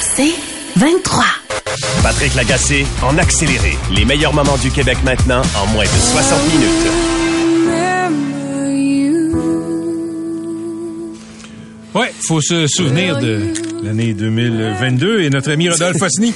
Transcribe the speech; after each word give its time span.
C'est 0.00 0.34
23. 0.76 1.24
Patrick 2.02 2.34
Lagacé 2.34 2.86
en 3.02 3.18
accéléré. 3.18 3.76
Les 3.94 4.04
meilleurs 4.04 4.32
moments 4.32 4.56
du 4.58 4.70
Québec 4.70 4.98
maintenant 5.04 5.42
en 5.56 5.66
moins 5.72 5.84
de 5.84 5.88
60 5.88 6.52
minutes. 6.52 7.16
Ouais, 11.96 12.12
faut 12.20 12.42
se 12.42 12.66
souvenir 12.66 13.18
de 13.18 13.54
l'année 13.82 14.12
2022 14.12 15.22
et 15.22 15.30
notre 15.30 15.50
ami 15.50 15.70
Rodolphe 15.70 15.96
Fosny, 15.96 16.34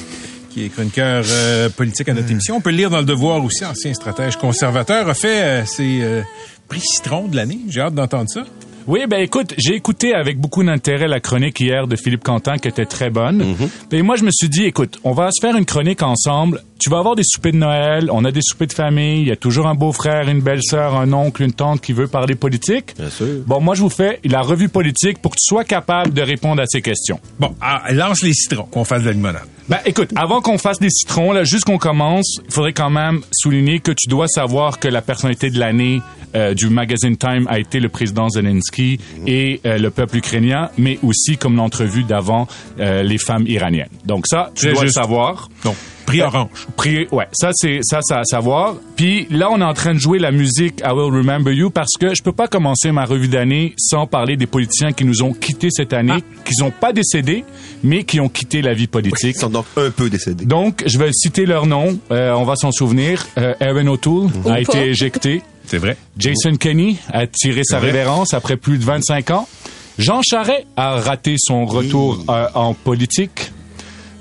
qui 0.48 0.64
est 0.64 0.68
chroniqueur 0.70 1.22
euh, 1.28 1.68
politique 1.68 2.08
à 2.08 2.14
notre 2.14 2.30
émission. 2.30 2.56
On 2.56 2.60
peut 2.62 2.70
le 2.70 2.76
lire 2.78 2.88
dans 2.88 3.00
le 3.00 3.04
Devoir 3.04 3.44
aussi, 3.44 3.64
ancien 3.66 3.92
stratège 3.92 4.36
conservateur, 4.36 5.08
a 5.08 5.14
fait 5.14 5.42
euh, 5.42 5.66
ses 5.66 6.00
euh, 6.02 6.22
prix 6.66 6.80
citron 6.80 7.28
de 7.28 7.36
l'année. 7.36 7.60
J'ai 7.68 7.82
hâte 7.82 7.94
d'entendre 7.94 8.30
ça. 8.30 8.44
Oui, 8.86 9.00
ben 9.08 9.20
écoute, 9.20 9.54
j'ai 9.58 9.74
écouté 9.74 10.14
avec 10.14 10.38
beaucoup 10.38 10.62
d'intérêt 10.62 11.08
la 11.08 11.20
chronique 11.20 11.60
hier 11.60 11.86
de 11.86 11.96
Philippe 11.96 12.24
Quentin 12.24 12.56
qui 12.56 12.68
était 12.68 12.86
très 12.86 13.10
bonne. 13.10 13.56
Et 13.92 14.02
moi, 14.02 14.16
je 14.16 14.24
me 14.24 14.30
suis 14.30 14.48
dit, 14.48 14.64
écoute, 14.64 14.98
on 15.04 15.12
va 15.12 15.30
se 15.30 15.40
faire 15.40 15.56
une 15.56 15.64
chronique 15.64 16.02
ensemble. 16.02 16.62
Tu 16.78 16.88
vas 16.88 16.98
avoir 16.98 17.14
des 17.14 17.22
soupers 17.24 17.52
de 17.52 17.58
Noël, 17.58 18.08
on 18.10 18.24
a 18.24 18.32
des 18.32 18.40
soupers 18.42 18.66
de 18.66 18.72
famille, 18.72 19.20
il 19.20 19.28
y 19.28 19.32
a 19.32 19.36
toujours 19.36 19.66
un 19.66 19.74
beau-frère, 19.74 20.28
une 20.28 20.40
belle-sœur, 20.40 20.96
un 20.96 21.12
oncle, 21.12 21.42
une 21.42 21.52
tante 21.52 21.80
qui 21.82 21.92
veut 21.92 22.08
parler 22.08 22.34
politique. 22.34 22.94
Bien 22.98 23.10
sûr. 23.10 23.26
Bon, 23.46 23.60
moi, 23.60 23.74
je 23.74 23.82
vous 23.82 23.90
fais 23.90 24.18
la 24.24 24.40
revue 24.40 24.68
politique 24.68 25.18
pour 25.18 25.32
que 25.32 25.36
tu 25.38 25.48
sois 25.48 25.64
capable 25.64 26.14
de 26.14 26.22
répondre 26.22 26.62
à 26.62 26.66
ces 26.66 26.80
questions. 26.80 27.20
Bon, 27.38 27.54
ah, 27.60 27.82
lance 27.92 28.22
les 28.22 28.32
citrons, 28.32 28.64
qu'on 28.64 28.84
fasse 28.84 29.02
de 29.02 29.08
la 29.08 29.12
limonade. 29.12 29.42
Ben, 29.70 29.78
écoute, 29.84 30.10
avant 30.16 30.40
qu'on 30.40 30.58
fasse 30.58 30.80
des 30.80 30.90
citrons, 30.90 31.30
là, 31.30 31.44
juste 31.44 31.64
qu'on 31.64 31.78
commence, 31.78 32.40
il 32.44 32.52
faudrait 32.52 32.72
quand 32.72 32.90
même 32.90 33.20
souligner 33.30 33.78
que 33.78 33.92
tu 33.92 34.08
dois 34.08 34.26
savoir 34.26 34.80
que 34.80 34.88
la 34.88 35.00
personnalité 35.00 35.48
de 35.48 35.60
l'année 35.60 36.02
euh, 36.34 36.54
du 36.54 36.70
magazine 36.70 37.16
Time 37.16 37.46
a 37.48 37.60
été 37.60 37.78
le 37.78 37.88
président 37.88 38.28
Zelensky 38.28 38.98
et 39.28 39.60
euh, 39.64 39.78
le 39.78 39.90
peuple 39.90 40.16
ukrainien, 40.16 40.70
mais 40.76 40.98
aussi 41.04 41.36
comme 41.36 41.54
l'entrevue 41.54 42.02
d'avant 42.02 42.48
euh, 42.80 43.04
les 43.04 43.18
femmes 43.18 43.46
iraniennes. 43.46 43.90
Donc 44.04 44.26
ça, 44.26 44.50
tu 44.56 44.72
dois 44.72 44.82
le 44.82 44.90
savoir. 44.90 45.48
Donc, 45.64 45.76
prix 46.06 46.18
Ben, 46.18 46.26
orange. 46.26 46.48
Prix, 46.76 47.06
ouais, 47.12 47.26
ça 47.32 47.50
c'est 47.52 47.80
ça, 47.82 48.00
ça 48.02 48.18
à 48.20 48.24
savoir. 48.24 48.74
Puis 48.96 49.26
là, 49.30 49.48
on 49.50 49.60
est 49.60 49.64
en 49.64 49.74
train 49.74 49.94
de 49.94 49.98
jouer 49.98 50.18
la 50.18 50.30
musique 50.32 50.80
I 50.84 50.90
Will 50.90 51.14
Remember 51.14 51.52
You 51.54 51.70
parce 51.70 51.92
que 51.98 52.14
je 52.14 52.22
peux 52.22 52.32
pas 52.32 52.48
commencer 52.48 52.90
ma 52.92 53.04
revue 53.04 53.28
d'année 53.28 53.74
sans 53.78 54.06
parler 54.06 54.36
des 54.36 54.46
politiciens 54.46 54.92
qui 54.92 55.04
nous 55.04 55.22
ont 55.22 55.32
quittés 55.32 55.68
cette 55.70 55.92
année, 55.92 56.22
qui 56.44 56.54
sont 56.54 56.70
pas 56.70 56.92
décédés, 56.92 57.44
mais 57.82 58.04
qui 58.04 58.20
ont 58.20 58.28
quitté 58.28 58.62
la 58.62 58.72
vie 58.74 58.86
politique. 58.86 59.36
Ils 59.36 59.40
sont 59.40 59.50
donc 59.50 59.66
un 59.76 59.90
peu 59.90 60.10
décédés. 60.10 60.44
Donc, 60.46 60.82
je 60.86 60.98
vais 60.98 61.10
citer 61.12 61.46
leur 61.46 61.66
nom. 61.66 61.98
Euh, 62.10 62.32
on 62.32 62.44
va 62.44 62.56
s'en 62.56 62.72
souvenir. 62.72 63.26
Euh, 63.38 63.54
Aaron 63.60 63.86
O'Toole 63.86 64.30
a 64.48 64.60
été 64.60 64.86
éjecté. 64.88 65.42
C'est 65.66 65.78
vrai. 65.78 65.96
Jason 66.18 66.56
Kenney 66.56 66.96
a 67.12 67.26
tiré 67.28 67.62
sa 67.62 67.78
vrai. 67.78 67.92
révérence 67.92 68.34
après 68.34 68.56
plus 68.56 68.78
de 68.78 68.84
25 68.84 69.30
ans. 69.30 69.48
Jean 69.98 70.20
Charest 70.22 70.64
a 70.76 70.96
raté 70.96 71.36
son 71.38 71.66
retour 71.66 72.24
euh, 72.28 72.46
en 72.54 72.74
politique. 72.74 73.52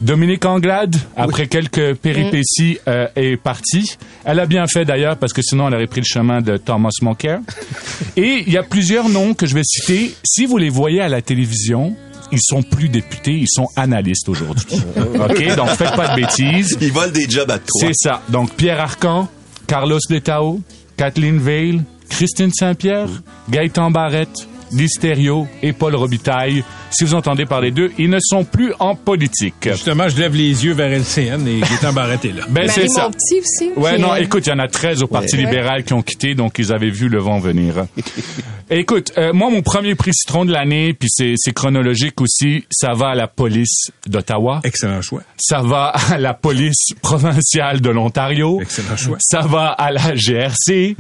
Dominique 0.02 0.46
Anglade, 0.46 0.96
après 1.18 1.48
quelques 1.48 1.96
péripéties, 1.96 2.80
euh, 2.88 3.08
est 3.16 3.36
partie. 3.38 3.98
Elle 4.24 4.40
a 4.40 4.46
bien 4.46 4.66
fait 4.68 4.86
d'ailleurs 4.86 5.18
parce 5.18 5.34
que 5.34 5.42
sinon 5.42 5.68
elle 5.68 5.76
aurait 5.76 5.88
pris 5.88 6.02
le 6.02 6.06
chemin 6.06 6.42
de 6.42 6.58
Thomas 6.58 6.90
Mulcair. 7.02 7.40
Et 8.16 8.44
il 8.46 8.54
y 8.54 8.58
a 8.58 8.64
plusieurs 8.64 9.10
noms 9.10 9.34
que 9.34 9.46
je 9.46 9.56
vais 9.56 9.64
citer. 9.64 10.14
Si 10.24 10.46
vous 10.46 10.58
les 10.58 10.70
voyez 10.70 11.02
à 11.02 11.10
la 11.10 11.22
télévision, 11.22 11.96
ils 12.32 12.40
sont 12.42 12.64
plus 12.64 12.90
députés, 12.90 13.34
ils 13.34 13.50
sont 13.50 13.68
analystes 13.76 14.30
aujourd'hui. 14.30 14.66
OK? 14.98 15.56
Donc 15.56 15.70
faites 15.70 15.96
pas 15.96 16.16
de 16.16 16.22
bêtises. 16.22 16.78
Ils 16.80 16.92
volent 16.92 17.12
des 17.12 17.30
jobs 17.30 17.52
à 17.52 17.60
toi. 17.60 17.82
C'est 17.82 17.94
ça. 17.94 18.22
Donc, 18.30 18.54
Pierre 18.56 18.80
Arcan, 18.80 19.28
Carlos 19.68 20.00
Letao, 20.10 20.62
Kathleen 20.96 21.40
Veil, 21.40 21.82
Christine 22.10 22.52
Saint-Pierre, 22.52 23.10
Gaëtan 23.50 23.92
Barrette, 23.92 24.48
Listerio 24.72 25.48
et 25.62 25.74
Paul 25.74 25.96
Robitaille. 25.96 26.64
Si 26.92 27.04
vous 27.04 27.14
entendez 27.14 27.46
parler 27.46 27.72
d'eux, 27.72 27.92
ils 27.98 28.10
ne 28.10 28.20
sont 28.20 28.44
plus 28.44 28.74
en 28.80 28.96
politique. 28.96 29.54
Justement, 29.64 30.10
je 30.10 30.18
lève 30.18 30.34
les 30.36 30.66
yeux 30.66 30.74
vers 30.74 30.92
LCN 30.92 31.48
et 31.48 31.60
Gaétan 31.62 31.94
Barrette 31.94 32.26
est 32.26 32.32
là. 32.36 32.44
Ben, 32.50 32.68
c'est 32.68 32.88
ça. 32.88 33.08
Aussi. 33.10 33.72
Ouais, 33.76 33.96
qui 33.96 34.02
non, 34.02 34.16
écoute, 34.16 34.48
il 34.48 34.50
y 34.50 34.54
en 34.54 34.60
a 34.60 34.68
13 34.68 35.04
au 35.04 35.08
Parti 35.08 35.36
Ouais. 35.36 35.44
libéral 35.44 35.84
qui 35.84 35.94
ont 35.94 36.02
quitté, 36.02 36.34
donc 36.36 36.58
ils 36.58 36.74
avaient 36.74 36.90
vu 36.90 37.08
le 37.10 37.20
vent 37.20 37.40
venir. 37.40 37.86
écoute, 38.70 39.12
euh, 39.18 39.34
moi, 39.34 39.50
mon 39.50 39.62
premier 39.62 39.96
prix 39.96 40.14
citron 40.14 40.46
de 40.46 40.52
l'année, 40.52 40.94
puis 40.94 41.10
c'est 41.12 41.34
c'est 41.38 41.54
chronologique 41.54 42.20
aussi, 42.22 42.66
ça 42.72 42.94
va 42.94 43.10
à 43.10 43.16
la 43.16 43.28
police 43.28 43.92
d'Ottawa. 44.08 44.62
Excellent 44.64 45.02
choix. 45.02 45.22
Ça 45.38 45.62
va 45.62 45.94
à 46.12 46.18
la 46.18 46.34
police 46.34 46.94
provinciale 47.02 47.82
de 47.82 47.90
l'Ontario. 47.90 48.60
Excellent 48.62 48.98
choix. 48.98 49.18
Ça 49.20 49.42
va 49.42 49.68
à 49.70 49.92
la 49.92 50.16
GRC. 50.16 50.96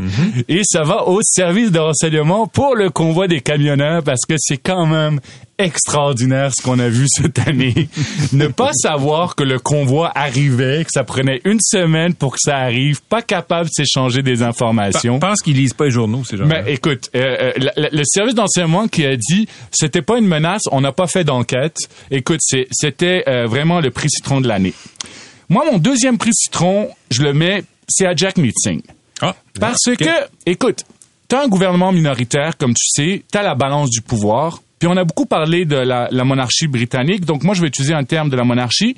Et 0.47 0.61
ça 0.63 0.83
va 0.83 1.07
au 1.07 1.19
service 1.23 1.71
de 1.71 1.79
renseignement 1.79 2.47
pour 2.47 2.75
le 2.75 2.89
convoi 2.89 3.27
des 3.27 3.41
camionneurs 3.41 4.03
parce 4.03 4.25
que 4.27 4.35
c'est 4.37 4.57
quand 4.57 4.85
même 4.85 5.19
extraordinaire 5.59 6.51
ce 6.55 6.63
qu'on 6.63 6.79
a 6.79 6.89
vu 6.89 7.05
cette 7.07 7.37
année. 7.47 7.89
ne 8.33 8.47
pas 8.47 8.71
savoir 8.73 9.35
que 9.35 9.43
le 9.43 9.59
convoi 9.59 10.11
arrivait, 10.15 10.83
que 10.83 10.91
ça 10.91 11.03
prenait 11.03 11.41
une 11.45 11.59
semaine 11.61 12.15
pour 12.15 12.31
que 12.31 12.39
ça 12.41 12.57
arrive, 12.57 13.01
pas 13.03 13.21
capable 13.21 13.69
de 13.69 13.73
s'échanger 13.73 14.23
des 14.23 14.37
Je 14.37 14.43
informations. 14.43 15.19
pense 15.19 15.41
qu'ils 15.41 15.57
lisent 15.57 15.73
pas 15.73 15.85
les 15.85 15.91
journaux, 15.91 16.23
ces 16.23 16.37
gens 16.37 16.45
Mais 16.45 16.63
écoute, 16.67 17.09
euh, 17.15 17.51
euh, 17.57 17.87
le 17.91 18.03
service 18.05 18.33
d'enseignement 18.33 18.87
qui 18.87 19.05
a 19.05 19.15
dit 19.15 19.47
c'était 19.71 20.01
pas 20.01 20.17
une 20.17 20.27
menace, 20.27 20.63
on 20.71 20.81
n'a 20.81 20.91
pas 20.91 21.07
fait 21.07 21.23
d'enquête. 21.23 21.77
Écoute, 22.09 22.39
c'était 22.71 23.23
euh, 23.27 23.45
vraiment 23.45 23.81
le 23.81 23.91
prix 23.91 24.09
citron 24.09 24.41
de 24.41 24.47
l'année. 24.47 24.73
Moi, 25.49 25.65
mon 25.71 25.77
deuxième 25.77 26.17
prix 26.17 26.31
citron, 26.33 26.89
je 27.11 27.21
le 27.21 27.33
mets, 27.33 27.63
c'est 27.87 28.05
à 28.05 28.15
Jack 28.15 28.37
Meeting. 28.37 28.81
Ah, 29.21 29.35
Parce 29.59 29.89
que, 29.97 30.09
écoute, 30.45 30.85
t'as 31.27 31.43
un 31.43 31.47
gouvernement 31.47 31.91
minoritaire, 31.91 32.55
comme 32.57 32.73
tu 32.73 32.85
sais, 32.87 33.23
t'as 33.31 33.43
la 33.43 33.55
balance 33.55 33.89
du 33.89 34.01
pouvoir, 34.01 34.61
puis 34.79 34.87
on 34.87 34.97
a 34.97 35.03
beaucoup 35.03 35.25
parlé 35.25 35.65
de 35.65 35.75
la, 35.75 36.07
la 36.11 36.23
monarchie 36.23 36.67
britannique, 36.67 37.25
donc 37.25 37.43
moi 37.43 37.53
je 37.53 37.61
vais 37.61 37.67
utiliser 37.67 37.93
un 37.93 38.05
terme 38.05 38.29
de 38.29 38.35
la 38.35 38.43
monarchie. 38.43 38.95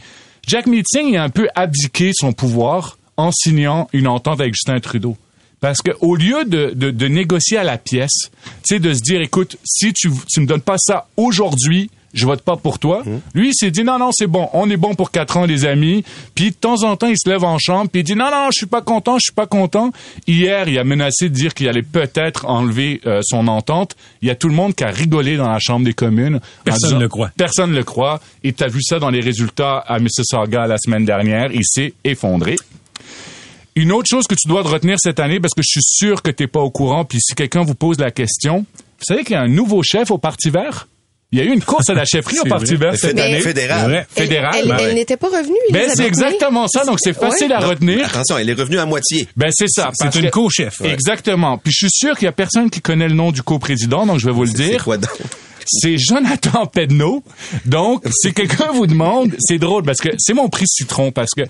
Jack 0.48 0.68
Meeting 0.68 1.18
a 1.18 1.24
un 1.24 1.30
peu 1.30 1.48
abdiqué 1.56 2.12
son 2.14 2.34
pouvoir 2.34 2.98
en 3.18 3.32
signant 3.32 3.88
une 3.94 4.08
entente 4.08 4.40
avec 4.40 4.54
Justin 4.54 4.80
Trudeau. 4.80 5.18
Parce 5.60 5.82
que 5.84 5.92
au 6.00 6.16
lieu 6.16 6.44
de, 6.46 6.72
de, 6.76 6.90
de 6.90 7.08
négocier 7.08 7.58
à 7.58 7.64
la 7.64 7.78
pièce, 7.78 8.32
tu 8.66 8.76
sais, 8.76 8.80
de 8.80 8.94
se 8.94 9.02
dire, 9.02 9.22
écoute, 9.22 9.58
si 9.64 9.94
tu, 9.94 10.10
tu 10.28 10.40
me 10.42 10.48
donnes 10.48 10.62
pas 10.62 10.78
ça 10.80 11.08
aujourd'hui, 11.18 11.92
je 12.14 12.26
vote 12.26 12.42
pas 12.42 12.56
pour 12.58 12.78
toi. 12.80 13.04
Lui, 13.34 13.50
il 13.50 13.54
s'est 13.54 13.72
dit, 13.72 13.84
non, 13.84 13.98
non, 14.00 14.10
c'est 14.12 14.28
bon, 14.28 14.50
on 14.54 14.70
est 14.70 14.78
bon 14.78 14.96
pour 14.96 15.12
quatre 15.12 15.38
ans, 15.38 15.46
les 15.46 15.66
amis. 15.66 16.04
Puis 16.36 16.52
de 16.52 16.56
temps 16.56 16.84
en 16.84 16.96
temps, 16.98 17.08
il 17.08 17.18
se 17.18 17.30
lève 17.30 17.44
en 17.44 17.58
chambre, 17.58 17.90
puis 17.90 18.02
il 18.02 18.04
dit, 18.04 18.16
non, 18.16 18.30
non, 18.32 18.48
je 18.52 18.58
suis 18.58 18.66
pas 18.66 18.82
content, 18.82 19.16
je 19.16 19.24
suis 19.26 19.34
pas 19.34 19.48
content. 19.48 19.92
Hier, 20.28 20.68
il 20.68 20.78
a 20.78 20.84
menacé 20.84 21.30
de 21.30 21.34
dire 21.34 21.54
qu'il 21.54 21.68
allait 21.70 21.82
peut-être 21.84 22.46
enlever 22.48 23.02
euh, 23.06 23.22
son 23.24 23.48
entente. 23.48 23.96
Il 24.22 24.28
y 24.28 24.32
a 24.32 24.36
tout 24.36 24.48
le 24.50 24.56
monde 24.56 24.76
qui 24.76 24.84
a 24.84 24.90
rigolé 24.90 25.38
dans 25.38 25.50
la 25.50 25.60
Chambre 25.60 25.86
des 25.86 25.94
communes. 25.94 26.40
Personne 26.64 26.90
disant- 26.90 26.98
ne 26.98 27.04
le 27.04 27.10
croit. 27.10 27.32
Personne 27.38 27.72
ne 27.72 27.76
le 27.78 27.84
croit. 27.84 28.20
Et 28.44 28.54
tu 28.54 28.64
as 28.64 28.68
vu 28.68 28.82
ça 28.82 29.00
dans 29.00 29.10
les 29.10 29.22
résultats 29.22 29.78
à 29.78 30.00
Mississauga 30.00 30.68
la 30.68 30.78
semaine 30.78 31.06
dernière. 31.06 31.52
Il 31.54 31.64
s'est 31.66 31.94
effondré. 32.04 32.56
Une 33.76 33.94
autre 33.94 34.10
chose 34.10 34.28
que 34.28 34.36
tu 34.36 34.48
dois 34.50 34.64
te 34.64 34.68
retenir 34.68 34.98
cette 35.00 35.20
année, 35.22 35.40
parce 35.40 35.54
que 35.54 35.62
je 35.62 35.70
suis 35.70 35.82
sûr 35.84 36.22
que 36.22 36.30
tu 36.32 36.44
n'es 36.44 36.48
pas 36.48 36.60
au 36.60 36.70
courant, 36.72 37.06
puis 37.06 37.20
si 37.22 37.36
quelqu'un 37.36 37.64
vous 37.64 37.76
pose 37.76 38.00
la 38.00 38.12
question, 38.12 38.66
vous 39.00 39.06
savez 39.08 39.24
qu'il 39.24 39.34
y 39.34 39.38
a 39.38 39.42
un 39.42 39.48
nouveau 39.48 39.82
chef 39.82 40.12
au 40.12 40.18
Parti 40.18 40.50
vert? 40.50 40.88
Il 41.34 41.40
y 41.40 41.42
a 41.42 41.46
eu 41.46 41.54
une 41.54 41.64
course 41.64 41.90
à 41.90 41.94
la 41.94 42.04
chefferie 42.06 42.38
au 42.40 42.44
C'est 42.44 42.50
Parti 42.50 42.76
vert 42.76 42.94
cette 42.96 43.18
année. 43.18 43.38
C'est 43.42 43.50
Fédéral. 43.50 43.90
vrai. 43.90 44.06
Elle- 44.18 44.96
n'était 44.96 45.16
pas 45.18 45.28
revenue, 45.28 45.56
Ben, 45.72 45.90
c'est 45.96 46.06
exactement 46.06 46.68
ça, 46.68 46.84
donc 46.86 46.98
c'est 47.02 47.14
facile 47.14 47.48
Ouais. 47.48 47.54
à 47.54 47.60
retenir. 47.60 48.06
Attention, 48.08 48.38
elle 48.38 48.50
est 48.50 48.54
revenue 48.54 48.80
à 48.80 48.86
moitié. 48.86 49.28
Ben 49.38 49.50
c'est 49.54 49.70
ça. 49.70 49.92
C'est 49.94 50.14
une 50.16 50.26
que- 50.26 50.30
co-chef. 50.32 50.82
ouais. 50.82 50.90
Exactement. 50.92 51.58
Puis 51.58 51.72
je 51.72 51.86
suis 51.88 51.92
sûr 51.92 52.18
qu'il 52.18 52.26
y 52.26 52.30
a 52.30 52.34
personne 52.34 52.70
qui 52.70 52.82
connaît 52.82 53.08
le 53.08 53.16
nom 53.16 53.32
du 53.32 53.42
coprésident, 53.44 54.06
donc 54.06 54.20
je 54.20 54.26
vais 54.26 54.32
vous 54.34 54.44
le 54.44 54.50
C'est 54.50 54.56
dire. 54.72 54.84
quoi 54.84 54.98
donc? 54.98 55.10
c'est 55.74 55.98
Jonathan 55.98 56.66
Pedno. 56.66 57.24
Donc, 57.66 58.04
si 58.12 58.34
quelqu'un 58.34 58.72
vous 58.74 58.88
demande, 58.88 59.32
c'est 59.40 59.58
drôle 59.60 59.84
parce 59.84 60.00
que 60.00 60.10
c'est 60.18 60.34
mon 60.34 60.50
prix 60.50 60.66
citron 60.68 61.12
parce 61.14 61.30
que 61.38 61.44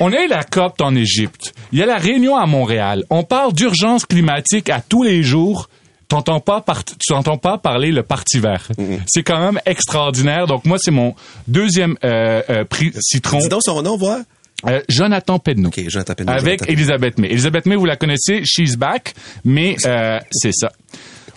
on 0.00 0.10
a 0.12 0.22
eu 0.24 0.26
la 0.28 0.42
COP 0.42 0.80
en 0.80 0.96
Égypte. 0.96 1.52
Il 1.70 1.78
y 1.78 1.82
a 1.82 1.86
la 1.86 1.96
réunion 1.98 2.34
à 2.36 2.46
Montréal. 2.46 3.04
On 3.10 3.22
parle 3.22 3.52
d'urgence 3.52 4.04
climatique 4.04 4.68
à 4.70 4.80
tous 4.80 5.04
les 5.04 5.22
jours. 5.22 5.68
T'entends 6.08 6.38
pas 6.40 6.60
par- 6.60 6.84
tu 6.84 7.12
n'entends 7.12 7.36
pas 7.38 7.58
parler 7.58 7.90
le 7.90 8.02
parti 8.02 8.38
vert. 8.38 8.68
C'est 9.08 9.22
quand 9.24 9.40
même 9.40 9.60
extraordinaire. 9.66 10.46
Donc 10.46 10.64
moi 10.64 10.76
c'est 10.80 10.90
mon 10.92 11.14
deuxième 11.48 11.96
euh, 12.04 12.42
euh, 12.48 12.64
prix 12.64 12.92
citron. 13.00 13.38
Dis 13.38 13.48
donc 13.48 13.62
son 13.64 13.82
nom, 13.82 13.96
voir. 13.96 14.18
Euh, 14.66 14.80
Jonathan 14.88 15.38
Pedno. 15.38 15.68
OK, 15.68 15.80
Jonathan 15.88 16.14
Pedno, 16.14 16.32
Avec 16.32 16.60
Jonathan. 16.60 16.72
Elisabeth 16.72 17.18
May. 17.18 17.28
Elisabeth 17.28 17.66
May, 17.66 17.76
vous 17.76 17.84
la 17.84 17.96
connaissez, 17.96 18.42
she's 18.44 18.76
back, 18.76 19.14
mais 19.44 19.76
euh, 19.84 20.18
c'est 20.30 20.52
ça. 20.54 20.70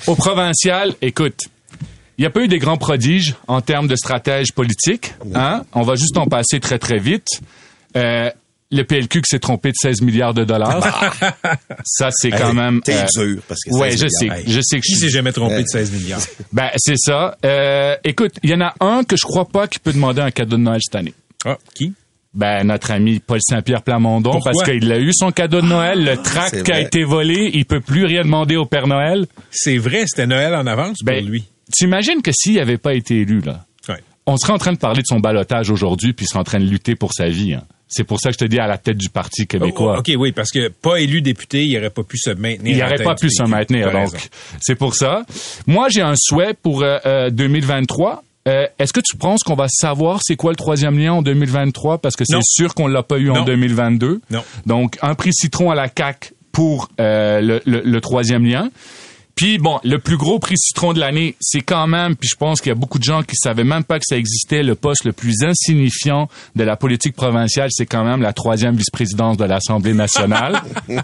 Au 0.07 0.15
provincial, 0.15 0.93
écoute, 1.01 1.41
Il 2.17 2.21
n'y 2.21 2.25
a 2.25 2.29
pas 2.29 2.41
eu 2.41 2.47
des 2.47 2.59
grands 2.59 2.77
prodiges 2.77 3.35
en 3.47 3.61
termes 3.61 3.87
de 3.87 3.95
stratège 3.95 4.51
politique. 4.53 5.13
Hein? 5.35 5.63
On 5.73 5.81
va 5.83 5.95
juste 5.95 6.17
en 6.17 6.25
passer 6.27 6.59
très, 6.59 6.77
très 6.77 6.97
vite. 6.99 7.27
Le 8.71 8.83
PLQ 8.83 9.21
qui 9.21 9.29
s'est 9.29 9.39
trompé 9.39 9.69
de 9.69 9.75
16 9.81 10.01
milliards 10.03 10.33
de 10.35 10.43
dollars. 10.43 10.83
Ça, 11.85 12.09
c'est 12.11 12.29
quand 12.29 12.53
même... 12.53 12.81
T'es 12.81 12.93
euh, 12.97 13.05
dur, 13.15 13.41
parce 13.47 13.61
que 13.63 13.71
Ouais, 13.73 13.91
16 13.91 14.01
je 14.01 14.07
sais. 14.09 14.43
Je 14.45 14.61
sais 14.61 14.77
que 14.77 14.81
Qui 14.83 14.93
je 14.93 14.99
s'est 14.99 15.09
jamais 15.09 15.31
trompé 15.31 15.63
de 15.63 15.67
16 15.67 15.91
milliards? 15.91 16.21
Ben, 16.53 16.69
c'est 16.77 16.97
ça. 16.97 17.35
Euh, 17.45 17.95
écoute, 18.03 18.33
il 18.43 18.51
y 18.51 18.53
en 18.53 18.61
a 18.61 18.73
un 18.79 19.03
que 19.03 19.15
je 19.17 19.23
crois 19.23 19.45
pas 19.47 19.67
qui 19.67 19.79
peut 19.79 19.91
demander 19.91 20.21
un 20.21 20.29
cadeau 20.31 20.57
de 20.57 20.61
Noël 20.61 20.79
cette 20.83 20.95
année. 20.95 21.13
Ah, 21.45 21.57
qui? 21.73 21.93
Ben, 22.31 22.63
notre 22.63 22.91
ami 22.91 23.19
Paul 23.19 23.39
Saint-Pierre 23.41 23.81
Plamondon, 23.81 24.33
Pourquoi? 24.33 24.51
parce 24.51 24.69
qu'il 24.69 24.91
a 24.91 24.99
eu 24.99 25.11
son 25.13 25.31
cadeau 25.31 25.61
de 25.61 25.65
Noël, 25.65 26.03
le 26.03 26.17
tract 26.17 26.61
qui 26.61 26.71
a 26.71 26.79
été 26.79 27.03
volé, 27.03 27.49
il 27.55 27.65
peut 27.65 27.81
plus 27.81 28.05
rien 28.05 28.21
demander 28.21 28.55
au 28.55 28.67
Père 28.67 28.85
Noël. 28.85 29.25
C'est 29.49 29.77
vrai, 29.79 30.03
c'était 30.05 30.27
Noël 30.27 30.53
en 30.53 30.67
avance 30.67 30.97
Ben, 31.03 31.21
pour 31.23 31.31
lui. 31.31 31.45
T'imagines 31.73 32.21
que 32.21 32.31
s'il 32.31 32.59
avait 32.59 32.77
pas 32.77 32.93
été 32.93 33.21
élu, 33.21 33.41
là, 33.41 33.65
Ouais. 33.87 34.03
on 34.27 34.37
serait 34.37 34.53
en 34.53 34.59
train 34.59 34.73
de 34.73 34.77
parler 34.77 35.01
de 35.01 35.07
son 35.07 35.19
balotage 35.19 35.71
aujourd'hui, 35.71 36.13
puis 36.13 36.25
il 36.25 36.29
serait 36.29 36.39
en 36.39 36.43
train 36.43 36.59
de 36.59 36.65
lutter 36.69 36.93
pour 36.95 37.13
sa 37.13 37.29
vie. 37.29 37.55
hein. 37.55 37.63
C'est 37.91 38.03
pour 38.03 38.19
ça 38.19 38.29
que 38.29 38.33
je 38.35 38.37
te 38.37 38.45
dis 38.45 38.59
à 38.59 38.67
la 38.67 38.77
tête 38.77 38.97
du 38.97 39.09
Parti 39.09 39.47
québécois. 39.47 39.95
Oh, 39.97 39.99
OK, 39.99 40.11
oui, 40.17 40.31
parce 40.31 40.51
que 40.51 40.67
pas 40.69 40.99
élu 41.01 41.21
député, 41.21 41.65
il 41.65 41.75
aurait 41.77 41.89
pas 41.89 42.03
pu 42.03 42.17
se 42.19 42.29
maintenir. 42.29 42.75
Il 42.75 42.79
n'aurait 42.79 43.03
pas 43.03 43.15
pu 43.15 43.29
se 43.31 43.43
maintenir, 43.43 43.87
donc 43.91 44.29
c'est 44.61 44.75
pour 44.75 44.93
ça. 44.95 45.23
Moi, 45.67 45.89
j'ai 45.89 46.01
un 46.01 46.13
souhait 46.15 46.53
pour 46.53 46.83
euh, 46.83 46.99
euh, 47.05 47.29
2023. 47.31 48.23
Euh, 48.47 48.67
Est-ce 48.79 48.93
que 48.93 48.99
tu 49.01 49.17
penses 49.17 49.43
qu'on 49.43 49.55
va 49.55 49.67
savoir 49.67 50.21
c'est 50.23 50.35
quoi 50.35 50.51
le 50.51 50.55
troisième 50.55 50.97
lien 50.97 51.13
en 51.13 51.21
2023 51.21 51.97
parce 51.97 52.15
que 52.15 52.23
c'est 52.25 52.37
sûr 52.43 52.73
qu'on 52.73 52.87
l'a 52.87 53.03
pas 53.03 53.17
eu 53.17 53.29
en 53.31 53.35
Non. 53.35 53.43
2022. 53.43 54.21
Non. 54.31 54.43
Donc 54.65 54.97
un 55.01 55.13
prix 55.15 55.33
citron 55.33 55.71
à 55.71 55.75
la 55.75 55.89
CAC 55.89 56.33
pour 56.51 56.89
euh, 56.99 57.41
le, 57.41 57.61
le- 57.65 57.81
le 57.83 58.01
troisième 58.01 58.45
lien. 58.45 58.69
Puis 59.39 59.57
bon, 59.57 59.79
le 59.85 59.99
plus 59.99 60.17
gros 60.17 60.37
prix 60.37 60.57
citron 60.57 60.91
de 60.91 60.99
l'année, 60.99 61.33
c'est 61.39 61.61
quand 61.61 61.87
même, 61.87 62.17
puis 62.17 62.27
je 62.29 62.35
pense 62.35 62.59
qu'il 62.59 62.71
y 62.71 62.73
a 62.73 62.75
beaucoup 62.75 62.99
de 62.99 63.05
gens 63.05 63.23
qui 63.23 63.37
savaient 63.37 63.63
même 63.63 63.85
pas 63.85 63.97
que 63.97 64.03
ça 64.05 64.17
existait, 64.17 64.63
le 64.63 64.75
poste 64.75 65.05
le 65.05 65.13
plus 65.13 65.45
insignifiant 65.45 66.27
de 66.57 66.65
la 66.65 66.75
politique 66.75 67.15
provinciale, 67.15 67.69
c'est 67.71 67.85
quand 67.85 68.03
même 68.03 68.21
la 68.21 68.33
troisième 68.33 68.75
vice-présidence 68.75 69.37
de 69.37 69.45
l'Assemblée 69.45 69.93
nationale. 69.93 70.61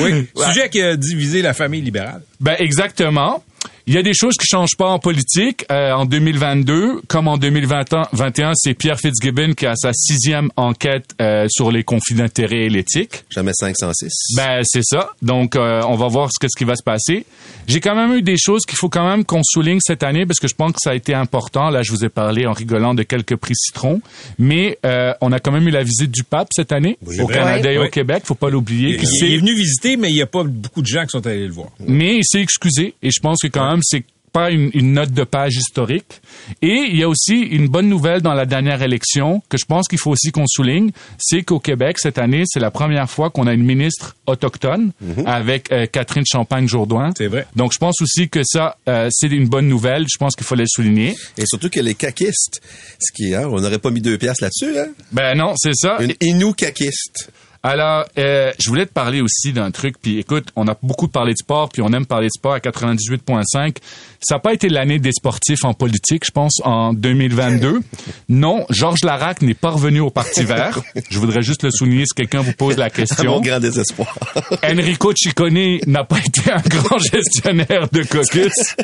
Oui, 0.00 0.26
sujet 0.36 0.68
qui 0.68 0.82
a 0.82 0.96
divisé 0.96 1.40
la 1.40 1.54
famille 1.54 1.80
libérale. 1.80 2.20
Ben 2.40 2.56
exactement. 2.58 3.42
Il 3.88 3.94
y 3.94 3.98
a 3.98 4.02
des 4.02 4.14
choses 4.14 4.34
qui 4.34 4.46
changent 4.50 4.76
pas 4.76 4.88
en 4.88 4.98
politique. 4.98 5.64
Euh, 5.70 5.92
en 5.92 6.06
2022, 6.06 7.02
comme 7.06 7.28
en 7.28 7.36
2021, 7.38 8.52
c'est 8.56 8.74
Pierre 8.74 8.98
Fitzgibbon 8.98 9.52
qui 9.52 9.64
a 9.64 9.76
sa 9.76 9.92
sixième 9.92 10.50
enquête 10.56 11.04
euh, 11.22 11.46
sur 11.48 11.70
les 11.70 11.84
conflits 11.84 12.16
d'intérêts 12.16 12.64
et 12.64 12.68
l'éthique. 12.68 13.22
Jamais 13.30 13.52
506. 13.54 14.34
Ben 14.36 14.62
c'est 14.64 14.82
ça. 14.82 15.10
Donc 15.22 15.54
euh, 15.54 15.82
on 15.86 15.94
va 15.94 16.08
voir 16.08 16.30
ce 16.32 16.40
que 16.40 16.48
ce 16.50 16.58
qui 16.58 16.64
va 16.64 16.74
se 16.74 16.82
passer. 16.82 17.26
J'ai 17.68 17.78
quand 17.80 17.94
même 17.94 18.12
eu 18.18 18.22
des 18.22 18.36
choses 18.36 18.62
qu'il 18.66 18.76
faut 18.76 18.88
quand 18.88 19.08
même 19.08 19.24
qu'on 19.24 19.42
souligne 19.44 19.78
cette 19.80 20.02
année 20.02 20.26
parce 20.26 20.40
que 20.40 20.48
je 20.48 20.54
pense 20.56 20.72
que 20.72 20.78
ça 20.82 20.90
a 20.90 20.94
été 20.96 21.14
important. 21.14 21.70
Là, 21.70 21.82
je 21.82 21.92
vous 21.92 22.04
ai 22.04 22.08
parlé 22.08 22.44
en 22.44 22.52
rigolant 22.52 22.92
de 22.92 23.04
quelques 23.04 23.36
prix 23.36 23.54
citron, 23.54 24.00
mais 24.36 24.78
euh, 24.84 25.12
on 25.20 25.30
a 25.30 25.38
quand 25.38 25.52
même 25.52 25.66
eu 25.68 25.70
la 25.72 25.84
visite 25.84 26.10
du 26.10 26.24
pape 26.24 26.48
cette 26.52 26.72
année 26.72 26.98
Oui. 27.06 27.20
au. 27.20 27.28
Canada 27.28 27.70
et 27.72 27.78
Oui. 27.78 27.86
au 27.86 27.90
Québec. 27.90 28.22
Faut 28.24 28.34
pas 28.34 28.50
l'oublier. 28.50 28.98
Il, 29.00 29.26
il 29.28 29.34
est 29.34 29.38
venu 29.38 29.54
visiter, 29.54 29.96
mais 29.96 30.08
il 30.10 30.14
n'y 30.14 30.22
a 30.22 30.26
pas 30.26 30.42
beaucoup 30.42 30.82
de 30.82 30.86
gens 30.88 31.02
qui 31.04 31.10
sont 31.10 31.24
allés 31.24 31.46
le 31.46 31.52
voir. 31.52 31.68
mais 31.78 32.16
il 32.16 32.24
s'est 32.24 32.40
excusé 32.40 32.94
et 33.00 33.10
je 33.12 33.20
pense 33.20 33.38
que 33.42 33.46
quand 33.46 33.68
même 33.70 33.75
c'est 33.82 34.04
pas 34.36 34.50
une, 34.50 34.70
une 34.74 34.92
note 34.92 35.12
de 35.12 35.24
page 35.24 35.54
historique. 35.56 36.20
Et 36.60 36.88
il 36.90 36.98
y 36.98 37.02
a 37.02 37.08
aussi 37.08 37.36
une 37.40 37.68
bonne 37.68 37.88
nouvelle 37.88 38.20
dans 38.20 38.34
la 38.34 38.44
dernière 38.44 38.82
élection 38.82 39.42
que 39.48 39.56
je 39.56 39.64
pense 39.64 39.88
qu'il 39.88 39.98
faut 39.98 40.10
aussi 40.10 40.30
qu'on 40.30 40.44
souligne, 40.46 40.90
c'est 41.16 41.42
qu'au 41.42 41.58
Québec 41.58 41.96
cette 41.98 42.18
année, 42.18 42.42
c'est 42.44 42.60
la 42.60 42.70
première 42.70 43.08
fois 43.08 43.30
qu'on 43.30 43.46
a 43.46 43.54
une 43.54 43.64
ministre 43.64 44.14
autochtone 44.26 44.92
avec 45.24 45.72
euh, 45.72 45.86
Catherine 45.86 46.24
Champagne-Jourdouin. 46.30 47.12
C'est 47.16 47.28
vrai. 47.28 47.46
Donc 47.56 47.72
je 47.72 47.78
pense 47.78 48.02
aussi 48.02 48.28
que 48.28 48.40
ça 48.44 48.76
euh, 48.90 49.08
c'est 49.10 49.28
une 49.28 49.48
bonne 49.48 49.68
nouvelle. 49.68 50.04
Je 50.12 50.18
pense 50.18 50.36
qu'il 50.36 50.46
faut 50.46 50.54
le 50.54 50.66
souligner. 50.66 51.16
Et 51.38 51.46
surtout 51.46 51.70
que 51.70 51.80
les 51.80 51.94
caquistes, 51.94 52.60
ce 53.00 53.12
qui 53.12 53.32
est, 53.32 53.36
hein, 53.36 53.48
on 53.50 53.58
n'aurait 53.58 53.78
pas 53.78 53.90
mis 53.90 54.02
deux 54.02 54.18
piastres 54.18 54.44
là-dessus, 54.44 54.78
hein? 54.78 54.88
Ben 55.12 55.34
non, 55.34 55.54
c'est 55.56 55.74
ça. 55.74 55.96
Une 56.00 56.12
Inou 56.20 56.52
caquiste. 56.52 57.30
Alors, 57.68 58.04
euh, 58.16 58.52
je 58.60 58.68
voulais 58.68 58.86
te 58.86 58.92
parler 58.92 59.20
aussi 59.20 59.52
d'un 59.52 59.72
truc. 59.72 59.96
Puis 60.00 60.20
écoute, 60.20 60.50
on 60.54 60.68
a 60.68 60.76
beaucoup 60.84 61.08
parlé 61.08 61.32
de 61.32 61.38
sport, 61.38 61.68
puis 61.68 61.82
on 61.82 61.92
aime 61.92 62.06
parler 62.06 62.28
de 62.28 62.32
sport 62.32 62.52
à 62.52 62.60
98.5. 62.60 63.78
Ça 64.28 64.34
n'a 64.36 64.38
pas 64.40 64.52
été 64.54 64.68
l'année 64.68 64.98
des 64.98 65.12
sportifs 65.12 65.62
en 65.64 65.72
politique, 65.72 66.24
je 66.26 66.32
pense, 66.32 66.60
en 66.64 66.92
2022. 66.92 67.80
Non, 68.28 68.66
Georges 68.70 69.04
Larac 69.04 69.40
n'est 69.42 69.54
pas 69.54 69.70
revenu 69.70 70.00
au 70.00 70.10
Parti 70.10 70.42
vert. 70.44 70.80
Je 71.10 71.18
voudrais 71.20 71.42
juste 71.42 71.62
le 71.62 71.70
souligner 71.70 72.04
si 72.06 72.14
quelqu'un 72.14 72.40
vous 72.40 72.52
pose 72.52 72.76
la 72.76 72.86
À 72.86 72.88
mon 72.88 72.94
question. 72.94 73.40
grand 73.40 73.60
désespoir. 73.60 74.18
Enrico 74.64 75.12
Ciccone 75.16 75.78
n'a 75.86 76.02
pas 76.02 76.18
été 76.18 76.50
un 76.50 76.60
grand 76.68 76.98
gestionnaire 76.98 77.88
de 77.92 78.02
caucus. 78.02 78.74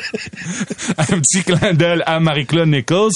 un 0.97 1.19
petit 1.19 1.43
clin 1.43 1.73
d'œil 1.73 2.01
à 2.05 2.19
Marie-Claude 2.21 2.69
Nichols. 2.69 3.11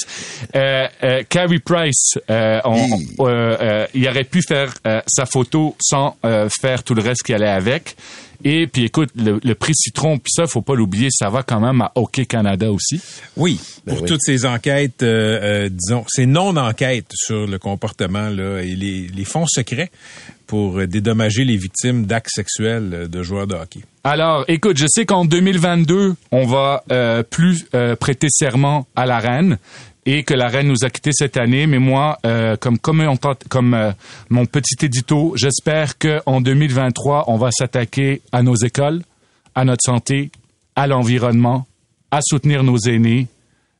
Euh, 0.54 0.86
euh, 1.04 1.22
Carrie 1.28 1.60
Price, 1.60 2.14
euh, 2.30 2.60
on- 2.64 2.88
on- 3.18 3.26
euh, 3.28 3.56
euh, 3.60 3.86
il 3.94 4.06
aurait 4.06 4.24
pu 4.24 4.42
faire 4.46 4.74
euh, 4.86 5.00
sa 5.06 5.24
photo 5.24 5.76
sans 5.80 6.16
euh, 6.24 6.48
faire 6.60 6.82
tout 6.82 6.94
le 6.94 7.00
reste 7.02 7.22
qui 7.22 7.32
allait 7.32 7.48
avec. 7.48 7.96
Et 8.44 8.66
puis 8.66 8.84
écoute, 8.84 9.10
le, 9.16 9.40
le 9.42 9.54
prix 9.54 9.74
Citron, 9.74 10.18
puis 10.18 10.30
ça, 10.34 10.46
faut 10.46 10.62
pas 10.62 10.74
l'oublier, 10.74 11.08
ça 11.10 11.28
va 11.28 11.42
quand 11.42 11.60
même 11.60 11.80
à 11.80 11.92
Hockey 11.96 12.26
Canada 12.26 12.70
aussi. 12.70 13.00
Oui, 13.36 13.60
Ben 13.86 13.94
pour 13.94 14.02
oui. 14.02 14.08
toutes 14.08 14.22
ces 14.22 14.46
enquêtes, 14.46 15.02
euh, 15.02 15.66
euh, 15.66 15.68
disons, 15.70 16.04
ces 16.08 16.26
non-enquêtes 16.26 17.10
sur 17.14 17.46
le 17.46 17.58
comportement 17.58 18.28
là, 18.28 18.60
et 18.60 18.74
les, 18.76 19.08
les 19.08 19.24
fonds 19.24 19.46
secrets 19.46 19.90
pour 20.46 20.78
euh, 20.78 20.86
dédommager 20.86 21.44
les 21.44 21.56
victimes 21.56 22.06
d'actes 22.06 22.30
sexuels 22.34 23.08
de 23.10 23.22
joueurs 23.22 23.46
de 23.46 23.54
hockey. 23.54 23.80
Alors, 24.04 24.44
écoute, 24.48 24.76
je 24.78 24.86
sais 24.88 25.04
qu'en 25.04 25.24
2022, 25.24 26.14
on 26.32 26.46
va 26.46 26.82
euh, 26.90 27.22
plus 27.22 27.66
euh, 27.74 27.96
prêter 27.96 28.28
serment 28.30 28.86
à 28.96 29.04
la 29.04 29.18
reine 29.18 29.58
et 30.10 30.22
que 30.22 30.32
la 30.32 30.48
reine 30.48 30.68
nous 30.68 30.86
a 30.86 30.90
quittés 30.90 31.10
cette 31.12 31.36
année. 31.36 31.66
Mais 31.66 31.78
moi, 31.78 32.18
euh, 32.24 32.56
comme 32.56 33.74
euh, 33.74 33.92
mon 34.30 34.46
petit 34.46 34.86
édito, 34.86 35.34
j'espère 35.36 35.98
que 35.98 36.22
en 36.24 36.40
2023, 36.40 37.24
on 37.26 37.36
va 37.36 37.50
s'attaquer 37.50 38.22
à 38.32 38.42
nos 38.42 38.54
écoles, 38.54 39.02
à 39.54 39.66
notre 39.66 39.82
santé, 39.84 40.30
à 40.74 40.86
l'environnement, 40.86 41.66
à 42.10 42.20
soutenir 42.22 42.62
nos 42.62 42.78
aînés. 42.78 43.26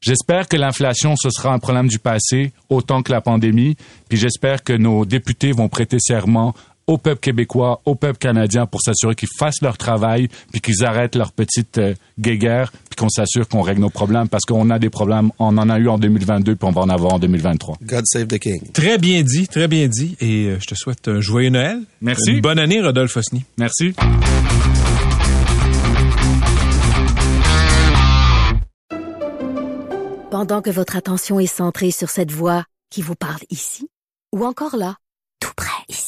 J'espère 0.02 0.48
que 0.48 0.58
l'inflation, 0.58 1.14
ce 1.16 1.30
sera 1.30 1.54
un 1.54 1.58
problème 1.58 1.88
du 1.88 1.98
passé, 1.98 2.52
autant 2.69 3.02
que 3.02 3.10
la 3.10 3.22
pandémie. 3.22 3.78
Puis 4.10 4.19
j'espère 4.19 4.62
que 4.62 4.74
nos 4.74 5.06
députés 5.06 5.52
vont 5.52 5.70
prêter 5.70 5.96
serment 5.98 6.54
au 6.88 6.99
peuple 6.99 7.20
québécois, 7.20 7.81
au 7.85 7.94
peuple 7.94 8.19
canadien 8.19 8.67
pour 8.67 8.81
s'assurer 8.81 9.14
qu'ils 9.14 9.29
fassent 9.38 9.62
leur 9.62 9.79
travail, 9.79 10.29
puis 10.50 10.61
qu'ils 10.61 10.85
arrêtent 10.85 11.14
leur 11.14 11.31
petite 11.31 11.79
euh, 11.79 11.94
guéguerre, 12.19 12.73
puis 12.73 12.96
qu'on 12.96 13.08
s'assure 13.08 13.46
qu'on 13.46 13.62
règle 13.62 13.82
nos 13.82 13.90
problèmes, 13.90 14.29
parce 14.29 14.44
qu'on 14.44 14.70
a 14.70 14.81
des 14.81 14.90
problèmes, 14.90 15.31
on 15.38 15.56
en 15.56 15.70
a 15.70 15.79
eu 15.79 15.88
en 15.88 15.99
2022, 15.99 16.56
puis 16.56 16.69
on 16.69 16.73
va 16.73 16.81
en 16.81 16.88
avoir 16.88 17.14
en 17.14 17.19
2023. 17.20 17.76
God 17.82 18.05
save 18.06 18.27
the 18.27 18.39
king. 18.39 18.60
Très 18.72 18.98
bien 18.98 19.22
dit, 19.22 19.46
très 19.46 19.69
bien 19.69 19.86
dit. 19.86 20.17
Et 20.20 20.46
euh, 20.46 20.58
je 20.60 20.67
te 20.67 20.74
souhaite 20.74 21.06
un 21.06 21.20
joyeux 21.20 21.51
Noël. 21.51 21.81
Merci. 22.01 22.32
Une 22.32 22.41
bonne 22.41 22.58
année, 22.58 22.81
Rodolphe 22.81 23.17
Osni. 23.17 23.44
Merci. 23.58 23.94
Pendant 30.31 30.62
que 30.62 30.70
votre 30.70 30.96
attention 30.96 31.41
est 31.41 31.46
centrée 31.46 31.91
sur 31.91 32.10
cette 32.10 32.31
voix 32.31 32.65
qui 32.91 33.03
vous 33.03 33.15
parle 33.15 33.43
ici, 33.51 33.89
ou 34.32 34.44
encore 34.44 34.77
là, 34.77 34.96
tout 35.41 35.53
près 35.56 35.82
ici, 35.89 36.07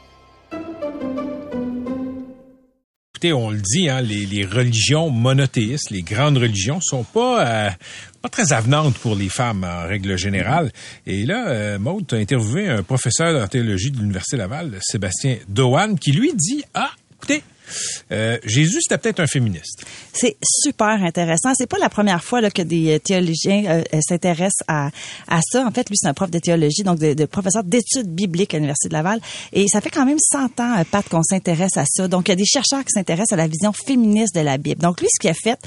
On 3.25 3.51
le 3.51 3.59
dit, 3.61 3.89
hein, 3.89 4.01
les, 4.01 4.25
les 4.25 4.45
religions 4.45 5.09
monothéistes, 5.09 5.91
les 5.91 6.01
grandes 6.01 6.37
religions, 6.37 6.79
sont 6.81 7.03
pas 7.03 7.45
euh, 7.45 7.69
pas 8.21 8.29
très 8.29 8.53
avenantes 8.53 8.97
pour 8.97 9.15
les 9.15 9.29
femmes 9.29 9.63
en 9.63 9.87
règle 9.87 10.17
générale. 10.17 10.71
Et 11.05 11.25
là, 11.25 11.47
euh, 11.49 11.79
Maud, 11.79 12.11
as 12.13 12.17
interviewé 12.17 12.67
un 12.69 12.83
professeur 12.83 13.43
en 13.43 13.47
théologie 13.47 13.91
de 13.91 13.97
l'Université 13.97 14.37
Laval, 14.37 14.77
Sébastien 14.81 15.37
Dohan, 15.47 15.95
qui 15.95 16.11
lui 16.11 16.33
dit, 16.33 16.63
ah, 16.73 16.91
écoutez, 17.17 17.43
euh, 18.11 18.37
Jésus, 18.43 18.79
c'était 18.81 18.97
peut-être 18.97 19.19
un 19.19 19.27
féministe. 19.27 19.85
C'est 20.13 20.37
super 20.41 21.03
intéressant. 21.03 21.53
C'est 21.55 21.67
pas 21.67 21.77
la 21.77 21.89
première 21.89 22.23
fois 22.23 22.49
que 22.49 22.61
des 22.61 22.95
euh, 22.95 22.99
théologiens 22.99 23.63
euh, 23.65 23.99
s'intéressent 24.01 24.65
à, 24.67 24.89
ça. 25.41 25.65
En 25.65 25.71
fait, 25.71 25.89
lui, 25.89 25.97
c'est 25.97 26.07
un 26.07 26.13
prof 26.13 26.29
de 26.29 26.39
théologie, 26.39 26.83
donc 26.83 26.99
de, 26.99 27.25
professeur 27.25 27.63
d'études 27.63 28.13
bibliques 28.13 28.53
à 28.53 28.57
l'Université 28.57 28.89
de 28.89 28.93
Laval. 28.93 29.19
Et 29.53 29.67
ça 29.67 29.81
fait 29.81 29.89
quand 29.89 30.05
même 30.05 30.19
100 30.19 30.59
ans, 30.59 30.83
Pat, 30.89 31.07
qu'on 31.07 31.23
s'intéresse 31.23 31.77
à 31.77 31.85
ça. 31.85 32.07
Donc, 32.07 32.27
il 32.27 32.31
y 32.31 32.33
a 32.33 32.35
des 32.35 32.45
chercheurs 32.45 32.81
qui 32.81 32.91
s'intéressent 32.93 33.33
à 33.33 33.37
la 33.37 33.47
vision 33.47 33.71
féministe 33.73 34.35
de 34.35 34.41
la 34.41 34.57
Bible. 34.57 34.81
Donc, 34.81 34.99
lui, 35.01 35.07
ce 35.13 35.19
qu'il 35.19 35.29
a 35.29 35.33
fait, 35.33 35.59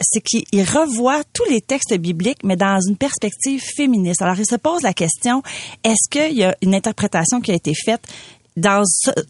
c'est 0.00 0.20
qu'il 0.20 0.44
il 0.52 0.62
revoit 0.62 1.22
tous 1.32 1.44
les 1.50 1.60
textes 1.60 1.94
bibliques, 1.94 2.44
mais 2.44 2.56
dans 2.56 2.78
une 2.80 2.96
perspective 2.96 3.62
féministe. 3.76 4.22
Alors, 4.22 4.38
il 4.38 4.46
se 4.46 4.56
pose 4.56 4.82
la 4.82 4.92
question, 4.92 5.42
est-ce 5.82 6.08
qu'il 6.10 6.36
y 6.36 6.44
a 6.44 6.56
une 6.62 6.74
interprétation 6.74 7.40
qui 7.40 7.50
a 7.50 7.54
été 7.54 7.72
faite 7.74 8.02
dans 8.56 8.82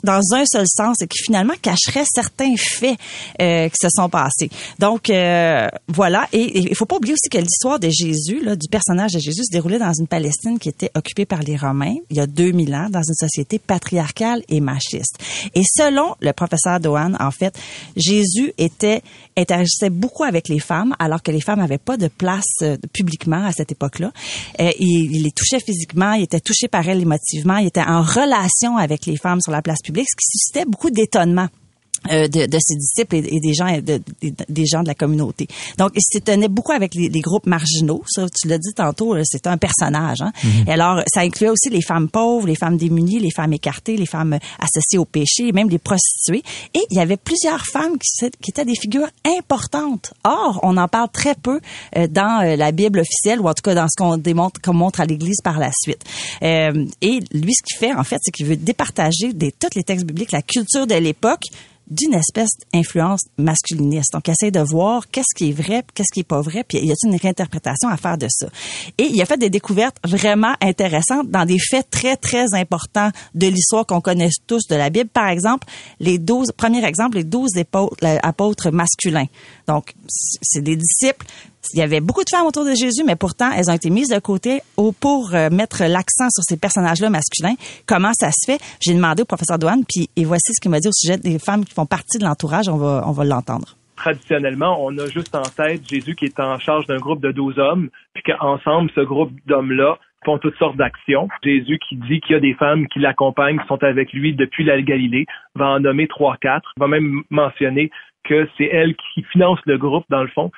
dans 0.03 0.21
un 0.33 0.45
seul 0.45 0.67
sens 0.67 1.01
et 1.01 1.07
qui 1.07 1.19
finalement 1.23 1.55
cacherait 1.61 2.05
certains 2.05 2.55
faits 2.57 2.99
euh, 3.41 3.69
qui 3.69 3.77
se 3.81 3.89
sont 3.91 4.09
passés. 4.09 4.51
Donc 4.79 5.11
euh, 5.11 5.69
voilà 5.89 6.29
et 6.33 6.59
il 6.59 6.75
faut 6.75 6.87
pas 6.87 6.97
oublier 6.97 7.15
aussi 7.15 7.29
que 7.31 7.39
l'histoire 7.39 7.79
de 7.79 7.89
Jésus 7.89 8.41
là, 8.43 8.57
du 8.57 8.69
personnage 8.69 9.13
de 9.13 9.19
Jésus 9.19 9.45
se 9.45 9.53
déroulait 9.53 9.79
dans 9.79 9.93
une 9.93 10.07
Palestine 10.07 10.59
qui 10.59 10.69
était 10.69 10.91
occupée 10.95 11.25
par 11.25 11.41
les 11.41 11.57
Romains 11.57 11.97
il 12.11 12.17
y 12.17 12.21
a 12.21 12.27
2000 12.27 12.75
ans 12.75 12.89
dans 12.91 13.03
une 13.03 13.15
société 13.15 13.59
patriarcale 13.59 14.43
et 14.49 14.61
machiste. 14.61 15.19
Et 15.55 15.63
selon 15.65 16.15
le 16.21 16.33
professeur 16.33 16.81
Dohan 16.81 17.15
en 17.19 17.31
fait, 17.31 17.59
Jésus 17.97 18.53
était 18.59 19.03
interagissait 19.37 19.91
beaucoup 19.91 20.25
avec 20.25 20.49
les 20.49 20.61
femmes 20.61 20.95
alors 20.99 21.23
que 21.23 21.31
les 21.31 21.41
femmes 21.41 21.61
n'avaient 21.61 21.79
pas 21.79 21.97
de 21.97 22.09
place 22.09 22.45
euh, 22.63 22.77
publiquement 22.93 23.45
à 23.45 23.53
cette 23.53 23.73
époque-là. 23.73 24.13
Euh, 24.61 24.71
il, 24.79 25.15
il 25.15 25.23
les 25.23 25.33
touchait 25.33 25.61
physiquement, 25.61 26.13
il 26.13 26.25
était 26.25 26.41
touché 26.41 26.69
par 26.69 26.89
elles 26.89 27.03
émotivement, 27.03 27.57
il 27.57 27.67
était 27.67 27.81
en 27.81 28.03
relation 28.03 28.77
avec 28.77 29.07
les 29.07 29.17
femmes 29.17 29.41
sur 29.41 29.53
la 29.53 29.63
place 29.63 29.81
publique, 29.83 30.07
ce 30.09 30.17
qui 30.17 30.39
suscitait 30.39 30.65
beaucoup 30.71 30.91
d'étonnement. 30.91 31.49
Euh, 32.11 32.29
de, 32.29 32.47
de 32.47 32.59
ses 32.61 32.75
disciples 32.77 33.17
et, 33.17 33.37
et 33.37 33.41
des 33.41 33.55
gens 33.55 33.77
de- 33.81 34.01
des- 34.21 34.35
des 34.49 34.67
gens 34.67 34.83
de 34.83 34.89
la 34.89 34.95
communauté. 34.95 35.47
Donc, 35.79 35.91
il 35.95 36.01
se 36.03 36.19
tenait 36.19 36.49
beaucoup 36.49 36.73
avec 36.73 36.95
les, 36.95 37.09
les 37.09 37.21
groupes 37.21 37.47
marginaux. 37.47 38.03
Ça, 38.07 38.27
tu 38.29 38.49
l'as 38.49 38.59
dit 38.59 38.73
tantôt, 38.75 39.17
c'était 39.25 39.49
un 39.49 39.57
personnage. 39.59 40.19
Hein? 40.21 40.33
Et 40.67 40.71
alors, 40.73 41.03
ça 41.07 41.21
incluait 41.21 41.51
aussi 41.51 41.71
les 41.71 41.83
femmes 41.83 42.09
pauvres, 42.09 42.47
les 42.47 42.55
femmes 42.57 42.77
démunies, 42.77 43.19
les 43.19 43.31
femmes 43.31 43.53
écartées, 43.53 43.97
les 43.97 44.07
femmes 44.07 44.39
associées 44.59 44.99
au 44.99 45.05
péché, 45.05 45.53
même 45.53 45.69
les 45.69 45.79
prostituées. 45.79 46.43
Et 46.75 46.81
il 46.91 46.97
y 46.97 47.01
avait 47.01 47.17
plusieurs 47.17 47.65
femmes 47.67 47.99
qui, 47.99 48.29
qui 48.43 48.51
étaient 48.51 48.65
des 48.65 48.75
figures 48.75 49.09
importantes. 49.39 50.15
Or, 50.25 50.61
on 50.63 50.77
en 50.77 50.89
parle 50.89 51.09
très 51.13 51.35
peu 51.35 51.61
euh, 51.97 52.07
dans 52.09 52.43
euh, 52.45 52.57
la 52.57 52.73
Bible 52.73 53.01
officielle, 53.01 53.41
ou 53.41 53.49
en 53.49 53.55
tout 53.55 53.63
cas 53.63 53.75
dans 53.75 53.87
ce 53.89 53.97
qu'on 53.97 54.17
démontre, 54.17 54.61
qu'on 54.61 54.75
montre 54.75 55.01
à 55.01 55.05
l'Église 55.07 55.41
par 55.43 55.59
la 55.59 55.71
suite. 55.83 56.03
Euh, 56.43 56.87
et 57.01 57.21
lui, 57.33 57.53
ce 57.55 57.63
qu'il 57.63 57.79
fait, 57.79 57.95
en 57.95 58.05
fait, 58.05 58.19
c'est 58.23 58.31
qu'il 58.31 58.47
veut 58.47 58.57
départager 58.57 59.33
des, 59.33 59.53
tous 59.53 59.69
les 59.77 59.83
textes 59.83 60.07
bibliques, 60.07 60.33
la 60.33 60.43
culture 60.43 60.87
de 60.87 60.95
l'époque, 60.95 61.43
d'une 61.89 62.15
espèce 62.15 62.51
d'influence 62.73 63.23
masculiniste. 63.37 64.13
Donc, 64.13 64.29
essaie 64.29 64.51
de 64.51 64.61
voir 64.61 65.09
qu'est-ce 65.09 65.35
qui 65.37 65.51
est 65.51 65.53
vrai, 65.53 65.85
qu'est-ce 65.95 66.13
qui 66.13 66.21
est 66.21 66.29
pas 66.29 66.41
vrai, 66.41 66.65
puis 66.65 66.79
il 66.79 66.87
y 66.87 66.93
a 66.93 66.95
une 67.05 67.17
réinterprétation 67.17 67.89
à 67.89 67.97
faire 67.97 68.19
de 68.19 68.27
ça? 68.31 68.49
Et 68.99 69.05
il 69.05 69.21
a 69.21 69.27
fait 69.27 69.37
des 69.37 69.51
découvertes 69.51 69.97
vraiment 70.05 70.55
intéressantes 70.61 71.31
dans 71.31 71.45
des 71.45 71.59
faits 71.59 71.91
très, 71.91 72.17
très 72.17 72.55
importants 72.55 73.11
de 73.35 73.47
l'histoire 73.47 73.87
qu'on 73.87 74.01
connaît 74.01 74.31
tous 74.47 74.67
de 74.69 74.77
la 74.77 74.91
Bible. 74.91 75.11
Par 75.11 75.29
exemple, 75.29 75.67
les 76.01 76.19
12, 76.19 76.53
premier 76.57 76.85
exemple, 76.85 77.19
les 77.19 77.25
12 77.25 77.59
apôtres, 77.59 78.07
apôtres 78.23 78.71
masculins. 78.71 79.27
Donc, 79.67 79.95
c'est 80.09 80.63
des 80.63 80.77
disciples 80.77 81.27
il 81.73 81.79
y 81.79 81.83
avait 81.83 82.01
beaucoup 82.01 82.23
de 82.25 82.31
femmes 82.31 82.47
autour 82.47 82.65
de 82.65 82.75
Jésus, 82.75 83.05
mais 83.05 83.17
pourtant, 83.17 83.51
elles 83.53 83.71
ont 83.71 83.75
été 83.75 83.91
mises 83.91 84.09
de 84.09 84.19
côté 84.19 84.61
pour 85.01 85.35
euh, 85.35 85.49
mettre 85.51 85.83
l'accent 85.85 86.29
sur 86.31 86.43
ces 86.43 86.57
personnages-là 86.57 87.11
masculins. 87.11 87.55
Comment 87.87 88.13
ça 88.13 88.31
se 88.31 88.53
fait? 88.53 88.61
J'ai 88.81 88.95
demandé 88.95 89.23
au 89.23 89.25
professeur 89.25 89.59
Douane, 89.59 89.85
puis 89.89 90.09
et 90.17 90.25
voici 90.25 90.53
ce 90.53 90.61
qu'il 90.61 90.71
m'a 90.71 90.81
dit 90.81 90.89
au 90.89 90.93
sujet 90.93 91.17
des 91.17 91.39
femmes 91.39 91.65
qui 91.65 91.73
font 91.73 91.87
partie 91.87 92.19
de 92.19 92.25
l'entourage. 92.25 92.69
On 92.69 92.77
va, 92.77 93.05
on 93.07 93.13
va 93.13 93.25
l'entendre. 93.25 93.77
traditionnellement, 93.97 94.85
on 94.85 94.97
a 94.99 95.07
juste 95.07 95.35
en 95.35 95.43
tête 95.43 95.89
Jésus 95.89 96.15
qui 96.15 96.27
est 96.27 96.41
en 96.41 96.59
charge 96.59 96.87
d'un 96.87 96.99
groupe 96.99 97.21
de 97.21 97.33
12 97.33 97.59
hommes, 97.59 97.89
puis 98.13 98.23
qu'ensemble, 98.25 98.91
ce 98.95 99.01
groupe 99.01 99.33
d'hommes-là 99.47 99.99
font 100.25 100.39
toutes 100.39 100.57
sortes 100.57 100.77
d'actions. 100.77 101.29
Jésus 101.43 101.79
qui 101.89 101.97
dit 101.97 102.21
qu'il 102.21 102.35
y 102.35 102.37
a 102.37 102.41
des 102.41 102.55
femmes 102.55 102.87
qui 102.89 102.99
l'accompagnent, 102.99 103.59
qui 103.59 103.67
sont 103.67 103.83
avec 103.83 104.13
lui 104.13 104.35
depuis 104.35 104.65
la 104.65 104.81
Galilée, 104.81 105.27
va 105.55 105.67
en 105.67 105.81
nommer 105.81 106.09
trois, 106.09 106.37
quatre, 106.39 106.73
va 106.79 106.89
même 106.89 107.23
mentionner 107.31 107.91
que 108.25 108.49
c'est 108.57 108.65
elle 108.65 108.95
qui 108.97 109.23
finance 109.33 109.59
le 109.67 109.79
groupe, 109.79 110.05
dans 110.09 110.23
le 110.23 110.29
fond. 110.29 110.51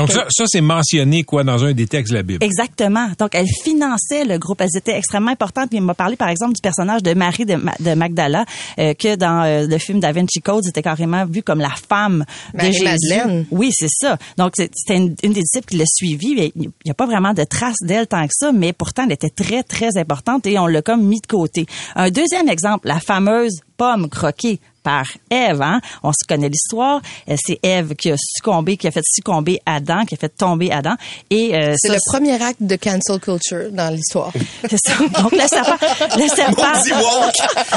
Donc, 0.00 0.12
ça, 0.12 0.24
ça 0.30 0.44
c'est 0.46 0.60
mentionné 0.60 1.22
quoi 1.22 1.44
dans 1.44 1.64
un 1.64 1.72
des 1.72 1.86
textes 1.86 2.10
de 2.12 2.16
la 2.16 2.22
Bible. 2.22 2.44
Exactement. 2.44 3.08
Donc, 3.18 3.34
elle 3.34 3.46
finançait 3.62 4.24
le 4.24 4.38
groupe. 4.38 4.60
Elles 4.60 4.76
étaient 4.76 4.96
extrêmement 4.96 5.30
importantes. 5.30 5.68
Puis, 5.70 5.78
il 5.78 5.82
m'a 5.84 5.94
parlé, 5.94 6.16
par 6.16 6.28
exemple, 6.28 6.54
du 6.54 6.60
personnage 6.60 7.02
de 7.02 7.14
Marie 7.14 7.44
de, 7.44 7.54
Ma- 7.54 7.74
de 7.80 7.94
Magdala, 7.94 8.44
euh, 8.78 8.94
que 8.94 9.16
dans 9.16 9.42
euh, 9.44 9.66
le 9.66 9.78
film 9.78 10.00
Da 10.00 10.12
Vinci 10.12 10.40
Code, 10.40 10.64
c'était 10.64 10.82
carrément 10.82 11.24
vu 11.26 11.42
comme 11.42 11.60
la 11.60 11.70
femme 11.70 12.24
de 12.54 12.60
Jésus. 12.60 12.84
Marie-Madeleine. 12.84 13.46
Oui, 13.50 13.70
c'est 13.72 13.88
ça. 13.90 14.18
Donc, 14.38 14.52
c'est- 14.56 14.70
c'était 14.74 14.98
une, 14.98 15.14
une 15.22 15.32
des 15.32 15.42
disciples 15.42 15.68
qui 15.68 15.76
l'a 15.76 15.84
suivie. 15.86 16.34
mais 16.36 16.52
Il 16.56 16.70
n'y 16.84 16.90
a 16.90 16.94
pas 16.94 17.06
vraiment 17.06 17.32
de 17.34 17.44
traces 17.44 17.76
d'elle 17.82 18.06
tant 18.06 18.24
que 18.26 18.32
ça, 18.34 18.52
mais 18.52 18.72
pourtant, 18.72 19.04
elle 19.06 19.12
était 19.12 19.30
très, 19.30 19.62
très 19.62 19.96
importante 19.96 20.46
et 20.46 20.58
on 20.58 20.66
l'a 20.66 20.82
comme 20.82 21.02
mis 21.04 21.20
de 21.20 21.26
côté. 21.26 21.66
Un 21.96 22.10
deuxième 22.10 22.48
exemple, 22.48 22.88
la 22.88 23.00
fameuse 23.00 23.60
pomme 23.76 24.08
croquée 24.08 24.60
par 24.84 25.06
Ève. 25.30 25.60
Hein? 25.62 25.80
On 26.04 26.12
se 26.12 26.24
connaît 26.28 26.48
l'histoire. 26.48 27.00
Euh, 27.28 27.34
C'est 27.44 27.58
Ève 27.64 27.94
qui 27.96 28.12
a 28.12 28.16
succombé, 28.16 28.76
qui 28.76 28.86
a 28.86 28.92
fait 28.92 29.02
succomber 29.04 29.58
Adam, 29.66 30.04
qui 30.04 30.14
a 30.14 30.18
fait 30.18 30.28
tomber 30.28 30.70
Adam. 30.70 30.94
Et 31.30 31.56
euh, 31.56 31.74
C'est 31.76 31.88
le 31.88 31.98
premier 32.06 32.40
acte 32.40 32.60
de 32.62 32.76
cancel 32.76 33.18
culture 33.18 33.70
dans 33.72 33.92
l'histoire. 33.92 34.30
c'est 34.70 34.76
ça. 34.86 34.94
Donc 35.20 35.32
le 35.32 35.48
serpent, 35.48 35.76
le 36.16 36.28
serpent. 36.28 36.62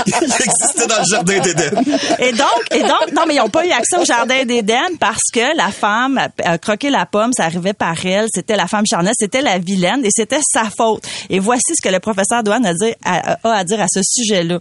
Il 0.06 0.14
existait 0.14 0.88
dans 0.88 1.00
le 1.00 1.06
jardin 1.10 1.40
d'Éden. 1.40 1.82
Et 2.20 2.32
donc, 2.34 2.62
et 2.76 2.82
donc, 2.82 3.12
non, 3.16 3.24
mais 3.28 3.36
ils 3.36 3.40
n'ont 3.40 3.50
pas 3.50 3.66
eu 3.66 3.72
accès 3.72 3.98
au 3.98 4.06
jardin 4.06 4.44
d'Éden 4.46 4.98
parce 5.00 5.24
que 5.34 5.56
la 5.56 5.72
femme 5.72 6.18
a- 6.18 6.30
a 6.52 6.58
croqué 6.58 6.90
la 6.90 7.06
pomme, 7.06 7.32
ça 7.34 7.46
arrivait 7.46 7.74
par 7.74 8.06
elle, 8.06 8.28
c'était 8.34 8.56
la 8.58 8.68
femme 8.68 8.86
charnelle, 8.86 9.14
c'était 9.18 9.42
la 9.42 9.58
vilaine 9.58 10.04
et 10.06 10.10
c'était 10.12 10.42
sa 10.54 10.66
faute. 10.70 11.04
Et 11.30 11.40
voici 11.40 11.74
ce 11.76 11.82
que 11.82 11.90
le 11.94 12.00
professeur 12.00 12.44
Douane 12.44 12.66
a, 12.66 12.74
dit, 12.74 12.94
a, 13.06 13.38
a 13.44 13.58
à 13.58 13.64
dire 13.64 13.82
à 13.82 13.86
ce 13.90 14.02
sujet-là. 14.04 14.60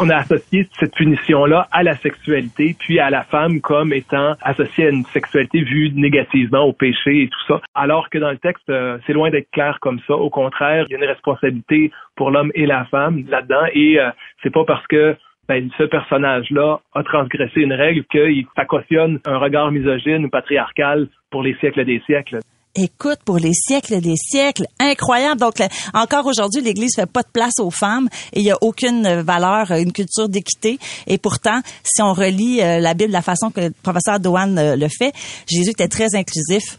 On 0.00 0.10
a 0.10 0.16
associé 0.16 0.68
cette 0.78 0.94
punition-là 0.94 1.66
à 1.72 1.82
la 1.82 1.96
sexualité, 1.96 2.76
puis 2.78 3.00
à 3.00 3.10
la 3.10 3.24
femme 3.24 3.60
comme 3.60 3.92
étant 3.92 4.34
associée 4.40 4.86
à 4.86 4.90
une 4.90 5.04
sexualité 5.06 5.62
vue 5.62 5.90
négativement 5.94 6.62
au 6.62 6.72
péché 6.72 7.22
et 7.22 7.28
tout 7.28 7.46
ça, 7.48 7.60
alors 7.74 8.08
que 8.08 8.18
dans 8.18 8.30
le 8.30 8.38
texte, 8.38 8.68
euh, 8.70 8.98
c'est 9.06 9.12
loin 9.12 9.30
d'être 9.30 9.50
clair 9.50 9.78
comme 9.80 9.98
ça. 10.06 10.14
Au 10.14 10.30
contraire, 10.30 10.86
il 10.88 10.92
y 10.92 10.94
a 10.94 10.98
une 10.98 11.10
responsabilité 11.10 11.90
pour 12.16 12.30
l'homme 12.30 12.52
et 12.54 12.66
la 12.66 12.84
femme 12.86 13.24
là-dedans, 13.28 13.66
et 13.72 13.98
euh, 13.98 14.10
c'est 14.42 14.52
pas 14.52 14.64
parce 14.64 14.86
que 14.86 15.16
ben, 15.48 15.68
ce 15.76 15.82
personnage-là 15.82 16.80
a 16.94 17.02
transgressé 17.02 17.60
une 17.60 17.72
règle 17.72 18.04
qu'il 18.04 18.46
cautionne 18.68 19.18
un 19.26 19.38
regard 19.38 19.72
misogyne 19.72 20.24
ou 20.24 20.30
patriarcal 20.30 21.08
pour 21.30 21.42
les 21.42 21.54
siècles 21.56 21.84
des 21.84 22.00
siècles. 22.06 22.38
Écoute, 22.74 23.18
pour 23.26 23.36
les 23.36 23.52
siècles 23.52 24.00
des 24.00 24.16
siècles, 24.16 24.66
incroyable. 24.80 25.38
Donc, 25.38 25.56
encore 25.92 26.24
aujourd'hui, 26.24 26.62
l'Église 26.62 26.94
fait 26.96 27.04
pas 27.04 27.20
de 27.20 27.28
place 27.30 27.58
aux 27.58 27.70
femmes 27.70 28.08
et 28.32 28.40
il 28.40 28.46
y 28.46 28.50
a 28.50 28.56
aucune 28.62 29.20
valeur, 29.20 29.72
une 29.72 29.92
culture 29.92 30.26
d'équité. 30.30 30.78
Et 31.06 31.18
pourtant, 31.18 31.60
si 31.84 32.00
on 32.00 32.14
relit 32.14 32.62
euh, 32.62 32.80
la 32.80 32.94
Bible 32.94 33.08
de 33.08 33.12
la 33.12 33.20
façon 33.20 33.50
que 33.50 33.60
le 33.60 33.70
professeur 33.82 34.20
Dohan 34.20 34.56
euh, 34.56 34.76
le 34.76 34.88
fait, 34.88 35.12
Jésus 35.46 35.72
était 35.72 35.88
très 35.88 36.14
inclusif. 36.14 36.78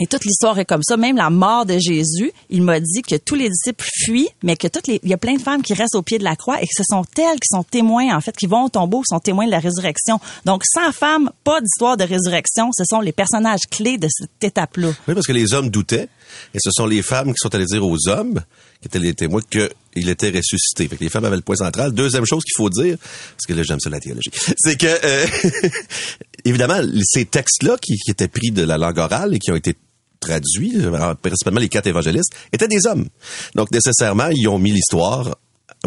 Et 0.00 0.06
toute 0.06 0.24
l'histoire 0.24 0.58
est 0.58 0.64
comme 0.64 0.82
ça. 0.82 0.96
Même 0.96 1.16
la 1.16 1.30
mort 1.30 1.66
de 1.66 1.78
Jésus, 1.78 2.32
il 2.50 2.62
m'a 2.62 2.80
dit 2.80 3.02
que 3.02 3.16
tous 3.16 3.34
les 3.34 3.48
disciples 3.48 3.84
fuient, 4.04 4.28
mais 4.42 4.56
que 4.56 4.68
toutes 4.68 4.86
les, 4.86 5.00
il 5.02 5.10
y 5.10 5.14
a 5.14 5.18
plein 5.18 5.34
de 5.34 5.42
femmes 5.42 5.62
qui 5.62 5.74
restent 5.74 5.96
au 5.96 6.02
pied 6.02 6.18
de 6.18 6.24
la 6.24 6.36
croix 6.36 6.62
et 6.62 6.66
que 6.66 6.72
ce 6.76 6.84
sont 6.84 7.04
elles 7.16 7.40
qui 7.40 7.48
sont 7.48 7.64
témoins, 7.64 8.16
en 8.16 8.20
fait, 8.20 8.36
qui 8.36 8.46
vont 8.46 8.64
au 8.64 8.68
tombeau, 8.68 9.02
sont 9.06 9.18
témoins 9.18 9.46
de 9.46 9.50
la 9.50 9.58
résurrection. 9.58 10.20
Donc, 10.44 10.62
sans 10.64 10.92
femmes, 10.92 11.30
pas 11.44 11.60
d'histoire 11.60 11.96
de 11.96 12.04
résurrection. 12.04 12.70
Ce 12.76 12.84
sont 12.84 13.00
les 13.00 13.12
personnages 13.12 13.62
clés 13.70 13.98
de 13.98 14.08
cette 14.10 14.42
étape-là. 14.42 14.88
Oui, 15.08 15.14
parce 15.14 15.26
que 15.26 15.32
les 15.32 15.52
hommes 15.54 15.70
doutaient, 15.70 16.08
et 16.54 16.58
ce 16.60 16.70
sont 16.70 16.86
les 16.86 17.02
femmes 17.02 17.32
qui 17.32 17.38
sont 17.38 17.54
allées 17.54 17.64
dire 17.64 17.84
aux 17.84 18.08
hommes, 18.08 18.40
qui 18.80 18.86
étaient 18.86 18.98
les 18.98 19.14
témoins, 19.14 19.40
qu'il 19.50 20.08
était 20.08 20.30
ressuscité. 20.30 20.86
Fait 20.88 20.96
que 20.96 21.04
les 21.04 21.10
femmes 21.10 21.24
avaient 21.24 21.36
le 21.36 21.42
point 21.42 21.56
central. 21.56 21.92
Deuxième 21.92 22.24
chose 22.24 22.44
qu'il 22.44 22.54
faut 22.56 22.70
dire, 22.70 22.96
parce 22.98 23.46
que 23.46 23.52
là, 23.54 23.62
j'aime 23.64 23.80
ça 23.80 23.90
la 23.90 24.00
théologie, 24.00 24.30
c'est 24.56 24.76
que, 24.76 24.86
euh, 24.86 25.26
évidemment, 26.44 26.80
ces 27.02 27.24
textes-là 27.24 27.76
qui 27.80 27.96
étaient 28.08 28.28
pris 28.28 28.50
de 28.50 28.62
la 28.62 28.78
langue 28.78 28.98
orale 28.98 29.34
et 29.34 29.38
qui 29.38 29.50
ont 29.50 29.56
été 29.56 29.74
traduits, 30.20 30.74
euh, 30.76 31.14
principalement 31.14 31.60
les 31.60 31.68
quatre 31.68 31.86
évangélistes, 31.86 32.32
étaient 32.52 32.68
des 32.68 32.86
hommes. 32.86 33.06
Donc, 33.54 33.70
nécessairement, 33.70 34.28
ils 34.28 34.48
ont 34.48 34.58
mis 34.58 34.72
l'histoire 34.72 35.36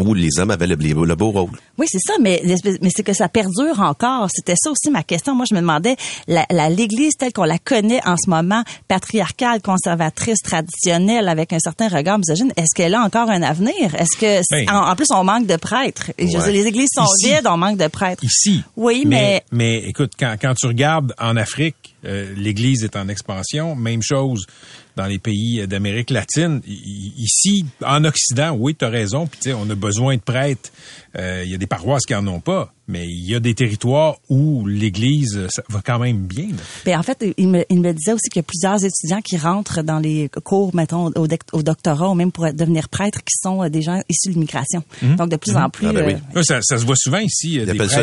où 0.00 0.14
les 0.14 0.38
hommes 0.38 0.50
avaient 0.50 0.66
le, 0.66 0.74
le 0.76 1.14
beau 1.14 1.30
rôle. 1.30 1.50
Oui, 1.78 1.86
c'est 1.88 1.98
ça, 2.00 2.14
mais, 2.20 2.42
mais 2.80 2.88
c'est 2.94 3.02
que 3.02 3.12
ça 3.12 3.28
perdure 3.28 3.80
encore. 3.80 4.28
C'était 4.34 4.54
ça 4.56 4.70
aussi 4.70 4.90
ma 4.90 5.02
question. 5.02 5.34
Moi, 5.34 5.44
je 5.48 5.54
me 5.54 5.60
demandais, 5.60 5.96
la, 6.28 6.46
la- 6.50 6.70
l'Église 6.70 7.14
telle 7.18 7.32
qu'on 7.32 7.44
la 7.44 7.58
connaît 7.58 8.00
en 8.06 8.16
ce 8.16 8.30
moment, 8.30 8.62
patriarcale, 8.88 9.60
conservatrice, 9.60 10.38
traditionnelle, 10.42 11.28
avec 11.28 11.52
un 11.52 11.58
certain 11.58 11.88
regard 11.88 12.18
misogyne, 12.18 12.52
est-ce 12.56 12.74
qu'elle 12.74 12.94
a 12.94 13.00
encore 13.02 13.28
un 13.30 13.42
avenir? 13.42 13.94
Est-ce 13.94 14.16
que, 14.18 14.40
c'est- 14.42 14.64
Ben. 14.66 14.74
en, 14.74 14.90
en 14.90 14.96
plus, 14.96 15.08
on 15.10 15.24
manque 15.24 15.46
de 15.46 15.56
prêtres. 15.56 16.10
Et 16.18 16.26
je 16.26 16.32
veux 16.32 16.38
Ouais. 16.44 16.52
dire, 16.52 16.62
les 16.62 16.68
églises 16.68 16.90
sont 16.94 17.04
Ici. 17.18 17.34
vides, 17.34 17.46
on 17.46 17.56
manque 17.58 17.78
de 17.78 17.88
prêtres. 17.88 18.24
Ici. 18.24 18.62
Oui, 18.76 19.04
mais. 19.06 19.42
mais- 19.52 19.72
Mais 19.82 19.88
écoute, 19.88 20.12
quand, 20.18 20.36
quand 20.40 20.54
tu 20.54 20.66
regardes 20.66 21.14
en 21.18 21.36
Afrique, 21.36 21.94
euh, 22.04 22.32
l'Église 22.36 22.82
est 22.84 22.96
en 22.96 23.08
expansion. 23.08 23.76
Même 23.76 24.02
chose 24.02 24.46
dans 24.96 25.06
les 25.06 25.18
pays 25.18 25.66
d'Amérique 25.66 26.10
latine. 26.10 26.60
Ici, 26.66 27.64
en 27.84 28.04
Occident, 28.04 28.56
oui, 28.58 28.74
tu 28.74 28.84
as 28.84 28.88
raison. 28.88 29.26
Puis 29.26 29.52
on 29.52 29.68
a 29.70 29.74
besoin 29.74 30.16
de 30.16 30.20
prêtres. 30.20 30.70
Euh, 31.18 31.42
Il 31.44 31.50
y 31.50 31.54
a 31.54 31.58
des 31.58 31.66
paroisses 31.66 32.04
qui 32.06 32.14
en 32.14 32.26
ont 32.26 32.40
pas. 32.40 32.72
mais 32.88 33.06
il 33.06 33.30
y 33.30 33.34
a 33.34 33.40
des 33.40 33.54
territoires 33.54 34.16
où 34.28 34.66
l'Église 34.66 35.36
euh, 35.36 35.46
ça 35.50 35.62
va 35.70 35.80
quand 35.84 35.98
même 35.98 36.26
bien. 36.26 36.48
Ben, 36.84 36.98
en 36.98 37.02
fait, 37.02 37.24
il 37.38 37.48
me, 37.48 37.64
il 37.70 37.80
me 37.80 37.92
disait 37.92 38.12
aussi 38.12 38.28
qu'il 38.28 38.40
y 38.40 38.44
a 38.44 38.48
plusieurs 38.48 38.84
étudiants 38.84 39.20
qui 39.22 39.38
rentrent 39.38 39.82
dans 39.82 39.98
les 39.98 40.28
cours, 40.44 40.74
mettons, 40.74 41.06
au, 41.14 41.26
doc- 41.26 41.40
au 41.52 41.62
doctorat 41.62 42.10
ou 42.10 42.14
même 42.14 42.32
pour 42.32 42.52
devenir 42.52 42.88
prêtres 42.88 43.20
qui 43.20 43.36
sont 43.40 43.62
euh, 43.62 43.68
des 43.68 43.82
gens 43.82 44.02
issus 44.10 44.28
de 44.28 44.34
l'immigration. 44.34 44.82
Donc, 45.16 45.28
de 45.30 45.36
plus 45.36 45.56
en 45.56 45.70
plus... 45.70 45.86
Ah, 45.86 45.92
ben 45.92 46.04
oui. 46.06 46.14
euh, 46.36 46.42
Ça, 46.42 46.58
ça 46.62 46.76
se 46.76 46.84
voit 46.84 46.96
souvent 46.96 47.18
ici. 47.18 47.54
Ils 47.54 47.64
des 47.64 47.70
appellent 47.70 47.88
ça 47.90 48.02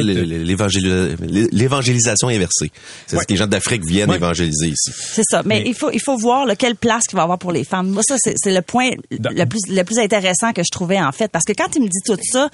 l'évangélisation 1.51 2.27
inversée. 2.29 2.71
C'est 3.07 3.17
Ouais. 3.17 3.25
que 3.25 3.31
les 3.33 3.37
gens 3.37 3.47
d'Afrique 3.47 3.83
viennent 3.85 4.09
Ouais. 4.09 4.15
évangéliser 4.17 4.67
ici. 4.69 4.91
C'est 4.93 5.23
ça. 5.29 5.41
Mais, 5.45 5.61
Mais- 5.61 5.69
il 5.69 5.73
faut 5.75 5.91
il 5.91 5.99
faut 6.01 6.17
voir 6.17 6.45
là, 6.45 6.55
quelle 6.55 6.75
place 6.75 7.05
qu'il 7.05 7.17
va 7.17 7.23
avoir 7.23 7.37
pour 7.37 7.51
les 7.51 7.63
femmes. 7.63 7.89
Moi, 7.89 8.01
ça, 8.05 8.15
c'est 8.17 8.33
c'est 8.37 8.53
le 8.53 8.61
point 8.61 8.89
Dans- 9.11 9.29
le 9.31 9.45
plus 9.45 9.59
le 9.69 9.83
plus 9.83 9.99
intéressant 9.99 10.53
que 10.53 10.61
je 10.63 10.71
trouvais 10.71 10.99
en 11.01 11.11
fait, 11.11 11.29
parce 11.29 11.45
que 11.45 11.53
quand 11.53 11.75
il 11.75 11.81
me 11.81 11.87
dit 11.87 11.99
tout 12.05 12.17
ça, 12.31 12.49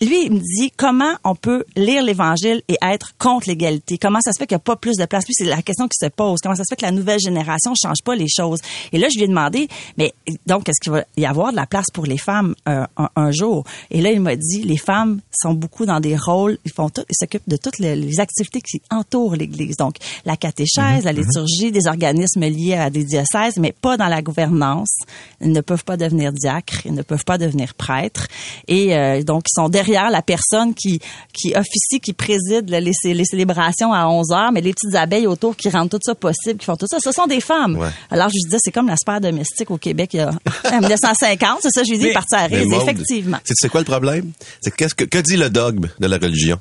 lui, 0.00 0.24
il 0.26 0.32
me 0.32 0.40
dit 0.40 0.72
comment 0.76 1.14
on 1.24 1.34
peut 1.34 1.64
lire 1.76 2.02
l'Évangile 2.02 2.62
et 2.68 2.76
être 2.82 3.12
contre 3.18 3.48
l'égalité. 3.48 3.98
Comment 3.98 4.20
ça 4.24 4.32
se 4.32 4.38
fait 4.38 4.46
qu'il 4.46 4.56
n'y 4.56 4.60
a 4.60 4.64
pas 4.64 4.76
plus 4.76 4.96
de 4.96 5.04
place? 5.04 5.26
Lui, 5.26 5.34
c'est 5.34 5.44
la 5.44 5.62
question 5.62 5.86
qui 5.88 5.98
se 6.00 6.10
pose. 6.10 6.40
Comment 6.42 6.54
ça 6.54 6.64
se 6.64 6.68
fait 6.70 6.76
que 6.76 6.84
la 6.84 6.92
nouvelle 6.92 7.20
génération 7.20 7.72
change 7.80 7.98
pas 8.04 8.14
les 8.14 8.28
choses? 8.28 8.60
Et 8.92 8.98
là, 8.98 9.08
je 9.12 9.18
lui 9.18 9.24
ai 9.24 9.28
demandé, 9.28 9.68
mais 9.98 10.14
donc, 10.46 10.68
est-ce 10.68 10.80
qu'il 10.80 10.92
va 10.92 11.04
y 11.16 11.26
avoir 11.26 11.50
de 11.50 11.56
la 11.56 11.66
place 11.66 11.86
pour 11.92 12.06
les 12.06 12.18
femmes 12.18 12.54
euh, 12.68 12.86
un, 12.96 13.08
un 13.14 13.30
jour? 13.30 13.64
Et 13.90 14.00
là, 14.00 14.10
il 14.10 14.20
m'a 14.20 14.36
dit, 14.36 14.62
les 14.62 14.76
femmes 14.78 15.20
sont 15.32 15.52
beaucoup 15.52 15.84
dans 15.84 16.00
des 16.00 16.16
rôles, 16.16 16.58
ils 16.64 16.72
font 16.72 16.88
tout, 16.88 17.02
ils 17.10 17.16
s'occupent 17.18 17.48
de 17.48 17.56
toutes 17.56 17.78
les, 17.78 17.96
les 17.96 18.20
activités 18.20 18.60
qui 18.62 18.80
entourent 18.90 19.36
l'Église. 19.36 19.76
Donc, 19.76 19.96
la 20.24 20.36
catéchèse, 20.36 21.04
la 21.04 21.12
liturgie, 21.12 21.72
des 21.72 21.86
organismes 21.86 22.46
liés 22.46 22.74
à 22.74 22.90
des 22.90 23.04
diocèses, 23.04 23.58
mais 23.58 23.72
pas 23.72 23.96
dans 23.96 24.08
la 24.08 24.22
gouvernance. 24.22 24.96
Ils 25.40 25.52
ne 25.52 25.60
peuvent 25.60 25.84
pas 25.84 25.96
devenir 25.96 26.32
diacres, 26.32 26.86
ils 26.86 26.94
ne 26.94 27.02
peuvent 27.02 27.24
pas 27.24 27.38
devenir 27.38 27.74
prêtres. 27.74 28.28
Et 28.66 28.96
euh, 28.96 29.22
donc, 29.22 29.44
ils 29.50 29.60
sont 29.60 29.68
derrière 29.68 29.89
la 29.92 30.22
personne 30.22 30.74
qui, 30.74 31.00
qui 31.32 31.52
officie, 31.56 32.00
qui 32.00 32.12
préside 32.12 32.68
les, 32.70 32.80
les 33.04 33.24
célébrations 33.24 33.92
à 33.92 34.06
11 34.08 34.30
heures, 34.32 34.52
mais 34.52 34.60
les 34.60 34.72
petites 34.72 34.94
abeilles 34.94 35.26
autour 35.26 35.56
qui 35.56 35.68
rendent 35.68 35.90
tout 35.90 35.98
ça 36.02 36.14
possible, 36.14 36.58
qui 36.58 36.66
font 36.66 36.76
tout 36.76 36.86
ça, 36.88 36.98
ce 37.02 37.12
sont 37.12 37.26
des 37.26 37.40
femmes. 37.40 37.76
Ouais. 37.76 37.88
Alors, 38.10 38.28
je 38.28 38.34
lui 38.34 38.44
disais, 38.44 38.58
c'est 38.60 38.72
comme 38.72 38.88
la 38.88 38.96
sphère 38.96 39.20
domestique 39.20 39.70
au 39.70 39.78
Québec 39.78 40.10
il 40.14 40.18
y 40.18 40.20
a 40.20 40.30
en 40.72 40.78
1950, 40.80 41.58
c'est 41.62 41.70
ça, 41.70 41.82
je 41.84 41.90
lui 41.90 41.98
dis, 41.98 42.04
Mais- 42.06 42.12
parti 42.12 42.34
à 42.34 42.48
Mais 42.48 42.64
Maude, 42.64 42.82
effectivement. 42.82 43.38
C'est 43.44 43.68
quoi 43.68 43.80
le 43.80 43.86
problème? 43.86 44.32
C'est 44.60 44.70
que 44.70 44.76
qu'est-ce 44.76 44.94
que, 44.94 45.04
que 45.04 45.18
dit 45.18 45.36
le 45.36 45.50
dogme 45.50 45.88
de 45.98 46.06
la 46.06 46.18
religion? 46.18 46.58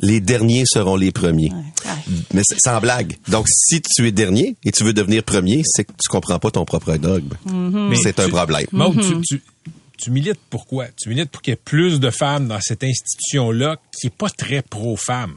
Les 0.00 0.20
derniers 0.20 0.62
seront 0.64 0.94
les 0.94 1.10
premiers. 1.10 1.50
Ouais. 1.50 1.92
Mais 2.34 2.42
c'est- 2.44 2.56
sans 2.62 2.80
blague. 2.80 3.16
Donc, 3.28 3.46
si 3.48 3.80
tu 3.82 4.06
es 4.06 4.12
dernier 4.12 4.54
et 4.64 4.70
tu 4.70 4.84
veux 4.84 4.92
devenir 4.92 5.24
premier, 5.24 5.62
c'est 5.64 5.82
que 5.84 5.90
tu 6.00 6.08
comprends 6.08 6.38
pas 6.38 6.52
ton 6.52 6.64
propre 6.64 6.96
dogme. 6.96 7.30
Mm-hmm. 7.48 7.88
Mais 7.88 7.96
C'est 7.96 8.20
un 8.20 8.26
tu- 8.26 8.30
problème. 8.30 8.66
Maud, 8.70 8.94
tu, 9.00 9.20
tu, 9.22 9.42
tu 9.98 10.10
milites 10.10 10.40
pourquoi? 10.50 10.86
Tu 11.00 11.08
milites 11.08 11.30
pour 11.30 11.42
qu'il 11.42 11.52
y 11.52 11.54
ait 11.54 11.60
plus 11.62 12.00
de 12.00 12.10
femmes 12.10 12.48
dans 12.48 12.60
cette 12.60 12.84
institution-là 12.84 13.76
qui 13.98 14.08
est 14.08 14.16
pas 14.16 14.30
très 14.30 14.62
pro-femme. 14.62 15.36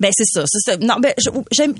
Ben 0.00 0.10
c'est 0.12 0.24
ça. 0.24 0.76
Non, 0.78 0.96
ben. 1.00 1.12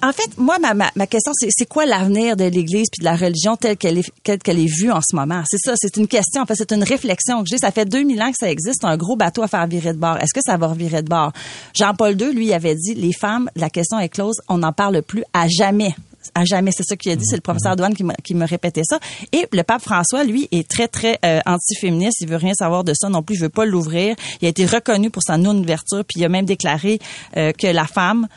En 0.03 0.13
fait, 0.13 0.39
moi 0.39 0.59
ma, 0.59 0.75
ma, 0.75 0.91
ma 0.95 1.07
question 1.07 1.33
c'est 1.35 1.49
c'est 1.51 1.67
quoi 1.67 1.87
l'avenir 1.87 2.37
de 2.37 2.45
l'Église 2.45 2.87
puis 2.93 3.01
de 3.01 3.05
la 3.05 3.17
religion 3.17 3.57
telle 3.57 3.77
qu'elle 3.77 3.99
est 3.99 4.11
qu'elle 4.23 4.59
est 4.59 4.73
vue 4.73 4.91
en 4.91 5.01
ce 5.01 5.17
moment? 5.17 5.43
C'est 5.49 5.59
ça, 5.59 5.75
c'est 5.77 5.97
une 5.97 6.09
question. 6.09 6.43
En 6.43 6.47
fait, 6.47 6.55
c'est 6.55 6.73
une 6.73 6.85
réflexion 6.85 7.43
que 7.43 7.49
j'ai. 7.49 7.59
Ça 7.59 7.73
fait 7.73 7.85
2000 7.85 8.23
ans 8.23 8.31
que 8.31 8.39
ça 8.39 8.51
existe, 8.51 8.85
un 8.85 8.97
gros 8.97 9.17
bateau 9.17 9.43
à 9.43 9.49
faire 9.49 9.67
virer 9.67 9.93
de 9.93 9.99
bord. 9.99 10.19
Est-ce 10.19 10.35
que 10.35 10.41
ça 10.45 10.57
va 10.57 10.69
revirer 10.69 11.03
de 11.03 11.09
bord? 11.09 11.33
Jean-Paul 11.75 12.21
II, 12.21 12.33
lui, 12.33 12.53
avait 12.53 12.77
dit 12.77 12.95
les 12.95 13.13
femmes, 13.13 13.51
la 13.57 13.71
question 13.71 13.99
est 13.99 14.09
close, 14.09 14.37
on 14.49 14.59
n'en 14.59 14.73
parle 14.73 15.03
plus 15.03 15.25
à 15.33 15.49
jamais. 15.49 15.95
À 16.35 16.45
jamais, 16.45 16.71
c'est 16.73 16.83
ça 16.83 16.97
qu'il 16.97 17.13
a 17.13 17.17
dit. 17.17 17.25
C'est 17.25 17.37
le 17.37 17.43
professeur 17.43 17.77
Douane 17.77 17.95
qui 17.95 18.05
me, 18.05 18.13
qui 18.23 18.35
me 18.35 18.47
répétait 18.47 18.83
ça. 18.85 18.99
Et 19.33 19.47
le 19.53 19.63
pape 19.63 19.83
François, 19.83 20.25
lui, 20.25 20.49
est 20.53 20.69
très, 20.69 20.89
très 20.89 21.19
euh, 21.25 21.41
anti-féministe. 21.47 22.19
Il 22.21 22.29
veut 22.29 22.37
rien 22.37 22.55
savoir 22.55 22.85
de 22.85 22.93
ça 22.95 23.09
non 23.09 23.23
plus. 23.23 23.37
Il 23.37 23.41
veut 23.41 23.49
pas 23.49 23.65
l'ouvrir. 23.65 24.17
Il 24.41 24.47
a 24.47 24.49
été 24.49 24.67
reconnu 24.67 25.11
pour 25.11 25.23
sa 25.23 25.37
non-ouverture. 25.37 26.05
Puis 26.05 26.21
il 26.21 26.25
a 26.25 26.29
même 26.29 26.47
déclaré 26.47 26.99
euh, 27.37 27.53
que 27.53 27.67
la 27.67 27.87
femme, 27.87 28.29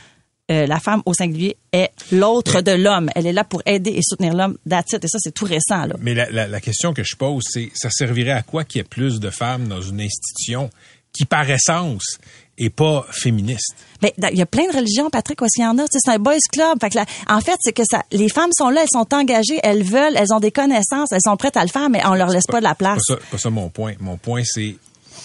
euh, 0.51 0.65
la 0.65 0.79
femme 0.79 1.01
au 1.06 1.13
singulier, 1.13 1.58
est 1.72 1.91
l'autre 2.12 2.62
de 2.62 2.72
l'homme. 2.72 3.10
Elle 3.15 3.27
est 3.27 3.34
là 3.34 3.44
pour 3.44 3.62
aider 3.65 3.91
et 3.91 4.01
soutenir 4.01 4.34
l'homme. 4.34 4.58
It. 4.65 5.03
Et 5.03 5.08
ça, 5.08 5.17
c'est 5.20 5.34
tout 5.34 5.46
récent. 5.46 5.86
Là. 5.86 5.96
Mais 6.00 6.13
la, 6.13 6.29
la, 6.29 6.48
la 6.48 6.62
question 6.62 6.94
que 6.94 7.03
je 7.03 7.15
pose, 7.15 7.44
c'est 7.50 7.72
ça 7.74 7.89
servirait 7.89 8.32
à 8.32 8.41
quoi 8.44 8.63
qu'il 8.63 8.79
y 8.79 8.82
ait 8.82 8.88
plus 8.88 9.20
de 9.20 9.29
femmes 9.29 9.67
dans 9.67 9.82
une 9.82 10.01
institution 10.01 10.70
qui, 11.13 11.25
par 11.25 11.50
essence, 11.50 12.20
est 12.58 12.70
pas 12.70 13.06
féministe? 13.12 13.76
Ben, 14.02 14.12
dans- 14.18 14.30
il 14.30 14.38
y 14.38 14.42
a 14.42 14.46
plein 14.46 14.68
de 14.72 14.76
religions, 14.76 15.10
Patrick, 15.10 15.42
aussi 15.42 15.60
il 15.60 15.64
y 15.64 15.66
en 15.66 15.78
a? 15.78 15.84
Tu 15.84 15.94
sais, 15.94 16.00
C'est 16.04 16.12
un 16.12 16.20
boys 16.20 16.38
club. 16.52 16.80
Fait 16.82 16.90
que 16.90 16.96
la- 16.96 17.06
en 17.28 17.40
fait, 17.42 17.58
c'est 17.62 17.74
que 17.74 17.84
ça, 17.90 18.04
les 18.12 18.30
femmes 18.30 18.52
sont 18.58 18.70
là, 18.70 18.82
elles 18.82 18.88
sont 18.92 19.14
engagées, 19.14 19.60
elles 19.64 19.84
veulent, 19.84 20.16
elles 20.16 20.34
ont 20.34 20.40
des 20.40 20.52
connaissances, 20.52 21.12
elles 21.12 21.22
sont 21.24 21.38
prêtes 21.38 21.58
à 21.58 21.64
le 21.64 21.70
faire, 21.70 21.90
mais 21.90 22.06
on 22.06 22.14
leur 22.16 22.30
laisse 22.30 22.48
pas 22.48 22.60
de 22.60 22.64
la 22.66 22.76
place. 22.76 23.00
Pas 23.08 23.16
ça, 23.16 23.20
pas 23.32 23.38
ça 23.38 23.50
mon 23.50 23.70
point. 23.70 23.94
Mon 24.00 24.18
point, 24.18 24.44
c'est, 24.46 24.76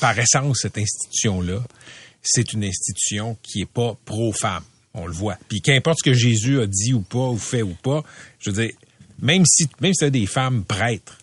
par 0.01 0.19
essence, 0.19 0.59
cette 0.63 0.79
institution-là, 0.79 1.59
c'est 2.23 2.53
une 2.53 2.65
institution 2.65 3.37
qui 3.43 3.63
est 3.63 3.67
pas 3.73 3.97
pro-femme. 4.05 4.63
On 4.95 5.07
le 5.07 5.13
voit. 5.13 5.39
Puis 5.49 5.61
qu'importe 5.63 5.99
ce 6.01 6.11
que 6.11 6.13
Jésus 6.15 6.61
a 6.61 6.67
dit 6.67 6.93
ou 6.93 7.01
pas, 7.01 7.29
ou 7.29 7.39
fait 7.39 7.63
ou 7.63 7.75
pas, 7.83 8.03
je 8.39 8.51
veux 8.51 8.63
dire, 8.65 8.75
même 9.21 9.45
si, 9.47 9.67
même 9.81 9.93
si 9.95 9.99
c'était 10.05 10.11
des 10.21 10.27
femmes 10.27 10.65
prêtres, 10.65 11.19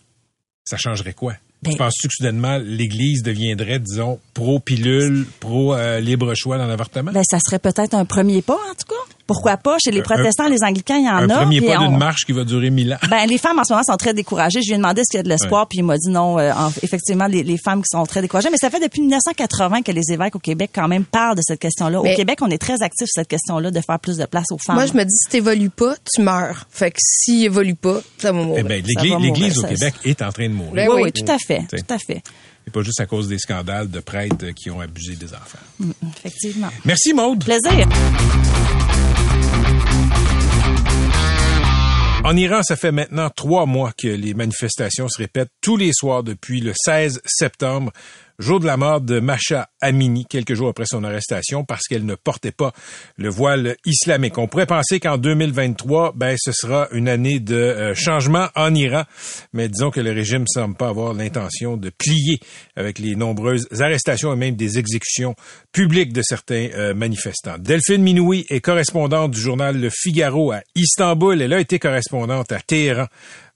ça 0.64 0.76
changerait 0.76 1.12
quoi? 1.14 1.34
Ben- 1.62 1.72
tu 1.72 1.76
penses-tu 1.76 2.08
que 2.08 2.14
soudainement 2.16 2.58
l'Église 2.58 3.22
deviendrait, 3.22 3.78
disons, 3.78 4.18
pro-pilule, 4.32 5.26
pro-libre-choix 5.40 6.56
dans 6.58 6.66
l'avortement? 6.66 7.12
Ben, 7.12 7.22
ça 7.24 7.38
serait 7.44 7.58
peut-être 7.58 7.94
un 7.94 8.04
premier 8.04 8.40
pas, 8.42 8.54
en 8.54 8.74
tout 8.74 8.86
cas. 8.88 8.99
Pourquoi 9.32 9.56
pas? 9.56 9.76
Chez 9.78 9.92
les 9.92 10.00
Un- 10.00 10.02
protestants, 10.02 10.48
les 10.48 10.62
anglicans, 10.64 10.96
il 10.96 11.04
y 11.04 11.08
en 11.08 11.14
Un 11.14 11.30
a. 11.30 11.36
premier 11.42 11.60
pas 11.60 11.76
d'une 11.76 11.96
marche 11.96 12.24
qui 12.26 12.32
va 12.32 12.42
durer 12.44 12.70
mille 12.70 12.92
ans. 12.94 13.08
Ben, 13.08 13.26
les 13.28 13.38
femmes 13.38 13.58
en 13.60 13.64
ce 13.64 13.72
moment 13.72 13.84
sont 13.84 13.96
très 13.96 14.12
découragées. 14.12 14.60
Je 14.60 14.66
lui 14.68 14.74
ai 14.74 14.76
demandé 14.78 15.02
s'il 15.04 15.18
y 15.18 15.20
a 15.20 15.22
de 15.22 15.28
l'espoir, 15.28 15.60
Ouais. 15.62 15.66
puis 15.70 15.78
il 15.78 15.84
m'a 15.84 15.96
dit 15.96 16.08
non. 16.10 16.38
euh, 16.38 16.50
en- 16.52 16.70
effectivement, 16.82 17.26
les, 17.26 17.42
les 17.44 17.56
femmes 17.56 17.80
qui 17.82 17.88
sont 17.96 18.04
très 18.06 18.22
découragées. 18.22 18.48
Mais 18.50 18.56
ça 18.60 18.70
fait 18.70 18.80
depuis 18.80 19.00
1980 19.02 19.82
que 19.82 19.92
les 19.92 20.10
évêques 20.12 20.34
au 20.34 20.40
Québec 20.40 20.70
quand 20.74 20.88
même 20.88 21.04
parlent 21.04 21.36
de 21.36 21.42
cette 21.44 21.60
question-là. 21.60 22.00
Au 22.00 22.04
Québec, 22.16 22.38
on 22.42 22.50
est 22.50 22.58
très 22.58 22.82
actifs 22.82 23.06
sur 23.06 23.20
cette 23.22 23.28
question-là 23.28 23.70
de 23.70 23.80
faire 23.80 24.00
plus 24.00 24.16
de 24.16 24.24
place 24.26 24.46
aux 24.50 24.58
femmes. 24.58 24.74
Moi, 24.76 24.86
je 24.86 24.94
me 24.94 25.04
dis, 25.04 25.14
si 25.14 25.28
t'évolues 25.30 25.70
pas, 25.70 25.94
tu 26.12 26.22
meurs. 26.22 26.66
Fait 26.70 26.90
que 26.90 26.98
s'il 27.00 27.44
évolue 27.44 27.76
pas, 27.76 28.00
ça 28.18 28.32
va 28.32 28.42
mourir. 28.42 28.64
Eh 28.64 28.68
ben, 28.68 28.82
ça 28.84 29.02
l'Église, 29.18 29.58
au 29.58 29.62
Québec 29.62 29.94
est 30.04 30.22
en 30.22 30.32
train 30.32 30.48
de 30.48 30.54
mourir. 30.54 30.74
Ben 30.74 30.88
oui, 30.88 30.94
oui. 31.02 31.02
oui, 31.04 31.12
tout 31.24 31.30
à 31.30 31.38
fait, 31.38 31.62
T'sais. 31.68 31.82
tout 31.82 31.94
à 31.94 31.98
fait. 31.98 32.22
Et 32.70 32.72
pas 32.72 32.82
juste 32.82 33.00
à 33.00 33.06
cause 33.06 33.26
des 33.26 33.38
scandales 33.38 33.90
de 33.90 33.98
prêtres 33.98 34.46
qui 34.54 34.70
ont 34.70 34.80
abusé 34.80 35.16
des 35.16 35.34
enfants. 35.34 35.58
Effectivement. 36.24 36.68
Merci, 36.84 37.12
Maude. 37.12 37.44
Plaisir. 37.44 37.88
En 42.22 42.36
Iran, 42.36 42.62
ça 42.62 42.76
fait 42.76 42.92
maintenant 42.92 43.28
trois 43.28 43.66
mois 43.66 43.92
que 43.98 44.06
les 44.06 44.34
manifestations 44.34 45.08
se 45.08 45.18
répètent 45.18 45.50
tous 45.60 45.76
les 45.76 45.90
soirs 45.92 46.22
depuis 46.22 46.60
le 46.60 46.72
16 46.76 47.22
septembre, 47.24 47.90
jour 48.38 48.60
de 48.60 48.66
la 48.66 48.76
mort 48.76 49.00
de 49.00 49.18
Masha 49.18 49.69
Amini, 49.80 50.26
quelques 50.26 50.54
jours 50.54 50.68
après 50.68 50.86
son 50.86 51.04
arrestation, 51.04 51.64
parce 51.64 51.86
qu'elle 51.86 52.04
ne 52.04 52.14
portait 52.14 52.52
pas 52.52 52.72
le 53.16 53.28
voile 53.28 53.76
islamique. 53.84 54.38
On 54.38 54.46
pourrait 54.46 54.66
penser 54.66 55.00
qu'en 55.00 55.18
2023, 55.18 56.12
ben, 56.14 56.36
ce 56.38 56.52
sera 56.52 56.88
une 56.92 57.08
année 57.08 57.40
de 57.40 57.54
euh, 57.54 57.94
changement 57.94 58.48
en 58.54 58.74
Iran, 58.74 59.04
mais 59.52 59.68
disons 59.68 59.90
que 59.90 60.00
le 60.00 60.12
régime 60.12 60.44
semble 60.46 60.76
pas 60.76 60.88
avoir 60.88 61.14
l'intention 61.14 61.76
de 61.76 61.90
plier 61.90 62.40
avec 62.76 62.98
les 62.98 63.16
nombreuses 63.16 63.66
arrestations 63.80 64.32
et 64.32 64.36
même 64.36 64.56
des 64.56 64.78
exécutions 64.78 65.34
publiques 65.72 66.12
de 66.12 66.22
certains 66.22 66.68
euh, 66.74 66.94
manifestants. 66.94 67.58
Delphine 67.58 68.02
Minoui 68.02 68.46
est 68.50 68.60
correspondante 68.60 69.32
du 69.32 69.40
journal 69.40 69.80
Le 69.80 69.90
Figaro 69.90 70.52
à 70.52 70.62
Istanbul. 70.74 71.40
Elle 71.40 71.52
a 71.52 71.60
été 71.60 71.78
correspondante 71.78 72.52
à 72.52 72.60
Téhéran 72.60 73.06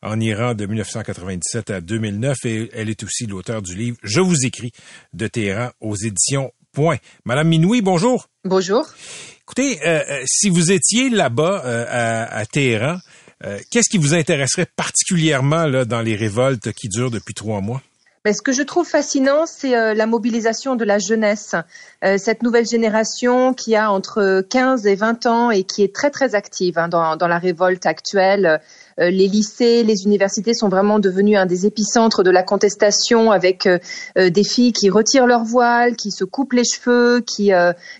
en 0.04 0.20
Iran 0.20 0.54
de 0.54 0.66
1997 0.66 1.70
à 1.70 1.80
2009 1.80 2.36
et 2.44 2.70
elle 2.74 2.90
est 2.90 3.02
aussi 3.02 3.26
l'auteur 3.26 3.62
du 3.62 3.74
livre 3.74 3.96
Je 4.02 4.20
vous 4.20 4.44
écris 4.44 4.72
de 5.14 5.26
Téhéran 5.26 5.70
aux 5.80 5.96
éditions 5.96 6.13
Point. 6.74 6.96
Madame 7.24 7.48
Minoui, 7.48 7.82
bonjour. 7.82 8.26
Bonjour. 8.44 8.86
Écoutez, 9.42 9.78
euh, 9.86 10.00
euh, 10.10 10.22
si 10.26 10.48
vous 10.48 10.72
étiez 10.72 11.08
là-bas 11.08 11.62
euh, 11.64 11.84
à, 11.88 12.36
à 12.36 12.46
Téhéran, 12.46 12.96
euh, 13.44 13.58
qu'est-ce 13.70 13.88
qui 13.88 13.98
vous 13.98 14.14
intéresserait 14.14 14.66
particulièrement 14.76 15.66
là, 15.66 15.84
dans 15.84 16.00
les 16.00 16.16
révoltes 16.16 16.72
qui 16.72 16.88
durent 16.88 17.10
depuis 17.10 17.34
trois 17.34 17.60
mois? 17.60 17.80
Ben, 18.24 18.32
ce 18.32 18.40
que 18.40 18.52
je 18.52 18.62
trouve 18.62 18.88
fascinant, 18.88 19.44
c'est 19.44 19.94
la 19.94 20.06
mobilisation 20.06 20.76
de 20.76 20.84
la 20.86 20.98
jeunesse, 20.98 21.54
cette 22.16 22.42
nouvelle 22.42 22.66
génération 22.66 23.52
qui 23.52 23.76
a 23.76 23.92
entre 23.92 24.40
15 24.48 24.86
et 24.86 24.94
20 24.94 25.26
ans 25.26 25.50
et 25.50 25.64
qui 25.64 25.82
est 25.82 25.94
très 25.94 26.10
très 26.10 26.34
active 26.34 26.78
hein, 26.78 26.88
dans, 26.88 27.16
dans 27.16 27.28
la 27.28 27.38
révolte 27.38 27.84
actuelle. 27.84 28.62
Euh, 29.00 29.10
les 29.10 29.28
lycées, 29.28 29.82
les 29.82 30.04
universités 30.04 30.54
sont 30.54 30.68
vraiment 30.68 30.98
devenus 30.98 31.38
un 31.38 31.46
des 31.46 31.66
épicentres 31.66 32.22
de 32.22 32.30
la 32.30 32.42
contestation 32.42 33.30
avec 33.30 33.66
euh, 33.66 33.78
euh, 34.18 34.30
des 34.30 34.44
filles 34.44 34.72
qui 34.72 34.90
retirent 34.90 35.26
leur 35.26 35.44
voile, 35.44 35.96
qui 35.96 36.10
se 36.10 36.24
coupent 36.24 36.52
les 36.52 36.64
cheveux, 36.64 37.20
qui 37.20 37.52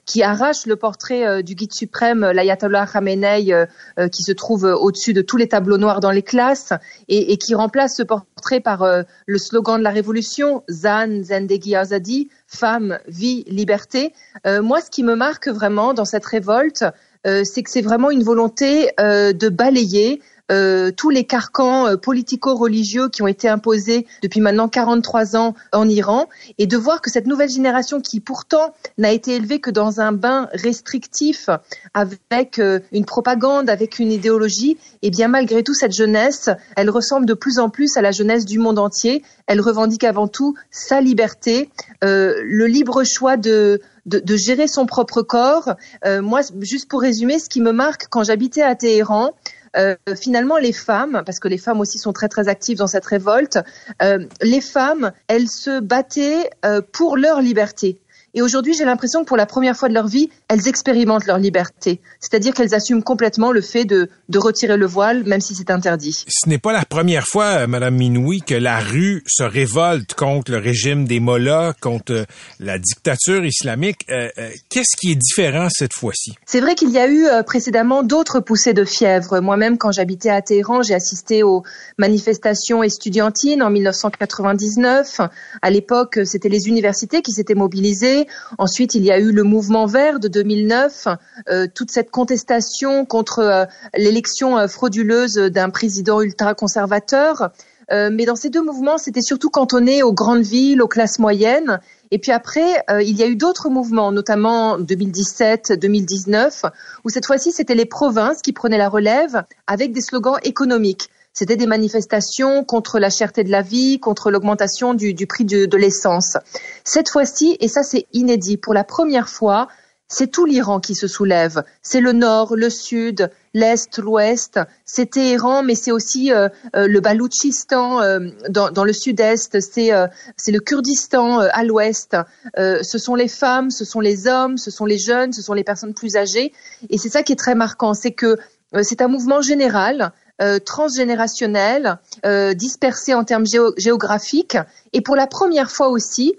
qui 0.07 0.23
arrachent 0.23 0.67
le 0.67 0.77
portrait 0.77 1.43
du 1.43 1.55
guide 1.55 1.73
suprême, 1.73 2.25
l'ayatollah 2.25 2.87
Khamenei, 2.87 3.67
qui 4.11 4.23
se 4.23 4.33
trouve 4.33 4.65
au-dessus 4.65 5.13
de 5.13 5.23
tous 5.23 5.37
les 5.37 5.49
tableaux 5.49 5.77
noirs 5.77 6.01
dans 6.01 6.11
les 6.11 6.23
classes 6.23 6.73
et, 7.09 7.33
et 7.33 7.37
qui 7.37 7.55
remplace 7.55 7.97
ce 7.97 8.03
portrait 8.03 8.61
par 8.61 8.87
le 9.27 9.39
slogan 9.39 9.79
de 9.79 9.85
la 9.85 9.91
révolution 9.91 10.63
Zan 10.71 11.23
Zendegi 11.23 11.77
Azadi, 11.77 12.29
femme, 12.55 12.99
vie, 13.09 13.45
liberté. 13.49 14.13
Euh, 14.47 14.63
moi, 14.63 14.81
ce 14.81 14.91
qui 14.91 15.03
me 15.03 15.15
marque 15.15 15.49
vraiment 15.49 15.95
dans 15.95 16.05
cette 16.05 16.25
révolte, 16.25 16.85
euh, 17.27 17.43
c'est 17.45 17.63
que 17.63 17.71
c'est 17.71 17.83
vraiment 17.83 18.11
une 18.11 18.23
volonté 18.23 18.91
euh, 19.01 19.33
de 19.33 19.49
balayer 19.49 20.21
euh, 20.53 20.91
tous 20.91 21.11
les 21.11 21.25
carcans 21.25 21.87
euh, 21.87 21.97
politico-religieux 21.97 23.09
qui 23.09 23.23
ont 23.23 23.27
été 23.27 23.49
imposés 23.49 24.07
depuis 24.23 24.41
maintenant 24.41 24.69
43 24.69 25.37
ans 25.37 25.55
en 25.73 25.89
Iran 25.89 26.29
et 26.59 26.67
de 26.67 26.77
voir 26.77 27.01
que 27.01 27.11
cette 27.11 27.27
nouvelle 27.27 27.49
génération 27.49 28.01
qui 28.01 28.21
pourtant 28.21 28.75
n'a 28.99 29.13
été 29.13 29.37
élevée 29.37 29.61
que 29.61 29.71
dans 29.71 30.01
un 30.01 30.13
bain 30.13 30.49
restrictif 30.53 31.49
avec 31.95 32.59
euh, 32.59 32.81
une 32.93 33.05
propagande, 33.05 33.71
avec 33.71 33.99
une 33.99 34.13
idéologie, 34.13 34.77
et 35.03 35.11
bien 35.11 35.29
malgré 35.29 35.63
tout 35.63 35.75
cette 35.75 35.95
jeunesse, 35.95 36.51
elle 36.77 36.91
ressemble 36.91 37.27
de 37.27 37.35
plus 37.35 37.59
en 37.59 37.71
plus 37.71 37.97
à 37.97 38.03
la 38.03 38.11
jeunesse 38.11 38.45
du 38.45 38.59
monde 38.59 38.79
entier. 38.79 39.23
Elle 39.47 39.61
revendique 39.61 40.05
avant 40.05 40.29
tout 40.29 40.55
sa 40.71 41.01
liberté, 41.01 41.71
euh, 42.03 42.35
le 42.45 42.67
libre 42.67 43.05
choix 43.05 43.37
de, 43.37 43.81
de, 44.07 44.19
de 44.19 44.37
gérer 44.37 44.67
son 44.67 44.87
propre 44.87 45.23
corps. 45.23 45.75
Euh, 46.05 46.23
moi, 46.23 46.41
juste 46.61 46.89
pour 46.89 47.01
résumer, 47.01 47.39
ce 47.39 47.49
qui 47.49 47.61
me 47.61 47.73
marque 47.73 48.07
quand 48.11 48.25
j'habitais 48.25 48.63
à 48.63 48.75
Téhéran, 48.75 49.33
euh, 49.77 49.97
finalement, 50.21 50.57
les 50.59 50.73
femmes, 50.73 51.23
parce 51.25 51.39
que 51.39 51.49
les 51.49 51.59
femmes 51.59 51.81
aussi 51.81 51.99
sont 51.99 52.13
très 52.13 52.29
très 52.29 52.49
actives 52.49 52.79
dans 52.79 52.87
cette 52.87 53.07
révolte, 53.07 53.59
euh, 54.03 54.27
les 54.43 54.61
femmes, 54.61 55.13
elles 55.29 55.49
se 55.49 55.81
battaient 55.81 56.51
euh, 56.65 56.81
pour 56.93 57.17
leur 57.17 57.41
liberté. 57.41 58.01
Et 58.35 58.43
aujourd'hui, 58.43 58.75
j'ai 58.75 58.85
l'impression 58.85 59.23
que 59.23 59.29
pour 59.29 59.37
la 59.37 59.47
première 59.47 59.77
fois 59.77 59.89
de 59.89 59.95
leur 59.95 60.07
vie, 60.07 60.29
elles 60.49 60.69
expérimentent 60.69 61.27
leur 61.27 61.39
liberté. 61.39 62.01
C'est-à-dire 62.21 62.53
qu'elles 62.53 62.75
assument 62.75 63.03
complètement 63.03 63.53
le 63.53 63.61
fait 63.61 63.85
de, 63.85 64.11
de 64.29 64.39
retirer 64.39 64.77
le 64.77 64.87
voile, 64.87 65.25
même 65.25 65.41
si 65.41 65.55
c'est 65.55 65.71
interdit. 65.71 66.25
Ce 66.27 66.49
n'est 66.49 66.59
pas 66.59 66.73
la 66.73 66.85
première 66.85 67.27
fois, 67.27 67.45
euh, 67.45 67.67
Madame 67.67 67.95
Minoui, 67.97 68.41
que 68.41 68.55
la 68.55 68.81
rue 68.81 69.23
se 69.27 69.45
révolte 69.45 70.15
contre 70.15 70.53
le 70.53 70.59
régime 70.59 71.07
des 71.07 71.21
Mollahs, 71.21 71.75
contre 71.81 72.13
euh, 72.13 72.25
la 72.61 72.79
dictature 72.79 73.45
islamique. 73.45 74.05
Euh, 74.11 74.29
euh, 74.39 74.51
Qu'est-ce 74.69 74.97
qui 74.97 75.13
est 75.13 75.17
différent 75.17 75.69
cette 75.71 75.93
fois-ci? 75.93 76.35
C'est 76.47 76.61
vrai 76.61 76.75
qu'il 76.75 76.91
y 76.91 76.99
a 76.99 77.07
eu 77.07 77.27
euh, 77.27 77.43
précédemment 77.43 78.03
d'autres 78.03 78.41
poussées 78.41 78.75
de 78.75 78.85
fièvre. 78.85 79.41
Moi-même, 79.41 79.79
quand 79.79 79.93
j'habitais 79.93 80.31
à 80.31 80.43
Téhéran, 80.43 80.83
j'ai 80.83 80.95
assisté 80.95 81.43
aux 81.43 81.63
manifestations 81.99 82.83
estudiantines 82.83 83.63
en 83.63 83.71
1999. 83.71 85.21
À 85.63 85.71
l'époque, 85.71 86.21
c'était 86.25 86.49
les 86.49 86.69
universités 86.69 87.23
qui 87.23 87.33
s'étaient 87.33 87.55
mobilisées. 87.55 88.24
Ensuite, 88.59 88.95
il 88.95 89.05
y 89.05 89.11
a 89.11 89.19
eu 89.19 89.33
le 89.33 89.43
mouvement 89.43 89.87
vert 89.87 90.21
de 90.21 90.29
2009, 90.29 91.09
euh, 91.49 91.67
toute 91.73 91.91
cette 91.91 92.11
contestation 92.11 93.05
contre 93.05 93.39
euh, 93.41 93.65
l'élection 93.97 94.59
euh, 94.59 94.69
frauduleuse 94.69 95.35
d'un 95.35 95.71
président 95.71 96.21
ultra-conservateur. 96.21 97.51
Euh, 97.93 98.09
mais 98.11 98.25
dans 98.25 98.37
ces 98.37 98.49
deux 98.49 98.63
mouvements, 98.63 98.97
c'était 98.97 99.21
surtout 99.21 99.51
cantonné 99.51 100.03
aux 100.03 100.13
grandes 100.13 100.43
villes, 100.43 100.81
aux 100.81 100.89
classes 100.89 101.19
moyennes. 101.19 101.81
Et 102.11 102.19
puis 102.19 102.33
après, 102.33 102.83
il 103.01 103.17
y 103.17 103.23
a 103.23 103.27
eu 103.27 103.37
d'autres 103.37 103.69
mouvements, 103.69 104.11
notamment 104.13 104.79
2017-2019, 104.79 106.71
où 107.05 107.11
cette 107.11 107.27
fois-ci, 107.27 107.53
c'était 107.53 107.75
les 107.75 107.85
provinces 107.85 108.41
qui 108.41 108.53
prenaient 108.53 108.79
la 108.79 108.89
relève 108.89 109.43
avec 109.67 109.93
des 109.93 110.01
slogans 110.01 110.39
économiques. 110.45 111.11
C'était 111.35 111.57
des 111.57 111.67
manifestations 111.67 112.65
contre 112.65 112.99
la 112.99 113.11
cherté 113.11 113.43
de 113.45 113.51
la 113.51 113.63
vie, 113.63 113.99
contre 113.99 114.31
l'augmentation 114.31 114.95
du, 114.95 115.15
du 115.15 115.27
prix 115.27 115.45
de, 115.45 115.67
de 115.67 115.77
l'essence. 115.77 116.37
Cette 116.85 117.11
fois-ci, 117.11 117.57
et 117.61 117.69
ça 117.69 117.83
c'est 117.83 118.07
inédit, 118.13 118.57
pour 118.57 118.73
la 118.73 118.85
première 118.85 119.29
fois, 119.29 119.69
c'est 120.07 120.31
tout 120.31 120.45
l'Iran 120.45 120.81
qui 120.81 120.95
se 120.95 121.09
soulève. 121.09 121.65
C'est 121.83 122.01
le 122.01 122.13
nord, 122.13 122.55
le 122.55 122.71
sud, 122.71 123.31
l'est, 123.55 123.99
l'ouest. 123.99 124.61
C'est 124.85 125.11
Téhéran, 125.13 125.63
mais 125.63 125.75
c'est 125.75 125.93
aussi 125.93 126.31
euh, 126.31 126.49
euh, 126.77 126.87
le 126.87 127.01
Baloutchistan 127.01 128.01
euh, 128.01 128.21
dans, 128.49 128.71
dans 128.71 128.85
le 128.85 128.93
sud-est. 128.93 129.61
C'est 129.61 129.93
euh, 129.93 130.07
c'est 130.37 130.53
le 130.53 130.61
Kurdistan 130.61 131.41
euh, 131.41 131.49
à 131.53 131.65
l'ouest. 131.65 132.17
Euh, 132.59 132.83
ce 132.83 132.99
sont 132.99 133.15
les 133.15 133.29
femmes, 133.29 133.71
ce 133.71 133.85
sont 133.85 134.01
les 134.01 134.29
hommes, 134.29 134.59
ce 134.59 134.71
sont 134.71 134.85
les 134.85 134.99
jeunes, 134.99 135.33
ce 135.33 135.43
sont 135.43 135.55
les 135.55 135.65
personnes 135.65 135.95
plus 135.95 136.17
âgées. 136.17 136.53
Et 136.91 136.99
c'est 136.99 137.09
ça 137.09 137.23
qui 137.23 137.33
est 137.33 137.37
très 137.37 137.55
marquant, 137.55 137.95
c'est 137.95 138.13
que 138.13 138.37
c'est 138.83 139.01
un 139.03 139.09
mouvement 139.09 139.41
général. 139.41 140.13
Euh, 140.43 140.59
transgénérationnel, 140.59 141.99
euh, 142.27 142.55
dispersé 142.55 143.15
en 143.15 143.25
termes 143.25 143.47
géo- 143.47 143.75
géographiques, 143.77 144.59
et 144.93 145.01
pour 145.01 145.17
la 145.17 145.27
première 145.27 145.71
fois 145.71 145.89
aussi, 145.89 146.35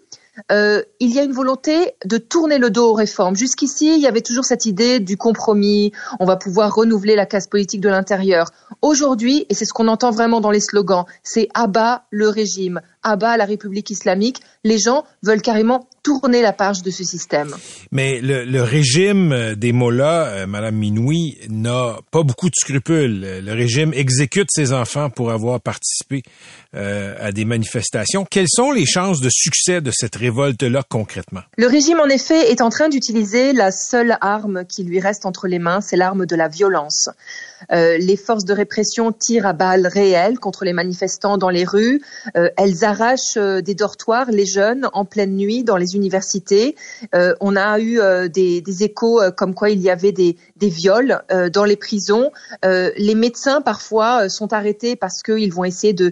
euh, 0.52 0.82
il 1.00 1.16
y 1.16 1.20
a 1.20 1.24
une 1.24 1.32
volonté 1.32 1.96
de 2.04 2.18
tourner 2.18 2.58
le 2.58 2.70
dos 2.70 2.90
aux 2.90 2.94
réformes. 2.94 3.38
Jusqu'ici, 3.38 3.96
il 3.96 4.02
y 4.02 4.08
avait 4.08 4.20
toujours 4.20 4.44
cette 4.44 4.66
idée 4.66 5.00
du 5.00 5.16
compromis, 5.16 5.94
on 6.20 6.26
va 6.26 6.36
pouvoir 6.36 6.76
renouveler 6.76 7.16
la 7.16 7.26
classe 7.26 7.48
politique 7.48 7.80
de 7.80 7.88
l'intérieur. 7.88 8.52
Aujourd'hui, 8.82 9.46
et 9.48 9.54
c'est 9.54 9.64
ce 9.64 9.72
qu'on 9.72 9.88
entend 9.88 10.12
vraiment 10.12 10.42
dans 10.42 10.52
les 10.52 10.60
slogans, 10.60 11.06
c'est 11.24 11.48
abat 11.54 12.04
le 12.12 12.28
régime, 12.28 12.82
abat 13.06 13.38
la 13.38 13.46
République 13.46 13.90
islamique. 13.90 14.42
Les 14.64 14.80
gens 14.80 15.06
veulent 15.24 15.42
carrément 15.42 15.88
tourner 16.06 16.44
la 16.44 16.54
page 16.54 16.84
de 16.84 16.92
ce 16.92 17.04
système. 17.04 17.56
Mais 17.92 18.22
le, 18.22 18.46
le 18.46 18.62
régime 18.62 19.32
euh, 19.32 19.56
des 19.56 19.72
Mollahs, 19.72 20.28
euh, 20.28 20.46
Madame 20.46 20.76
Minoui, 20.76 21.40
n'a 21.50 21.98
pas 22.12 22.22
beaucoup 22.22 22.48
de 22.48 22.56
scrupules. 22.56 23.42
Le 23.44 23.54
régime 23.54 23.92
exécute 23.92 24.50
ses 24.52 24.72
enfants 24.72 25.10
pour 25.10 25.32
avoir 25.32 25.60
participé 25.60 26.22
euh, 26.76 27.16
à 27.20 27.32
des 27.32 27.44
manifestations. 27.44 28.24
Quelles 28.24 28.50
sont 28.50 28.72
les 28.72 28.86
chances 28.86 29.20
de 29.20 29.30
succès 29.32 29.82
de 29.82 29.90
cette 29.92 30.16
révolte-là 30.16 30.84
concrètement? 30.88 31.42
Le 31.58 31.66
régime, 31.66 32.00
en 32.00 32.08
effet, 32.08 32.52
est 32.52 32.62
en 32.62 32.70
train 32.70 32.90
d'utiliser 32.90 33.54
la 33.54 33.72
seule 33.72 34.18
arme 34.22 34.64
qui 34.66 34.84
lui 34.84 35.00
reste 35.00 35.26
entre 35.26 35.48
les 35.48 35.58
mains, 35.58 35.82
c'est 35.82 35.98
l'arme 35.98 36.28
de 36.28 36.36
la 36.36 36.50
violence. 36.50 37.10
Euh, 37.72 37.98
les 37.98 38.18
forces 38.18 38.46
de 38.46 38.54
répression 38.54 39.12
tirent 39.12 39.48
à 39.48 39.54
balles 39.54 39.88
réelles 39.88 40.38
contre 40.38 40.66
les 40.66 40.74
manifestants 40.74 41.40
dans 41.40 41.50
les 41.50 41.66
rues. 41.66 42.02
Elles 42.36 42.86
arrachent 42.96 43.38
euh, 43.38 43.62
des 43.62 43.76
dortoirs 43.76 44.32
les 44.32 44.46
jeunes 44.46 44.90
en 44.94 45.06
pleine 45.06 45.36
nuit 45.36 45.64
dans 45.64 45.78
les 45.78 45.96
universités. 45.96 46.76
Euh, 47.14 47.34
on 47.42 47.56
a 47.56 47.80
eu 47.80 48.00
euh, 48.00 48.28
des, 48.28 48.64
échos 48.84 49.22
comme 49.36 49.54
quoi 49.54 49.70
il 49.70 49.82
y 49.82 49.90
avait 49.90 50.12
des, 50.12 50.38
viols 50.62 51.22
dans 51.54 51.64
les 51.64 51.76
prisons. 51.76 52.32
Les 52.64 53.16
médecins 53.16 53.62
parfois 53.62 54.30
sont 54.30 54.52
arrêtés 54.52 54.96
parce 54.96 55.22
qu'ils 55.22 55.54
vont 55.54 55.64
essayer 55.64 55.94
de, 55.94 56.12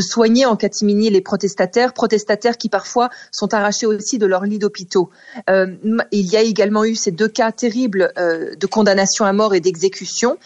soigner 0.00 0.46
en 0.46 0.56
catimini 0.56 1.10
les 1.10 1.20
protestataires, 1.20 1.92
protestataires 1.92 2.58
qui 2.58 2.68
parfois 2.68 3.10
sont 3.32 3.54
arrachés 3.54 3.86
aussi 3.86 4.18
de 4.18 4.26
leur 4.26 4.44
lit 4.44 4.58
d'hôpitaux. 4.58 5.10
Il 5.48 6.26
y 6.26 6.36
a 6.36 6.42
également 6.42 6.84
eu 6.84 6.94
ces 6.94 7.10
deux 7.10 7.28
cas 7.28 7.52
terribles 7.52 8.12
de 8.16 8.66
condamnation 8.66 9.24
à 9.24 9.32
mort 9.32 9.54
et 9.54 9.60
d'exécution. 9.60 10.38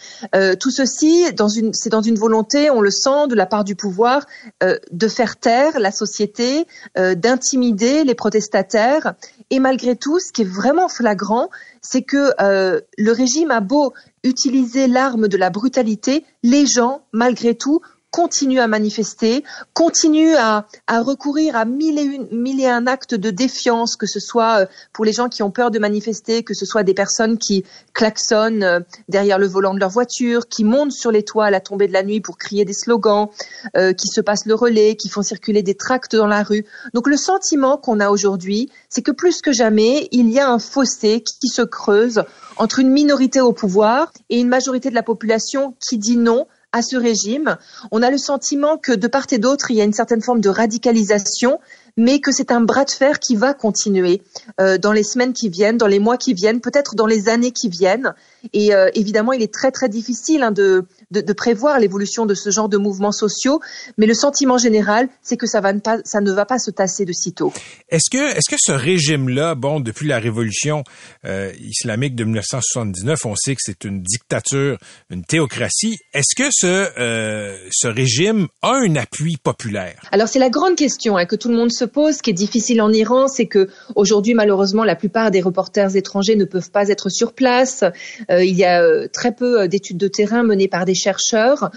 Tout 0.59 0.71
ceci, 0.71 1.25
c'est 1.73 1.89
dans 1.89 2.01
une 2.01 2.17
volonté, 2.17 2.71
on 2.71 2.81
le 2.81 2.91
sent, 2.91 3.27
de 3.29 3.35
la 3.35 3.45
part 3.45 3.63
du 3.63 3.75
pouvoir, 3.75 4.25
de 4.61 5.07
faire 5.07 5.37
taire 5.37 5.70
la 5.79 5.91
société, 5.91 6.65
euh, 6.97 7.15
d'intimider 7.15 8.03
les 8.03 8.15
protestataires. 8.15 9.13
Et 9.49 9.59
malgré 9.59 9.95
tout, 9.95 10.19
ce 10.19 10.31
qui 10.31 10.43
est 10.43 10.45
vraiment 10.45 10.87
flagrant, 10.87 11.49
c'est 11.81 12.01
que 12.01 12.31
euh, 12.41 12.79
le 12.97 13.11
régime 13.11 13.51
a 13.51 13.59
beau 13.59 13.93
utiliser 14.23 14.87
l'arme 14.87 15.27
de 15.27 15.37
la 15.37 15.49
brutalité, 15.49 16.23
les 16.43 16.65
gens, 16.65 17.01
malgré 17.11 17.55
tout, 17.55 17.81
continuent 18.11 18.59
à 18.59 18.67
manifester, 18.67 19.43
continuent 19.73 20.35
à, 20.37 20.67
à 20.87 21.01
recourir 21.01 21.55
à 21.55 21.65
mille 21.65 21.97
et, 21.97 22.03
une, 22.03 22.27
mille 22.31 22.59
et 22.59 22.67
un 22.67 22.85
actes 22.85 23.15
de 23.15 23.31
défiance, 23.31 23.95
que 23.95 24.05
ce 24.05 24.19
soit 24.19 24.61
euh, 24.61 24.65
pour 24.93 25.05
les 25.05 25.13
gens 25.13 25.29
qui 25.29 25.43
ont 25.43 25.49
peur 25.49 25.71
de 25.71 25.79
manifester, 25.79 26.43
que 26.43 26.53
ce 26.53 26.65
soit 26.65 26.83
des 26.83 26.93
personnes 26.93 27.37
qui 27.37 27.63
klaxonnent 27.93 28.63
euh, 28.63 28.79
derrière 29.07 29.39
le 29.39 29.47
volant 29.47 29.73
de 29.73 29.79
leur 29.79 29.89
voiture, 29.89 30.47
qui 30.47 30.65
montent 30.65 30.91
sur 30.91 31.11
les 31.11 31.23
toits 31.23 31.45
à 31.45 31.51
la 31.51 31.61
tombée 31.61 31.87
de 31.87 31.93
la 31.93 32.03
nuit 32.03 32.19
pour 32.19 32.37
crier 32.37 32.65
des 32.65 32.73
slogans, 32.73 33.29
euh, 33.77 33.93
qui 33.93 34.07
se 34.07 34.19
passent 34.19 34.45
le 34.45 34.55
relais, 34.55 34.95
qui 34.95 35.07
font 35.07 35.21
circuler 35.21 35.63
des 35.63 35.75
tracts 35.75 36.15
dans 36.15 36.27
la 36.27 36.43
rue. 36.43 36.65
Donc 36.93 37.07
le 37.07 37.17
sentiment 37.17 37.77
qu'on 37.77 38.01
a 38.01 38.09
aujourd'hui, 38.09 38.69
c'est 38.89 39.01
que 39.01 39.11
plus 39.11 39.41
que 39.41 39.53
jamais, 39.53 40.09
il 40.11 40.29
y 40.29 40.39
a 40.39 40.49
un 40.49 40.59
fossé 40.59 41.21
qui, 41.21 41.39
qui 41.39 41.47
se 41.47 41.61
creuse 41.61 42.23
entre 42.57 42.79
une 42.79 42.89
minorité 42.89 43.39
au 43.39 43.53
pouvoir 43.53 44.11
et 44.29 44.39
une 44.39 44.49
majorité 44.49 44.89
de 44.89 44.95
la 44.95 45.03
population 45.03 45.75
qui 45.79 45.97
dit 45.97 46.17
non 46.17 46.45
à 46.71 46.81
ce 46.81 46.95
régime. 46.95 47.57
On 47.91 48.01
a 48.01 48.09
le 48.09 48.17
sentiment 48.17 48.77
que 48.77 48.91
de 48.91 49.07
part 49.07 49.27
et 49.31 49.37
d'autre, 49.37 49.71
il 49.71 49.77
y 49.77 49.81
a 49.81 49.83
une 49.83 49.93
certaine 49.93 50.21
forme 50.21 50.41
de 50.41 50.49
radicalisation, 50.49 51.59
mais 51.97 52.19
que 52.19 52.31
c'est 52.31 52.51
un 52.51 52.61
bras 52.61 52.85
de 52.85 52.91
fer 52.91 53.19
qui 53.19 53.35
va 53.35 53.53
continuer 53.53 54.21
euh, 54.59 54.77
dans 54.77 54.93
les 54.93 55.03
semaines 55.03 55.33
qui 55.33 55.49
viennent, 55.49 55.77
dans 55.77 55.87
les 55.87 55.99
mois 55.99 56.17
qui 56.17 56.33
viennent, 56.33 56.61
peut-être 56.61 56.95
dans 56.95 57.05
les 57.05 57.29
années 57.29 57.51
qui 57.51 57.69
viennent. 57.69 58.13
Et 58.53 58.73
euh, 58.73 58.89
évidemment, 58.93 59.33
il 59.33 59.41
est 59.41 59.53
très 59.53 59.71
très 59.71 59.89
difficile 59.89 60.43
hein, 60.43 60.51
de, 60.51 60.85
de, 61.11 61.21
de 61.21 61.33
prévoir 61.33 61.79
l'évolution 61.79 62.25
de 62.25 62.33
ce 62.33 62.49
genre 62.49 62.69
de 62.69 62.77
mouvements 62.77 63.11
sociaux, 63.11 63.59
mais 63.97 64.05
le 64.05 64.13
sentiment 64.13 64.57
général, 64.57 65.07
c'est 65.21 65.37
que 65.37 65.47
ça, 65.47 65.61
va 65.61 65.73
ne 65.73 65.79
pas, 65.79 65.99
ça 66.03 66.21
ne 66.21 66.31
va 66.31 66.45
pas 66.45 66.59
se 66.59 66.71
tasser 66.71 67.05
de 67.05 67.13
sitôt. 67.13 67.53
Est-ce 67.89 68.09
que, 68.09 68.35
est-ce 68.37 68.49
que 68.49 68.57
ce 68.59 68.71
régime-là, 68.71 69.55
bon, 69.55 69.79
depuis 69.79 70.07
la 70.07 70.19
révolution 70.19 70.83
euh, 71.25 71.51
islamique 71.59 72.15
de 72.15 72.23
1979, 72.23 73.25
on 73.25 73.35
sait 73.35 73.55
que 73.55 73.61
c'est 73.61 73.83
une 73.83 74.01
dictature, 74.01 74.77
une 75.09 75.23
théocratie. 75.23 75.97
Est-ce 76.13 76.35
que 76.35 76.49
ce, 76.51 76.89
euh, 76.99 77.57
ce 77.71 77.87
régime 77.87 78.47
a 78.61 78.73
un 78.75 78.95
appui 78.95 79.37
populaire? 79.37 80.01
Alors 80.11 80.27
c'est 80.27 80.39
la 80.39 80.49
grande 80.49 80.75
question 80.75 81.17
hein, 81.17 81.25
que 81.25 81.35
tout 81.35 81.49
le 81.49 81.55
monde 81.55 81.71
se 81.71 81.85
pose. 81.85 82.17
Ce 82.17 82.23
qui 82.23 82.29
est 82.29 82.33
difficile 82.33 82.81
en 82.81 82.91
Iran, 82.91 83.27
c'est 83.27 83.47
que 83.47 83.69
aujourd'hui, 83.95 84.33
malheureusement, 84.33 84.83
la 84.83 84.95
plupart 84.95 85.31
des 85.31 85.41
reporters 85.41 85.95
étrangers 85.95 86.35
ne 86.35 86.45
peuvent 86.45 86.71
pas 86.71 86.87
être 86.89 87.09
sur 87.09 87.33
place. 87.33 87.83
Euh, 88.29 88.43
il 88.43 88.55
y 88.55 88.65
a 88.65 89.07
très 89.09 89.33
peu 89.33 89.67
d'études 89.67 89.97
de 89.97 90.07
terrain 90.07 90.43
menées 90.43 90.67
par 90.67 90.85
des 90.85 90.95
chercheurs. 91.01 91.71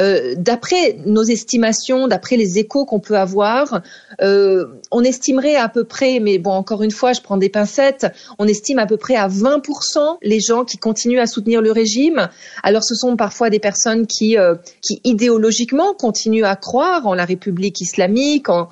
Euh, 0.00 0.34
d'après 0.38 0.96
nos 1.04 1.22
estimations, 1.22 2.08
d'après 2.08 2.36
les 2.36 2.58
échos 2.58 2.86
qu'on 2.86 2.98
peut 2.98 3.18
avoir, 3.18 3.82
euh, 4.22 4.64
on 4.90 5.04
estimerait 5.04 5.56
à 5.56 5.68
peu 5.68 5.84
près, 5.84 6.18
mais 6.18 6.38
bon, 6.38 6.52
encore 6.52 6.82
une 6.82 6.90
fois, 6.90 7.12
je 7.12 7.20
prends 7.20 7.36
des 7.36 7.50
pincettes, 7.50 8.06
on 8.38 8.46
estime 8.46 8.78
à 8.78 8.86
peu 8.86 8.96
près 8.96 9.16
à 9.16 9.28
20% 9.28 10.16
les 10.22 10.40
gens 10.40 10.64
qui 10.64 10.78
continuent 10.78 11.20
à 11.20 11.26
soutenir 11.26 11.60
le 11.60 11.70
régime. 11.72 12.30
Alors, 12.62 12.82
ce 12.82 12.94
sont 12.94 13.16
parfois 13.16 13.50
des 13.50 13.58
personnes 13.58 14.06
qui, 14.06 14.38
euh, 14.38 14.54
qui 14.80 15.02
idéologiquement 15.04 15.92
continuent 15.92 16.44
à 16.44 16.56
croire 16.56 17.06
en 17.06 17.12
la 17.12 17.26
République 17.26 17.80
islamique, 17.82 18.48
en, 18.48 18.68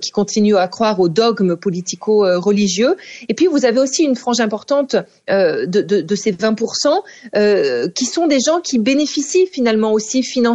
qui 0.00 0.10
continuent 0.10 0.56
à 0.56 0.66
croire 0.66 0.98
aux 0.98 1.08
dogmes 1.08 1.54
politico-religieux. 1.54 2.96
Et 3.28 3.34
puis, 3.34 3.46
vous 3.46 3.64
avez 3.64 3.78
aussi 3.78 4.02
une 4.02 4.16
frange 4.16 4.40
importante 4.40 4.96
de, 5.28 5.66
de, 5.66 6.14
ces 6.16 6.32
20% 6.32 7.02
euh, 7.36 7.88
qui 7.88 8.06
sont 8.06 8.26
des 8.26 8.40
gens 8.40 8.60
qui 8.60 8.78
bénéficient 8.78 9.46
finalement 9.46 9.92
aussi 9.92 10.22
financièrement 10.22 10.47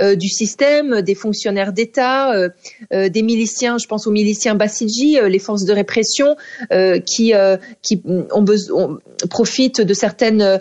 euh, 0.00 0.14
du 0.14 0.28
système, 0.28 1.02
des 1.02 1.14
fonctionnaires 1.14 1.72
d'État, 1.72 2.32
euh, 2.32 2.48
euh, 2.92 3.08
des 3.08 3.22
miliciens, 3.22 3.76
je 3.78 3.86
pense 3.86 4.06
aux 4.06 4.10
miliciens 4.10 4.54
Bassidji, 4.54 5.18
les 5.26 5.38
forces 5.38 5.64
de 5.64 5.72
répression 5.72 6.36
qui, 7.06 7.32
qui 7.82 8.02
ont 8.04 8.98
profitent 9.30 9.80
de 9.80 9.94
certaines 9.94 10.60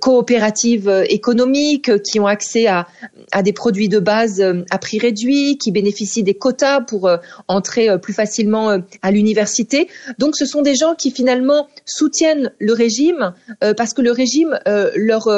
coopératives 0.00 1.04
économiques, 1.08 1.90
qui 2.02 2.20
ont 2.20 2.26
accès 2.26 2.66
à, 2.66 2.86
à 3.32 3.42
des 3.42 3.52
produits 3.52 3.88
de 3.88 3.98
base 3.98 4.42
à 4.70 4.78
prix 4.78 4.98
réduit, 4.98 5.58
qui 5.58 5.72
bénéficient 5.72 6.22
des 6.22 6.34
quotas 6.34 6.80
pour 6.80 7.10
entrer 7.48 7.98
plus 7.98 8.12
facilement 8.12 8.78
à 9.02 9.10
l'université. 9.10 9.88
Donc 10.18 10.36
ce 10.36 10.46
sont 10.46 10.62
des 10.62 10.74
gens 10.74 10.94
qui 10.94 11.10
finalement 11.10 11.68
soutiennent 11.84 12.52
le 12.58 12.72
régime 12.72 13.32
parce 13.76 13.92
que 13.92 14.02
le 14.02 14.12
régime 14.12 14.58
leur, 14.66 15.28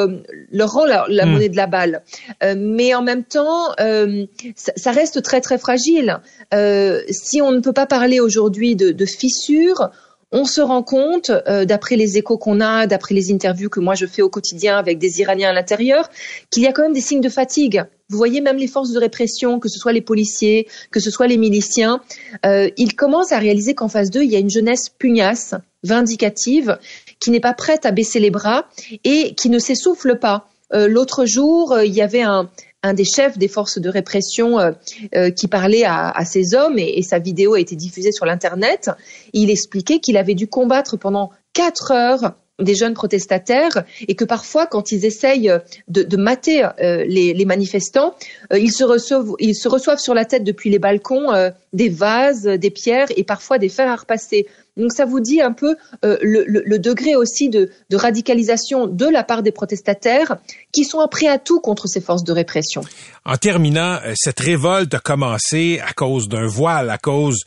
leur 0.53 0.73
rend 0.73 0.85
la, 0.85 1.07
la 1.09 1.27
mmh. 1.27 1.31
monnaie 1.31 1.49
de 1.49 1.57
la 1.57 1.67
balle. 1.67 2.03
Euh, 2.43 2.55
mais 2.57 2.95
en 2.95 3.03
même 3.03 3.25
temps, 3.25 3.73
euh, 3.81 4.27
ça, 4.55 4.93
reste 4.93 5.23
très 5.23 5.41
très 5.41 5.59
fragile. 5.59 6.21
Euh, 6.55 7.03
si 7.11 7.43
on 7.43 7.51
ne 7.51 7.61
peut 7.61 7.73
pas 7.73 7.87
parler 7.87 8.21
aujourd'hui 8.21 8.77
de, 8.77 9.07
fissures, 9.07 9.91
on 10.31 10.45
se 10.45 10.61
rend 10.61 10.83
compte, 10.83 11.31
d'après 11.31 11.97
les 11.97 12.19
échos 12.19 12.37
qu'on 12.37 12.61
a, 12.61 12.87
d'après 12.87 13.15
les 13.15 13.33
interviews 13.33 13.71
que 13.71 13.81
moi 13.81 13.95
je 13.95 14.05
fais 14.05 14.21
au 14.21 14.29
quotidien 14.29 14.77
avec 14.77 14.99
des 14.99 15.21
Iraniens 15.21 15.49
à 15.49 15.53
l'intérieur, 15.55 16.11
qu'il 16.51 16.63
y 16.63 16.67
a 16.67 16.73
quand 16.73 16.83
même 16.83 16.93
des 16.93 17.01
signes 17.01 17.23
de 17.23 17.31
fatigue. 17.31 17.85
Vous 18.11 18.19
voyez 18.19 18.43
même 18.43 18.59
les 18.59 18.67
forces 18.67 18.93
de 18.93 18.99
répression, 18.99 19.59
que 19.59 19.71
ce 19.71 19.79
soit 19.79 19.93
les 19.93 20.03
policiers, 20.03 20.69
que 20.91 21.01
ce 21.01 21.11
soit 21.11 21.27
les 21.27 21.39
miliciens, 21.39 22.03
ils 22.45 22.95
commencent 22.95 23.33
à 23.33 23.39
réaliser 23.39 23.75
qu'en 23.75 23.89
face 23.89 24.11
d'eux, 24.11 24.23
il 24.23 24.31
y 24.31 24.37
a 24.37 24.39
une 24.39 24.51
jeunesse 24.51 24.91
pugnace, 24.91 25.55
vindicative, 25.83 26.79
qui 27.21 27.31
n'est 27.31 27.41
pas 27.41 27.55
prête 27.55 27.87
à 27.87 27.91
baisser 27.91 28.21
les 28.21 28.31
bras 28.31 28.67
et 29.05 29.35
qui 29.35 29.49
ne 29.49 29.59
s'essouffle 29.59 30.19
pas. 30.19 30.47
Euh, 30.75 30.89
l'autre 30.89 31.25
jour, 31.25 31.73
euh, 31.73 31.85
il 31.85 31.95
y 31.95 32.03
avait 32.03 32.23
un, 32.23 32.49
des 32.95 33.05
chefs 33.05 33.39
des 33.39 33.49
forces 33.49 33.79
de 33.79 33.89
répression 33.89 34.59
euh, 34.59 35.31
qui 35.31 35.49
parlait 35.49 35.85
à, 35.85 36.25
ces 36.25 36.55
hommes 36.55 36.79
et, 36.79 37.03
sa 37.03 37.19
vidéo 37.19 37.55
a 37.55 37.61
été 37.61 37.77
diffusée 37.77 38.13
sur 38.13 38.25
l'internet. 38.25 38.91
Il 39.33 39.51
expliquait 39.51 39.99
qu'il 39.99 40.17
avait 40.17 40.35
dû 40.35 40.47
combattre 40.47 40.97
pendant 40.97 41.31
quatre 41.53 41.91
heures 41.91 42.35
des 42.61 42.75
jeunes 42.75 42.95
protestataires 42.95 43.85
et 44.09 44.15
que 44.17 44.25
parfois, 44.25 44.67
quand 44.67 44.91
ils 44.91 45.05
essayent 45.05 45.53
de, 45.89 46.17
mater 46.17 46.69
les, 46.79 47.45
manifestants, 47.45 48.15
ils, 48.53 48.73
se 48.73 48.85
reçoivent, 48.85 49.33
ils 49.39 49.55
se 49.55 49.69
reçoivent 49.69 50.01
sur 50.01 50.15
la 50.15 50.25
tête 50.25 50.45
depuis 50.45 50.71
les 50.71 50.79
balcons 50.79 51.29
des 51.73 51.89
vases, 51.89 52.45
des 52.45 52.71
pierres 52.71 53.09
et 53.17 53.23
parfois 53.23 53.59
des 53.59 53.69
fers 53.69 53.89
à 53.89 53.97
repasser. 53.97 54.47
Donc 54.79 54.93
ça 54.93 55.05
vous 55.05 55.21
dit 55.21 55.41
un 55.41 55.53
peu 55.53 55.77
euh, 56.05 56.17
le, 56.23 56.45
le, 56.47 56.63
le, 56.65 56.79
degré 56.79 57.17
aussi 57.17 57.49
de, 57.49 57.71
de, 57.91 57.97
radicalisation 57.97 58.87
de 58.87 59.07
la 59.07 59.25
part 59.25 59.43
des 59.43 59.51
protestataires 59.51 60.37
qui 60.73 60.85
sont 60.85 61.07
prêts 61.11 61.27
à 61.27 61.39
tout 61.39 61.61
contre 61.61 61.89
ces 61.89 62.01
forces 62.01 62.23
de 62.23 62.33
répression. 62.33 62.83
En 63.25 63.37
terminant, 63.37 63.99
cette 64.15 64.39
révolte 64.39 64.95
a 64.95 65.01
commencé 65.01 65.81
à 65.85 65.93
cause 65.93 66.29
d'un 66.29 66.47
voile, 66.47 66.91
à 66.91 66.99
cause 66.99 67.41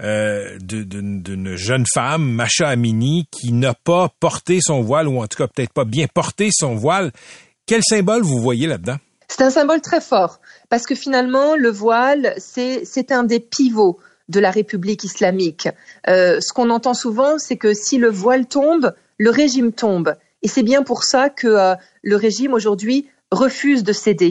euh, 0.00 0.58
d'une 0.60 1.54
jeune 1.56 1.84
femme, 1.92 2.24
Macha 2.24 2.68
Amini, 2.68 3.26
qui 3.30 3.52
n'a 3.52 3.74
pas 3.74 4.10
porté 4.18 4.60
son 4.62 4.80
voile, 4.80 5.08
ou 5.08 5.20
en 5.20 5.26
tout 5.26 5.36
cas 5.36 5.46
peut-être 5.46 5.72
pas 5.72 5.84
bien 5.84 6.06
porté 6.12 6.48
son 6.52 6.74
voile. 6.74 7.12
Quel 7.66 7.82
symbole 7.82 8.22
vous 8.22 8.40
voyez 8.40 8.66
là-dedans? 8.66 8.96
C'est 9.28 9.42
un 9.42 9.50
symbole 9.50 9.82
très 9.82 10.00
fort, 10.00 10.40
parce 10.70 10.86
que 10.86 10.94
finalement, 10.94 11.54
le 11.54 11.70
voile, 11.70 12.34
c'est 12.38 13.12
un 13.12 13.24
des 13.24 13.40
pivots 13.40 13.98
de 14.28 14.40
la 14.40 14.50
République 14.50 15.04
islamique. 15.04 15.68
Euh, 16.08 16.40
ce 16.40 16.52
qu'on 16.52 16.70
entend 16.70 16.94
souvent, 16.94 17.38
c'est 17.38 17.56
que 17.56 17.74
si 17.74 17.98
le 17.98 18.08
voile 18.08 18.46
tombe, 18.46 18.94
le 19.18 19.30
régime 19.30 19.72
tombe. 19.72 20.14
Et 20.42 20.48
c'est 20.48 20.62
bien 20.62 20.82
pour 20.82 21.04
ça 21.04 21.30
que 21.30 21.48
euh, 21.48 21.74
le 22.02 22.16
régime 22.16 22.52
aujourd'hui 22.52 23.08
refuse 23.30 23.82
de 23.84 23.92
céder. 23.92 24.30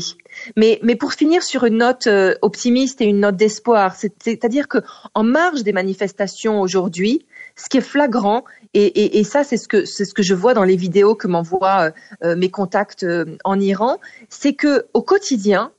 Mais, 0.55 0.79
mais 0.81 0.95
pour 0.95 1.13
finir 1.13 1.43
sur 1.43 1.65
une 1.65 1.77
note 1.77 2.07
euh, 2.07 2.35
optimiste 2.41 3.01
et 3.01 3.05
une 3.05 3.19
note 3.19 3.35
d'espoir, 3.35 3.95
c'est-à-dire 3.95 4.67
que 4.67 4.79
en 5.13 5.23
marge 5.23 5.63
des 5.63 5.73
manifestations 5.73 6.61
aujourd'hui, 6.61 7.25
ce 7.55 7.69
qui 7.69 7.77
est 7.77 7.81
flagrant, 7.81 8.43
et, 8.73 8.85
et, 8.85 9.19
et 9.19 9.23
ça 9.23 9.43
c'est 9.43 9.57
ce 9.57 9.67
que 9.67 9.85
c'est 9.85 10.05
ce 10.05 10.13
que 10.13 10.23
je 10.23 10.33
vois 10.33 10.53
dans 10.53 10.63
les 10.63 10.75
vidéos 10.75 11.15
que 11.15 11.27
m'envoient 11.27 11.91
euh, 12.23 12.35
mes 12.35 12.49
contacts 12.49 13.03
euh, 13.03 13.37
en 13.43 13.59
Iran, 13.59 13.99
c'est 14.29 14.53
que 14.53 14.87
au 14.93 15.01
quotidien, 15.01 15.71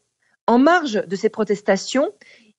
en 0.47 0.59
marge 0.59 1.05
de 1.07 1.17
ces 1.17 1.29
protestations, 1.29 2.13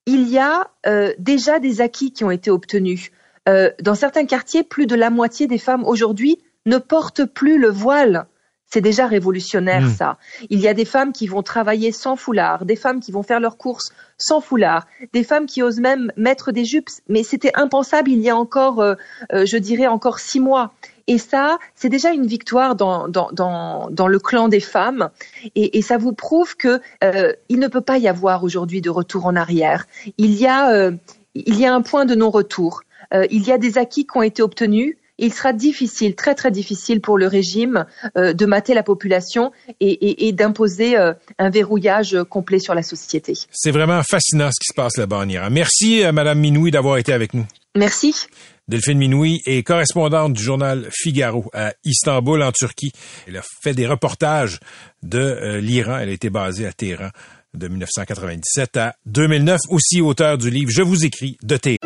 il 0.10 0.28
y 0.30 0.40
a 0.40 0.68
euh, 0.88 1.14
déjà 1.20 1.60
des 1.60 1.82
acquis 1.82 2.12
qui 2.12 2.24
ont 2.24 2.32
été 2.32 2.50
obtenus. 2.50 3.12
Euh, 3.48 3.72
dans 3.82 3.96
certains 3.96 4.26
quartiers, 4.26 4.64
plus 4.64 4.88
de 4.88 4.96
la 4.96 5.10
moitié 5.10 5.48
des 5.48 5.58
femmes 5.58 5.84
aujourd'hui 5.86 6.40
ne 6.66 6.78
portent 6.78 7.26
plus 7.26 7.60
le 7.60 7.70
voile. 7.70 8.26
C'est 8.72 8.82
déjà 8.82 9.08
révolutionnaire, 9.08 9.82
mmh. 9.82 9.90
ça. 9.90 10.18
Il 10.52 10.60
y 10.60 10.68
a 10.68 10.76
des 10.76 10.86
femmes 10.86 11.12
qui 11.12 11.26
vont 11.26 11.42
travailler 11.42 11.92
sans 11.92 12.16
foulard, 12.16 12.66
des 12.66 12.76
femmes 12.76 13.00
qui 13.00 13.12
vont 13.12 13.24
faire 13.24 13.40
leurs 13.40 13.58
courses 13.58 13.92
sans 14.18 14.42
foulard, 14.42 14.86
des 15.14 15.24
femmes 15.24 15.48
qui 15.48 15.64
osent 15.64 15.80
même 15.80 16.12
mettre 16.18 16.52
des 16.52 16.66
jupes. 16.66 16.90
Mais 17.08 17.24
c'était 17.24 17.52
impensable 17.56 18.12
il 18.12 18.20
y 18.20 18.30
a 18.30 18.36
encore, 18.36 18.80
euh, 18.80 18.94
euh, 19.34 19.46
je 19.46 19.58
dirais, 19.58 19.88
encore 19.88 20.20
six 20.20 20.40
mois. 20.40 20.74
Et 21.10 21.18
ça, 21.18 21.58
c'est 21.74 21.90
déjà 21.90 22.12
une 22.12 22.28
victoire 22.28 22.76
dans, 22.76 23.08
dans, 23.08 23.32
dans, 23.32 23.90
dans, 23.90 24.08
le 24.08 24.20
clan 24.20 24.48
des 24.48 24.60
femmes. 24.60 25.10
Et, 25.56 25.80
et 25.80 25.82
ça 25.82 25.98
vous 25.98 26.14
prouve 26.14 26.56
que 26.56 26.80
euh, 27.04 27.34
il 27.50 27.58
ne 27.58 27.68
peut 27.68 27.82
pas 27.82 27.98
y 27.98 28.08
avoir 28.08 28.44
aujourd'hui 28.44 28.80
de 28.80 28.92
retour 28.92 29.26
en 29.26 29.36
arrière. 29.36 29.88
Il 30.20 30.36
y 30.36 30.46
a, 30.46 30.72
euh, 30.72 30.92
il 31.34 31.60
y 31.60 31.66
a 31.66 31.74
un 31.74 31.82
point 31.82 32.06
de 32.06 32.14
non-retour. 32.14 32.82
Euh, 33.12 33.26
il 33.32 33.44
y 33.44 33.52
a 33.52 33.58
des 33.58 33.80
acquis 33.80 34.06
qui 34.06 34.18
ont 34.18 34.22
été 34.22 34.44
obtenus 34.44 34.96
il 35.22 35.34
sera 35.34 35.52
difficile, 35.52 36.16
très 36.16 36.34
très 36.34 36.50
difficile 36.50 37.02
pour 37.02 37.18
le 37.18 37.28
régime 37.28 37.86
euh, 38.18 38.32
de 38.32 38.46
mater 38.46 38.74
la 38.74 38.84
population 38.84 39.52
et, 39.82 39.92
et, 39.92 40.30
et 40.30 40.32
d'imposer 40.32 40.96
un 40.96 41.50
verrouillage 41.50 42.16
complet 42.30 42.60
sur 42.60 42.74
la 42.74 42.84
société. 42.84 43.34
C'est 43.52 43.72
vraiment 43.72 44.02
fascinant 44.10 44.50
ce 44.50 44.60
qui 44.62 44.68
se 44.68 44.74
passe 44.74 44.96
là-bas 44.96 45.18
en 45.18 45.28
Iran. 45.28 45.50
Merci, 45.52 46.04
Madame 46.14 46.40
Minoui, 46.40 46.72
d'avoir 46.72 47.00
été 47.00 47.12
avec 47.12 47.34
nous. 47.34 47.46
Merci. 47.76 48.28
Delphine 48.70 49.00
Minoui 49.00 49.42
est 49.48 49.64
correspondante 49.64 50.34
du 50.34 50.44
journal 50.44 50.88
Figaro 50.92 51.50
à 51.54 51.74
Istanbul, 51.84 52.44
en 52.44 52.52
Turquie. 52.52 52.92
Elle 53.28 53.38
a 53.38 53.42
fait 53.64 53.74
des 53.74 53.88
reportages 53.88 54.60
de 55.02 55.18
euh, 55.18 55.60
l'Iran. 55.60 55.98
Elle 55.98 56.10
a 56.10 56.12
été 56.12 56.30
basée 56.30 56.68
à 56.68 56.72
Téhéran 56.72 57.10
de 57.56 57.68
1997 57.68 58.78
à 58.78 58.96
2009, 59.08 59.60
aussi 59.70 60.02
auteur 60.02 60.38
du 60.38 60.52
livre 60.52 60.70
Je 60.72 60.84
vous 60.84 61.04
écris 61.04 61.36
de 61.42 61.58
Téhéran. 61.58 61.80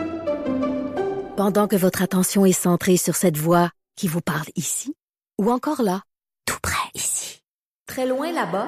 Pendant 1.37 1.69
que 1.69 1.77
votre 1.77 2.01
attention 2.01 2.45
est 2.45 2.51
centrée 2.51 2.97
sur 2.97 3.15
cette 3.15 3.37
voix 3.37 3.71
qui 3.95 4.09
vous 4.09 4.19
parle 4.19 4.49
ici, 4.57 4.93
ou 5.39 5.51
encore 5.51 5.83
là, 5.83 6.01
tout 6.45 6.59
près 6.61 6.89
ici, 6.95 7.43
très 7.87 8.05
loin 8.05 8.33
là-bas, 8.33 8.67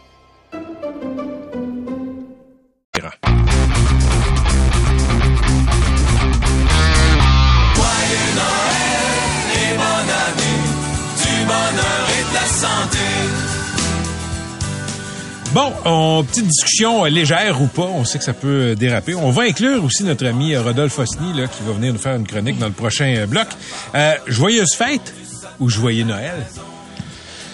Bon, 15.53 15.73
en 15.83 16.23
petite 16.23 16.47
discussion 16.47 17.03
légère 17.03 17.61
ou 17.61 17.67
pas, 17.67 17.83
on 17.83 18.05
sait 18.05 18.17
que 18.17 18.23
ça 18.23 18.31
peut 18.31 18.73
déraper. 18.73 19.15
On 19.15 19.31
va 19.31 19.43
inclure 19.43 19.83
aussi 19.83 20.05
notre 20.05 20.25
ami 20.25 20.55
Rodolphe 20.55 20.97
Osny, 20.97 21.33
là, 21.33 21.47
qui 21.47 21.61
va 21.63 21.73
venir 21.73 21.91
nous 21.91 21.99
faire 21.99 22.15
une 22.15 22.25
chronique 22.25 22.57
dans 22.57 22.67
le 22.67 22.71
prochain 22.71 23.25
bloc. 23.27 23.47
Euh, 23.93 24.13
joyeuse 24.27 24.73
fête 24.73 25.13
ou 25.59 25.67
joyeux 25.67 26.05
Noël? 26.05 26.45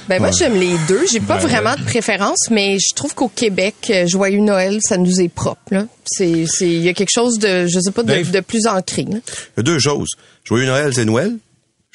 Ben 0.07 0.19
moi 0.19 0.29
j'aime 0.29 0.59
les 0.59 0.75
deux. 0.87 1.07
J'ai 1.11 1.19
pas 1.19 1.37
ben, 1.37 1.47
vraiment 1.47 1.75
de 1.75 1.83
préférence, 1.83 2.51
mais 2.51 2.77
je 2.77 2.93
trouve 2.95 3.15
qu'au 3.15 3.29
Québec, 3.29 3.91
joyeux 4.05 4.41
Noël, 4.41 4.77
ça 4.81 4.97
nous 4.97 5.19
est 5.19 5.27
propre. 5.27 5.87
C'est, 6.05 6.45
c'est, 6.47 6.69
il 6.69 6.83
y 6.83 6.89
a 6.89 6.93
quelque 6.93 7.11
chose 7.11 7.39
de, 7.39 7.65
je 7.65 7.79
sais 7.79 7.91
pas, 7.91 8.03
de, 8.03 8.31
de 8.31 8.39
plus 8.41 8.67
ancré. 8.67 9.03
Là. 9.09 9.17
Il 9.17 9.57
y 9.57 9.59
a 9.61 9.63
deux 9.63 9.79
choses. 9.79 10.09
Joyeux 10.43 10.67
Noël, 10.67 10.93
c'est 10.93 11.05
Noël. 11.05 11.35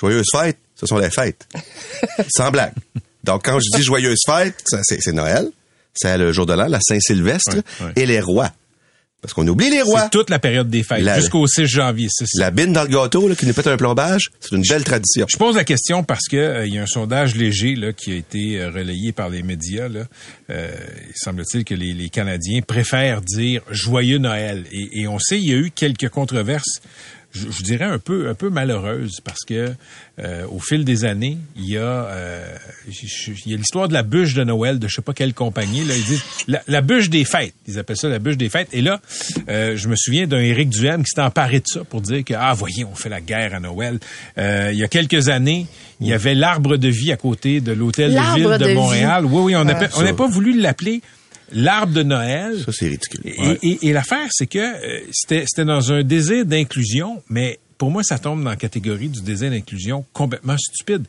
Joyeuse 0.01 0.27
fête, 0.33 0.59
ce 0.75 0.85
sont 0.85 0.99
les 0.99 1.11
fêtes. 1.11 1.47
Sans 2.37 2.51
blague. 2.51 2.75
Donc, 3.23 3.45
quand 3.45 3.61
je 3.61 3.79
dis 3.79 3.85
joyeuse 3.85 4.19
fête, 4.27 4.57
c'est 4.83 5.13
Noël. 5.13 5.49
C'est 5.95 6.17
le 6.19 6.33
jour 6.33 6.47
de 6.47 6.55
l'an, 6.55 6.67
la 6.69 6.81
Saint-Sylvestre 6.81 7.57
et 7.97 8.07
les 8.07 8.21
rois. 8.21 8.51
Parce 9.23 9.35
qu'on 9.35 9.47
oublie 9.47 9.71
les 9.71 9.83
rois. 9.83 10.03
C'est 10.03 10.11
toute 10.11 10.31
la 10.31 10.41
période 10.41 10.69
des 10.69 10.83
fêtes, 10.83 11.09
jusqu'au 11.15 11.47
6 11.47 11.67
janvier. 11.67 12.09
c'est 12.11 12.27
ça. 12.27 12.41
La 12.41 12.51
bine 12.51 12.73
dans 12.73 12.83
le 12.83 12.89
gâteau 12.89 13.29
là, 13.29 13.37
qui 13.37 13.47
nous 13.47 13.55
pète 13.55 13.69
un 13.69 13.77
plombage, 13.77 14.33
c'est 14.41 14.57
une 14.57 14.65
belle 14.69 14.83
tradition. 14.83 15.27
Je 15.31 15.37
pose 15.37 15.55
la 15.55 15.63
question 15.63 16.03
parce 16.03 16.27
que 16.29 16.37
euh, 16.37 16.67
il 16.67 16.75
y 16.75 16.79
a 16.79 16.83
un 16.83 16.87
sondage 16.87 17.37
léger 17.37 17.77
là, 17.77 17.93
qui 17.93 18.11
a 18.11 18.17
été 18.17 18.59
euh, 18.59 18.71
relayé 18.71 19.13
par 19.13 19.29
les 19.29 19.45
médias. 19.45 19.87
Là. 19.89 20.07
Euh, 20.51 20.73
il 21.09 21.15
semble-t-il 21.15 21.65
que 21.65 21.75
les, 21.75 21.93
les 21.93 22.09
Canadiens 22.09 22.63
préfèrent 22.63 23.23
dire 23.23 23.63
joyeux 23.71 24.19
Noël. 24.19 24.65
Et, 24.73 25.03
et 25.03 25.07
on 25.07 25.21
sait, 25.21 25.39
il 25.39 25.49
y 25.49 25.53
a 25.53 25.57
eu 25.57 25.71
quelques 25.71 26.09
controverses. 26.09 26.83
Je, 27.35 27.51
je 27.51 27.63
dirais 27.63 27.87
un 27.87 27.99
peu 27.99 28.29
un 28.29 28.35
peu 28.35 28.51
malheureuses 28.51 29.21
parce 29.25 29.41
que 29.47 29.73
euh, 30.19 30.45
au 30.51 30.59
fil 30.61 30.85
des 30.85 31.07
années, 31.07 31.39
il 31.57 31.65
y 31.67 31.79
a 31.79 31.81
euh, 31.81 32.57
il 32.87 33.51
y 33.51 33.55
a 33.55 33.57
l'histoire 33.57 33.89
de 33.89 33.95
la 33.95 34.03
bûche 34.03 34.35
de 34.35 34.45
Noël 34.45 34.79
de 34.79 34.87
je 34.87 34.97
sais 34.97 35.03
pas 35.03 35.15
quelle 35.15 35.33
compagnie 35.33 35.85
là, 35.85 35.95
ils 35.97 36.05
disent 36.05 36.23
la, 36.47 36.61
la 36.69 36.83
bûche 36.83 37.09
des 37.09 37.25
fêtes, 37.25 37.55
ils 37.67 37.79
appellent 37.79 37.97
ça 37.97 38.09
la 38.09 38.19
bûche 38.19 38.37
des 38.37 38.51
fêtes 38.51 38.69
et 38.73 38.83
là 38.83 39.01
euh, 39.49 39.77
je 39.77 39.89
me 39.89 39.97
souviens 39.97 40.27
d'un 40.27 40.41
Éric 40.41 40.69
Duhem 40.69 41.03
qui 41.05 41.11
s'est 41.15 41.23
emparé 41.23 41.61
de 41.61 41.67
ça 41.67 41.85
pour 41.85 42.03
dire 42.03 42.23
que 42.23 42.35
ah 42.37 42.53
voyez, 42.53 42.85
on 42.85 42.95
fait 42.95 43.09
la 43.09 43.21
guerre 43.23 43.55
à 43.55 43.61
Noël. 43.61 43.99
Euh, 44.37 44.69
il 44.73 44.79
y 44.79 44.85
a 44.85 44.89
quelques 44.89 45.29
années, 45.31 45.67
il 46.01 46.09
y 46.09 46.13
avait 46.13 46.35
l'arbre 46.35 46.77
de 46.77 46.89
vie 46.89 47.13
à 47.13 47.17
côté 47.17 47.61
de 47.63 47.73
l'hôtel 47.73 48.13
de 48.13 48.35
ville 48.35 48.45
de, 48.45 48.57
de 48.59 48.67
vie. 48.67 48.75
Montréal. 48.75 49.25
Oui 49.25 49.41
oui, 49.43 49.57
on 49.57 49.65
n'a 49.65 49.77
Ah. 49.77 49.89
pas- 49.89 49.99
on 49.99 50.03
n'a 50.03 50.13
pas 50.13 50.29
voulu 50.29 50.61
l'appeler 50.61 51.01
l'arbre 51.53 51.93
de 51.93 52.03
Noël. 52.03 52.63
Ça, 52.65 52.73
c'est 52.73 52.89
ridicule. 52.89 53.21
Et, 53.25 53.59
et- 53.63 53.89
et 53.89 53.93
l'affaire, 53.93 54.29
c'est 54.31 54.47
que 54.47 54.59
euh, 54.59 55.01
c'était 55.13 55.45
c'était 55.47 55.65
dans 55.65 55.93
un 55.93 56.03
désir 56.03 56.45
d'inclusion, 56.47 57.23
mais 57.29 57.59
pour 57.79 57.91
moi, 57.91 58.03
ça 58.03 58.19
tombe 58.19 58.43
dans 58.43 58.51
la 58.51 58.57
catégorie 58.57 59.09
du 59.09 59.23
désir 59.23 59.51
d'inclusion 59.51 60.05
complètement 60.13 60.57
stupide. 60.59 61.05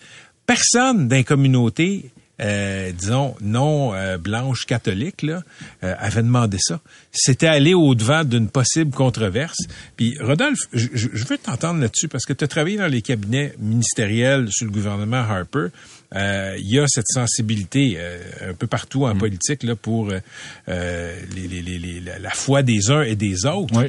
Personne 0.45 1.08
dans 1.08 1.15
les 1.15 1.23
communautés, 1.23 2.12
euh, 2.41 2.91
disons, 2.91 3.36
non 3.41 3.93
euh, 3.93 4.17
blanches 4.17 4.65
catholiques, 4.65 5.21
là, 5.21 5.43
euh, 5.84 5.93
avait 5.99 6.23
demandé 6.23 6.58
ça. 6.60 6.82
C'était 7.12 7.47
aller 7.47 7.73
au-devant 7.75 8.23
d'une 8.23 8.49
possible 8.49 8.91
controverse. 8.91 9.58
Puis, 9.95 10.17
Rodolphe, 10.19 10.60
je, 10.73 10.89
veux 11.27 11.38
t'entendre 11.38 11.79
là-dessus 11.79 12.08
parce 12.08 12.25
que 12.25 12.34
tu 12.34 12.43
as 12.43 12.47
travaillé 12.47 12.77
dans 12.77 12.88
les 12.88 13.01
cabinets 13.03 13.53
ministériels 13.60 14.47
sous 14.51 14.65
le 14.65 14.71
gouvernement 14.71 15.17
Harper. 15.17 15.67
Euh, 16.15 16.56
Il 16.60 16.69
y 16.69 16.80
a 16.80 16.86
cette 16.88 17.08
sensibilité 17.08 17.95
euh, 17.97 18.19
un 18.52 18.54
peu 18.54 18.67
partout 18.67 19.06
en 19.06 19.15
politique 19.15 19.63
là, 19.63 19.76
pour 19.76 20.10
euh, 20.12 20.19
euh, 20.69 21.15
les, 21.36 21.47
les- 21.47 21.62
les- 21.62 21.80
les- 21.80 22.19
la, 22.19 22.30
foi 22.32 22.62
des 22.63 22.91
uns 22.91 23.02
et 23.04 23.15
des 23.15 23.45
autres. 23.45 23.73
Oui. 23.78 23.86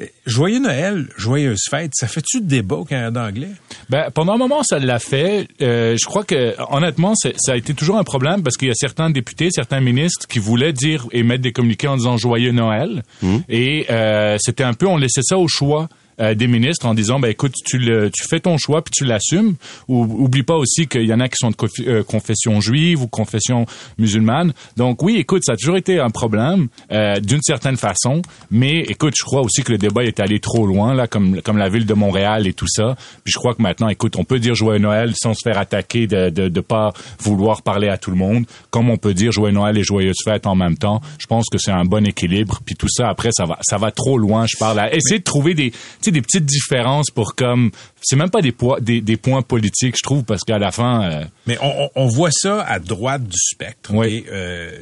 Euh, 0.00 0.06
Joyeux 0.26 0.60
Noël, 0.60 1.08
joyeuse 1.16 1.62
fête, 1.68 1.90
ça 1.94 2.06
fait-tu 2.06 2.40
débat 2.40 2.76
au 2.76 2.84
Canada 2.84 3.24
anglais? 3.24 3.48
Ben, 3.90 4.10
pendant 4.14 4.34
un 4.34 4.36
moment, 4.36 4.62
ça 4.62 4.78
l'a 4.78 5.00
fait. 5.00 5.48
Euh, 5.60 5.96
je 6.00 6.04
crois 6.06 6.22
que, 6.22 6.54
honnêtement, 6.72 7.14
ça 7.16 7.30
a 7.52 7.56
été 7.56 7.74
toujours 7.74 7.98
un 7.98 8.04
problème 8.04 8.42
parce 8.44 8.56
qu'il 8.56 8.68
y 8.68 8.70
a 8.70 8.74
certains 8.76 9.10
députés, 9.10 9.48
certains 9.50 9.80
ministres 9.80 10.28
qui 10.28 10.38
voulaient 10.38 10.72
dire 10.72 11.06
et 11.10 11.24
mettre 11.24 11.42
des 11.42 11.50
communiqués 11.52 11.88
en 11.88 11.96
disant 11.96 12.16
joyeux 12.16 12.52
Noël. 12.52 13.02
Et 13.48 13.86
euh, 13.90 14.36
c'était 14.40 14.62
un 14.64 14.74
peu, 14.74 14.86
on 14.86 14.96
laissait 14.98 15.22
ça 15.22 15.36
au 15.36 15.48
choix. 15.48 15.88
Euh, 16.20 16.34
des 16.34 16.46
ministres 16.46 16.86
en 16.86 16.94
disant 16.94 17.20
ben 17.20 17.28
écoute 17.28 17.54
tu 17.64 17.78
le 17.78 18.10
tu 18.10 18.24
fais 18.28 18.40
ton 18.40 18.58
choix 18.58 18.82
puis 18.82 18.92
tu 18.94 19.04
l'assumes. 19.04 19.54
Ou 19.88 20.02
oublie 20.02 20.42
pas 20.42 20.56
aussi 20.56 20.86
qu'il 20.86 21.04
y 21.04 21.14
en 21.14 21.20
a 21.20 21.28
qui 21.28 21.36
sont 21.38 21.50
de 21.50 21.56
euh, 21.86 22.02
confession 22.02 22.60
juive 22.60 23.02
ou 23.02 23.06
confession 23.06 23.66
musulmane. 23.98 24.52
Donc 24.76 25.02
oui 25.02 25.16
écoute 25.16 25.42
ça 25.44 25.52
a 25.52 25.56
toujours 25.56 25.76
été 25.76 26.00
un 26.00 26.10
problème 26.10 26.68
euh, 26.92 27.20
d'une 27.20 27.42
certaine 27.42 27.76
façon. 27.76 28.22
Mais 28.50 28.80
écoute 28.80 29.14
je 29.16 29.24
crois 29.24 29.42
aussi 29.42 29.62
que 29.62 29.72
le 29.72 29.78
débat 29.78 30.04
est 30.04 30.20
allé 30.20 30.40
trop 30.40 30.66
loin 30.66 30.94
là 30.94 31.06
comme 31.06 31.40
comme 31.42 31.58
la 31.58 31.68
ville 31.68 31.86
de 31.86 31.94
Montréal 31.94 32.46
et 32.46 32.52
tout 32.52 32.68
ça. 32.68 32.96
Puis 33.24 33.32
je 33.32 33.38
crois 33.38 33.54
que 33.54 33.62
maintenant 33.62 33.88
écoute 33.88 34.16
on 34.16 34.24
peut 34.24 34.38
dire 34.38 34.54
joyeux 34.54 34.80
Noël 34.80 35.12
sans 35.16 35.34
se 35.34 35.40
faire 35.44 35.58
attaquer 35.58 36.06
de 36.06 36.30
de 36.30 36.48
de 36.48 36.60
pas 36.60 36.92
vouloir 37.20 37.62
parler 37.62 37.88
à 37.88 37.98
tout 37.98 38.10
le 38.10 38.16
monde 38.16 38.44
comme 38.70 38.90
on 38.90 38.96
peut 38.96 39.14
dire 39.14 39.32
joyeux 39.32 39.54
Noël 39.54 39.78
et 39.78 39.84
joyeuse 39.84 40.18
fête 40.24 40.46
en 40.46 40.56
même 40.56 40.76
temps. 40.76 41.00
Je 41.18 41.26
pense 41.26 41.46
que 41.50 41.58
c'est 41.58 41.70
un 41.70 41.84
bon 41.84 42.04
équilibre. 42.06 42.60
Puis 42.64 42.74
tout 42.74 42.88
ça 42.88 43.08
après 43.08 43.30
ça 43.32 43.44
va 43.44 43.58
ça 43.62 43.78
va 43.78 43.92
trop 43.92 44.18
loin 44.18 44.46
je 44.46 44.56
parle 44.58 44.80
à. 44.80 44.92
Essayer 44.94 45.18
de 45.18 45.24
trouver 45.24 45.54
des 45.54 45.72
sais 46.08 46.12
des 46.12 46.22
petites 46.22 46.44
différences 46.44 47.10
pour 47.10 47.34
comme 47.34 47.70
c'est 48.00 48.16
même 48.16 48.30
pas 48.30 48.40
des 48.40 48.52
poids 48.52 48.80
des, 48.80 49.00
des 49.00 49.16
points 49.16 49.42
politiques 49.42 49.96
je 49.96 50.02
trouve 50.02 50.24
parce 50.24 50.42
qu'à 50.42 50.58
la 50.58 50.70
fin 50.70 51.10
euh, 51.10 51.24
Mais 51.46 51.58
on, 51.60 52.06
voit 52.06 52.30
ça 52.32 52.62
à 52.62 52.78
droite 52.78 53.24
du 53.24 53.36
spectre. 53.36 53.92
Oui. 53.92 54.24
Euh, 54.30 54.72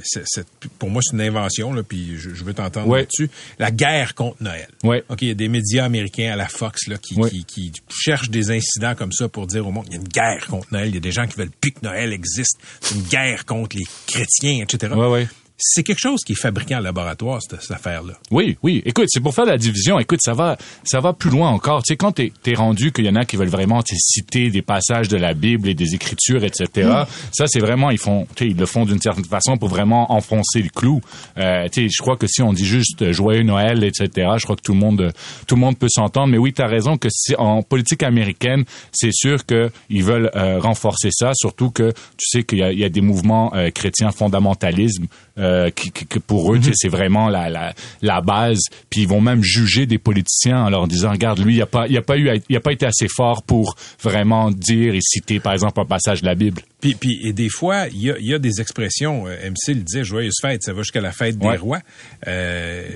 pour 0.78 0.90
moi, 0.90 1.02
c'est 1.02 1.14
une 1.14 1.22
invention, 1.22 1.72
là, 1.72 1.82
puis 1.82 2.16
je, 2.16 2.30
je 2.34 2.44
veux 2.44 2.54
t'entendre 2.54 2.88
Oui. 2.88 3.00
là-dessus. 3.00 3.30
La 3.58 3.70
guerre 3.70 4.14
contre 4.14 4.42
Noël. 4.42 4.68
Oui. 4.84 4.98
OK, 5.08 5.22
il 5.22 5.28
y 5.28 5.30
a 5.30 5.34
des 5.34 5.48
médias 5.48 5.84
américains 5.84 6.32
à 6.32 6.36
la 6.36 6.46
Fox 6.48 6.86
là, 6.88 6.96
qui, 6.98 7.14
Oui. 7.16 7.30
qui, 7.30 7.44
qui 7.44 7.72
cherchent 7.90 8.30
des 8.30 8.50
incidents 8.50 8.94
comme 8.94 9.12
ça 9.12 9.28
pour 9.28 9.46
dire 9.46 9.66
au 9.66 9.70
monde, 9.72 9.86
il 9.88 9.94
y 9.94 9.96
a 9.96 10.00
une 10.00 10.08
guerre 10.08 10.46
contre 10.48 10.68
Noël. 10.72 10.88
Il 10.88 10.94
y 10.94 10.98
a 10.98 11.00
des 11.00 11.12
gens 11.12 11.26
qui 11.26 11.36
veulent 11.36 11.50
plus 11.60 11.72
que 11.72 11.80
Noël 11.82 12.12
existe. 12.12 12.58
C'est 12.80 12.94
une 12.94 13.02
guerre 13.02 13.44
contre 13.44 13.76
les 13.76 13.84
chrétiens, 14.06 14.62
etc. 14.62 14.92
ouais 14.94 15.08
ouais 15.08 15.28
C'est 15.58 15.82
quelque 15.82 15.98
chose 15.98 16.22
qui 16.24 16.32
est 16.32 16.40
fabriqué 16.40 16.74
en 16.76 16.80
laboratoire, 16.80 17.40
cette, 17.40 17.60
cette 17.62 17.70
affaire-là. 17.70 18.14
Oui, 18.30 18.58
oui. 18.62 18.82
Écoute, 18.84 19.06
c'est 19.08 19.20
pour 19.20 19.34
faire 19.34 19.46
la 19.46 19.56
division. 19.56 19.98
Écoute, 19.98 20.20
ça 20.22 20.34
va, 20.34 20.58
ça 20.84 21.00
va 21.00 21.12
plus 21.12 21.30
loin 21.30 21.48
encore. 21.48 21.82
Tu 21.82 21.92
sais, 21.92 21.96
quand 21.96 22.12
t'es, 22.12 22.32
t'es 22.42 22.54
rendu 22.54 22.92
qu'il 22.92 23.06
y 23.06 23.08
en 23.08 23.16
a 23.16 23.24
qui 23.24 23.36
veulent 23.36 23.48
vraiment 23.48 23.82
citer 23.86 24.50
des 24.50 24.62
passages 24.62 25.08
de 25.08 25.16
la 25.16 25.34
Bible 25.34 25.68
et 25.68 25.74
des 25.74 25.94
Écritures, 25.94 26.44
etc. 26.44 27.04
Ça, 27.32 27.46
c'est 27.46 27.60
vraiment, 27.60 27.90
ils 27.90 27.98
font, 27.98 28.26
tu 28.34 28.44
sais, 28.44 28.50
ils 28.50 28.56
le 28.56 28.66
font 28.66 28.84
d'une 28.84 29.00
certaine 29.00 29.24
façon 29.24 29.56
pour 29.56 29.68
vraiment 29.68 30.12
enfoncer 30.12 30.60
le 30.60 30.68
clou. 30.68 31.00
Euh, 31.38 31.66
tu 31.72 31.82
sais, 31.82 31.88
je 31.88 32.02
crois 32.02 32.16
que 32.16 32.26
si 32.26 32.42
on 32.42 32.52
dit 32.52 32.66
juste 32.66 33.02
euh, 33.02 33.12
joyeux 33.12 33.42
Noël, 33.42 33.82
etc. 33.82 34.08
Je 34.36 34.44
crois 34.44 34.56
que 34.56 34.62
tout 34.62 34.74
le 34.74 34.80
monde, 34.80 35.12
tout 35.46 35.54
le 35.54 35.60
monde 35.60 35.78
peut 35.78 35.88
s'entendre. 35.88 36.28
Mais 36.28 36.38
oui, 36.38 36.52
t'as 36.52 36.66
raison 36.66 36.98
que 36.98 37.08
si, 37.10 37.34
en 37.36 37.62
politique 37.62 38.02
américaine, 38.02 38.64
c'est 38.92 39.12
sûr 39.12 39.46
que 39.46 39.70
ils 39.88 40.04
veulent 40.04 40.30
euh, 40.34 40.58
renforcer 40.58 41.10
ça. 41.12 41.30
Surtout 41.34 41.70
que 41.70 41.92
tu 42.16 42.26
sais 42.26 42.42
qu'il 42.42 42.58
y 42.58 42.76
y 42.76 42.84
a 42.84 42.88
des 42.88 43.00
mouvements 43.00 43.54
euh, 43.54 43.70
chrétiens 43.70 44.10
fondamentalisme 44.10 45.06
euh, 45.38 45.45
qui, 45.74 45.90
qui- 45.90 46.06
que 46.06 46.18
pour 46.18 46.52
eux, 46.54 46.60
sais, 46.62 46.72
c'est 46.74 46.88
vraiment 46.88 47.28
la, 47.28 47.48
la, 47.50 47.74
la 48.02 48.20
base. 48.20 48.60
Puis 48.90 49.02
ils 49.02 49.08
vont 49.08 49.20
même 49.20 49.42
juger 49.42 49.86
des 49.86 49.98
politiciens 49.98 50.64
en 50.64 50.70
leur 50.70 50.86
disant, 50.88 51.10
regarde, 51.12 51.38
lui, 51.44 51.56
il 51.56 51.62
a 51.62 51.66
pas, 51.66 51.86
il 51.88 51.96
a 51.96 52.02
pas 52.02 52.16
eu, 52.18 52.30
il 52.48 52.56
a 52.56 52.60
pas 52.60 52.72
été 52.72 52.86
assez 52.86 53.08
fort 53.08 53.42
pour 53.42 53.76
vraiment 54.02 54.50
dire 54.50 54.94
et 54.94 55.00
citer, 55.00 55.40
par 55.40 55.52
exemple, 55.52 55.80
un 55.80 55.84
passage 55.84 56.20
de 56.22 56.26
la 56.26 56.34
Bible. 56.34 56.62
Puis, 56.80 56.94
puis 56.94 57.20
et 57.24 57.32
des 57.32 57.48
fois, 57.48 57.86
il 57.92 58.02
y 58.02 58.10
a, 58.10 58.18
y 58.18 58.34
a 58.34 58.38
des 58.38 58.60
expressions. 58.60 59.26
euh, 59.26 59.50
MC 59.50 59.68
le 59.74 59.80
disait, 59.82 60.04
joyeuse 60.04 60.34
fête, 60.40 60.62
ça 60.62 60.72
va 60.72 60.82
jusqu'à 60.82 61.00
la 61.00 61.12
fête 61.12 61.38
des 61.38 61.46
rois. 61.56 61.80
Euh, 62.26 62.88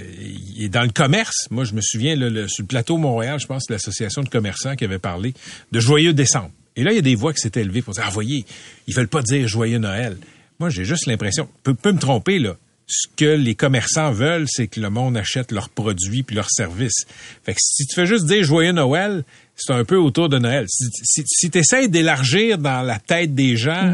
et 0.58 0.68
dans 0.68 0.82
le 0.82 0.90
commerce, 0.90 1.46
moi, 1.50 1.64
je 1.64 1.72
me 1.74 1.80
souviens, 1.80 2.14
le- 2.16 2.48
sur 2.48 2.62
le 2.62 2.66
plateau 2.66 2.96
Montréal, 2.98 3.38
je 3.40 3.46
pense 3.46 3.66
que 3.66 3.72
l'association 3.72 4.22
de 4.22 4.28
commerçants 4.28 4.76
qui 4.76 4.84
avait 4.84 4.98
parlé 4.98 5.34
de 5.72 5.80
joyeux 5.80 6.12
décembre. 6.12 6.50
Et 6.76 6.84
là, 6.84 6.92
il 6.92 6.96
y 6.96 6.98
a 6.98 7.02
des 7.02 7.14
voix 7.14 7.32
qui 7.32 7.40
s'étaient 7.40 7.60
élevées 7.62 7.82
pour 7.82 7.94
dire, 7.94 8.04
ah, 8.06 8.10
voyez, 8.10 8.44
ils 8.86 8.94
veulent 8.94 9.08
pas 9.08 9.22
dire 9.22 9.46
joyeux 9.48 9.78
Noël. 9.78 10.16
Moi, 10.60 10.68
j'ai 10.68 10.84
juste 10.84 11.06
l'impression, 11.06 11.48
peut, 11.62 11.74
peut 11.74 11.92
me 11.92 11.98
tromper, 11.98 12.38
là. 12.38 12.56
Ce 12.86 13.06
que 13.16 13.24
les 13.24 13.54
commerçants 13.54 14.10
veulent, 14.10 14.46
c'est 14.48 14.66
que 14.66 14.80
le 14.80 14.90
monde 14.90 15.16
achète 15.16 15.52
leurs 15.52 15.70
produits 15.70 16.22
puis 16.22 16.36
leurs 16.36 16.50
services. 16.50 17.06
Fait 17.44 17.54
que 17.54 17.60
si 17.62 17.86
tu 17.86 17.94
fais 17.94 18.04
juste 18.04 18.26
dire 18.26 18.42
joyeux 18.42 18.72
Noël, 18.72 19.24
c'est 19.60 19.72
un 19.74 19.84
peu 19.84 19.96
autour 19.96 20.28
de 20.28 20.38
Noël. 20.38 20.64
Si, 20.68 20.84
si, 21.04 21.22
si 21.26 21.50
tu 21.50 21.58
essaies 21.58 21.88
d'élargir 21.88 22.58
dans 22.58 22.82
la 22.82 22.98
tête 22.98 23.34
des 23.34 23.56
gens 23.56 23.90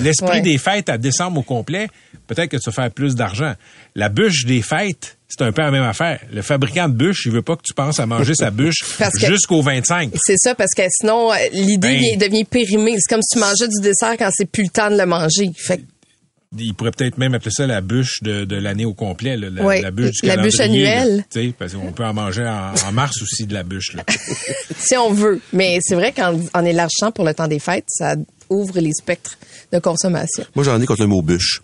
l'esprit 0.00 0.28
Ouais. 0.28 0.40
des 0.40 0.58
fêtes 0.58 0.88
à 0.88 0.98
décembre 0.98 1.40
au 1.40 1.42
complet, 1.42 1.88
peut-être 2.26 2.50
que 2.50 2.56
tu 2.56 2.70
vas 2.70 2.72
faire 2.72 2.90
plus 2.90 3.14
d'argent. 3.14 3.54
La 3.94 4.08
bûche 4.08 4.44
des 4.46 4.62
fêtes, 4.62 5.16
c'est 5.28 5.42
un 5.42 5.52
peu 5.52 5.62
la 5.62 5.70
même 5.70 5.82
affaire. 5.82 6.20
Le 6.32 6.42
fabricant 6.42 6.88
de 6.88 6.94
bûche, 6.94 7.22
il 7.26 7.32
veut 7.32 7.42
pas 7.42 7.56
que 7.56 7.62
tu 7.62 7.74
penses 7.74 7.98
à 8.00 8.06
manger 8.06 8.34
sa 8.34 8.50
bûche 8.50 8.84
jusqu'au 9.18 9.62
25. 9.62 10.10
C'est 10.16 10.36
ça, 10.38 10.54
parce 10.54 10.72
que 10.76 10.82
sinon, 10.90 11.32
euh, 11.32 11.36
l'idée 11.52 11.88
Ben. 11.88 11.98
vient- 11.98 12.16
devient 12.28 12.44
périmée. 12.44 12.94
C'est 12.98 13.14
comme 13.14 13.22
si 13.22 13.38
tu 13.38 13.40
mangeais 13.40 13.68
du 13.68 13.80
dessert 13.82 14.16
quand 14.18 14.30
c'est 14.32 14.50
plus 14.50 14.64
le 14.64 14.68
temps 14.70 14.90
de 14.90 14.96
le 14.96 15.06
manger. 15.06 15.50
Fait 15.56 15.78
que 15.78 15.82
Il 16.58 16.74
pourrait 16.74 16.90
peut-être 16.90 17.16
même 17.18 17.34
appeler 17.34 17.50
ça 17.50 17.66
la 17.66 17.80
bûche 17.80 18.22
de, 18.22 18.44
de 18.44 18.56
l'année 18.56 18.84
au 18.84 18.92
complet, 18.94 19.36
là, 19.36 19.48
la, 19.50 19.64
Ouais, 19.64 19.80
la 19.80 19.90
bûche 19.90 20.20
du 20.22 20.28
la 20.28 20.36
bûche 20.36 20.58
là. 20.58 20.64
annuelle. 20.64 21.24
Sais, 21.30 21.54
parce 21.58 21.72
qu'on 21.74 21.92
peut 21.92 22.04
en 22.04 22.12
manger 22.12 22.46
en, 22.46 22.74
en 22.88 22.92
mars 22.92 23.22
aussi 23.22 23.46
de 23.46 23.54
la 23.54 23.62
bûche. 23.62 23.94
Là. 23.94 24.04
si 24.78 24.96
on 24.96 25.12
veut. 25.12 25.40
Mais 25.52 25.78
c'est 25.80 25.94
vrai 25.94 26.12
qu'en 26.12 26.38
en 26.54 26.64
élargissant 26.64 27.10
pour 27.10 27.24
le 27.24 27.32
temps 27.34 27.48
des 27.48 27.58
fêtes, 27.58 27.84
ça 27.88 28.16
ouvre 28.52 28.78
les 28.80 28.92
spectres 28.92 29.38
de 29.72 29.78
consommation. 29.78 30.44
Moi, 30.54 30.64
j'en 30.64 30.80
ai 30.80 30.84
contre 30.86 31.00
le 31.00 31.06
mot 31.08 31.22
bûche. 31.22 31.62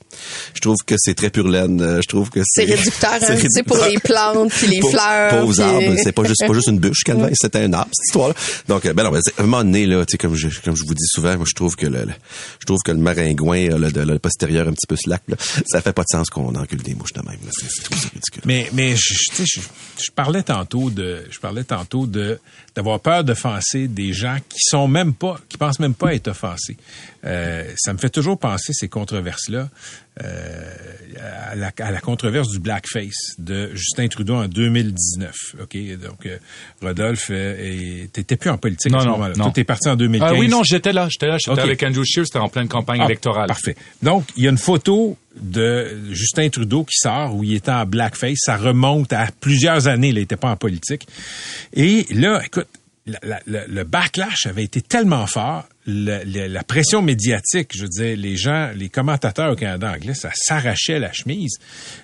Je 0.55 0.61
trouve 0.61 0.77
que 0.87 0.95
c'est 0.99 1.15
très 1.15 1.29
pur 1.31 1.47
laine. 1.47 1.81
Euh, 1.83 2.01
Je 2.03 2.09
trouve 2.09 2.31
que 2.31 2.41
C'est 2.45 2.65
réducteur, 2.65 3.11
hein, 3.15 3.19
c'est 3.21 3.51
sais, 3.51 3.63
pour 3.63 3.77
les 3.85 3.99
plantes 3.99 4.51
puis 4.51 4.67
les 4.67 4.81
Pour- 4.81 4.91
fleurs. 4.91 5.31
Pauvres 5.41 5.53
puis- 5.53 5.63
arbres. 5.63 5.95
C'est 6.03 6.13
pas 6.13 6.25
juste, 6.25 6.37
c'est 6.41 6.47
pas 6.47 6.55
juste 6.55 6.69
une 6.69 6.79
bûche, 6.79 7.05
Calvin. 7.05 7.29
C'était 7.35 7.61
un 7.65 7.73
arbre, 7.75 7.91
cette 7.93 8.07
histoire-là. 8.09 8.35
Donc, 8.67 8.87
euh, 8.87 8.95
ben 8.95 9.05
non, 9.05 9.11
ben, 9.11 9.21
c'est- 9.23 9.39
à 9.39 9.43
un 9.43 9.47
moment 9.47 9.63
donné, 9.63 9.85
là, 9.87 10.05
tu 10.07 10.13
sais, 10.13 10.19
comme 10.19 10.35
je, 10.35 10.49
comme 10.65 10.75
je 10.77 10.85
vous 10.87 10.95
dis 10.95 11.07
souvent, 11.07 11.37
moi, 11.37 11.45
je 11.47 11.55
trouve 11.55 11.77
que 11.77 11.87
le, 11.87 12.05
le- 12.05 12.13
je 12.61 12.65
trouve 12.67 12.79
que 12.85 12.93
le 12.93 12.99
maringouin, 12.99 13.69
euh, 13.73 13.79
le, 13.79 13.89
le, 13.91 14.05
le 14.05 14.19
postérieur 14.19 14.67
un 14.69 14.73
petit 14.73 14.87
peu 14.89 14.97
slack, 14.97 15.23
là, 15.29 15.37
ça 15.67 15.83
fait 15.83 15.93
pas 15.93 16.03
de 16.03 16.09
sens 16.11 16.31
qu'on 16.31 16.55
encule 16.55 16.83
des 16.83 16.95
mouches 16.95 17.13
de 17.13 17.21
même, 17.21 17.39
là. 17.45 17.51
C'est, 17.53 17.69
ridicule. 17.95 18.43
Mais, 18.47 18.71
mais 18.73 18.97
je, 18.97 19.15
tu 19.35 19.37
sais, 19.37 19.45
je, 19.47 19.61
je 20.03 20.11
parlais 20.13 20.43
tantôt 20.43 20.89
de, 20.91 21.25
je 21.31 21.39
parlais 21.39 21.65
tantôt 21.65 22.07
de 22.07 22.39
d'avoir 22.79 23.01
peur 23.01 23.25
d'offenser 23.25 23.89
des 23.89 24.13
gens 24.13 24.37
qui 24.49 24.61
sont 24.61 24.87
même 24.87 25.13
pas, 25.13 25.37
qui 25.49 25.59
pensent 25.59 25.81
même 25.81 25.95
pas 25.95 26.15
être 26.15 26.29
offensés. 26.29 26.77
Euh, 27.25 27.65
ça 27.77 27.93
me 27.93 27.99
fait 27.99 28.09
toujours 28.09 28.39
penser 28.39 28.73
ces 28.73 28.87
controverses-là 28.87 29.69
euh, 30.23 30.75
à, 31.51 31.57
la, 31.57 31.73
à 31.81 31.91
la 31.91 32.01
controverse 32.01 32.49
du 32.51 32.61
blackface 32.61 33.35
de 33.39 33.71
Justin 33.75 34.07
Trudeau 34.07 34.37
en 34.37 34.47
2019. 34.47 35.35
Ok, 35.61 35.77
donc 36.01 36.27
euh, 36.27 36.39
Rodolphe, 36.81 37.27
euh, 37.31 38.07
t'étais 38.13 38.37
plus 38.37 38.51
en 38.51 38.59
politique 38.59 38.93
Non, 38.93 38.99
à 38.99 39.01
ce 39.01 39.07
non, 39.07 39.13
moment-là. 39.15 39.35
non. 39.37 39.45
Toi, 39.47 39.53
t'es 39.55 39.65
parti 39.65 39.89
en 39.89 39.97
2015. 39.97 40.31
Ah 40.33 40.39
oui, 40.39 40.47
non, 40.47 40.63
j'étais 40.63 40.93
là. 40.93 41.09
J'étais 41.11 41.27
là. 41.27 41.37
J'étais 41.39 41.51
Ok. 41.51 41.59
avec 41.59 41.83
Andrew 41.83 42.05
Scheer. 42.05 42.27
C'était 42.27 42.39
en 42.39 42.49
pleine 42.49 42.69
campagne 42.69 43.01
Ah, 43.03 43.07
électorale. 43.07 43.49
Parfait. 43.49 43.75
Donc, 44.03 44.25
il 44.37 44.45
y 44.45 44.47
a 44.47 44.51
une 44.51 44.59
photo 44.59 45.17
de 45.41 45.97
Justin 46.11 46.49
Trudeau 46.49 46.85
qui 46.85 46.97
sort 46.97 47.35
où 47.35 47.45
il 47.45 47.55
était 47.55 47.71
en 47.71 47.87
blackface. 47.87 48.39
Ça 48.41 48.57
remonte 48.57 49.13
à 49.13 49.29
plusieurs 49.41 49.89
années. 49.89 50.09
Il 50.09 50.17
n'était 50.17 50.37
pas 50.37 50.51
en 50.51 50.57
politique. 50.57 51.07
Et 51.73 52.07
là, 52.11 52.41
écoute, 52.45 52.67
le 53.47 53.83
backlash 53.85 54.47
avait 54.47 54.65
été 54.65 54.83
tellement 54.83 55.27
fort, 55.27 55.67
la 55.87 56.63
pression 56.63 57.03
médiatique, 57.03 57.71
je 57.75 57.83
veux 57.83 57.89
dire, 57.89 58.17
les 58.17 58.37
gens, 58.37 58.71
les 58.75 58.89
commentateurs 58.89 59.53
au 59.53 59.57
Canada 59.57 59.93
anglais, 59.93 60.15
ça 60.15 60.31
s'arrachait 60.35 60.99
la 60.99 61.13
chemise. 61.13 61.59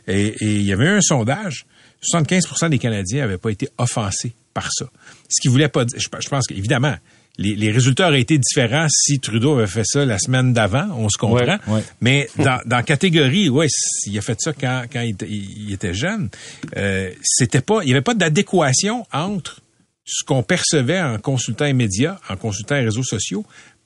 Et, 0.08 0.28
et 0.28 0.54
il 0.54 0.62
y 0.62 0.72
avait 0.72 0.86
eu 0.86 0.96
un 0.96 1.02
sondage, 1.02 1.66
75% 2.12 2.70
des 2.70 2.78
Canadiens 2.78 3.22
n'avaient 3.22 3.38
pas 3.38 3.50
été 3.50 3.68
offensés 3.78 4.34
par 4.52 4.70
ça. 4.72 4.86
Ce 5.28 5.40
qui 5.40 5.48
voulait 5.48 5.68
pas 5.68 5.84
dire, 5.84 5.98
je, 5.98 6.08
je 6.20 6.28
pense 6.28 6.46
qu'évidemment, 6.46 6.96
les, 7.38 7.54
les 7.56 7.70
résultats 7.72 8.08
auraient 8.08 8.20
été 8.20 8.38
différents 8.38 8.86
si 8.88 9.18
Trudeau 9.18 9.54
avait 9.58 9.66
fait 9.66 9.84
ça 9.84 10.04
la 10.04 10.18
semaine 10.18 10.52
d'avant, 10.52 10.86
on 10.96 11.08
se 11.08 11.18
comprend. 11.18 11.44
Ouais, 11.44 11.58
ouais. 11.74 11.82
Mais 12.00 12.28
dans, 12.38 12.60
dans 12.64 12.82
catégorie, 12.82 13.48
ouais, 13.48 13.66
il 14.06 14.16
a 14.18 14.22
fait 14.22 14.40
ça 14.40 14.52
quand, 14.52 14.84
quand 14.92 15.00
il, 15.00 15.10
était- 15.10 15.28
il 15.28 15.72
était 15.72 15.94
jeune. 15.94 16.28
Euh, 16.76 17.10
c'était 17.22 17.60
pas, 17.60 17.80
il 17.82 17.88
y 17.88 17.92
avait 17.92 18.02
pas 18.02 18.14
d'adéquation 18.14 19.06
entre 19.12 19.60
ce 20.04 20.22
qu'on 20.24 20.42
percevait 20.42 21.00
en 21.00 21.18
consultant 21.18 21.64
les 21.64 21.72
médias, 21.72 22.18
en 22.28 22.36
consultant 22.36 22.76
les 22.76 22.84
réseaux 22.84 23.02
sociaux, 23.02 23.44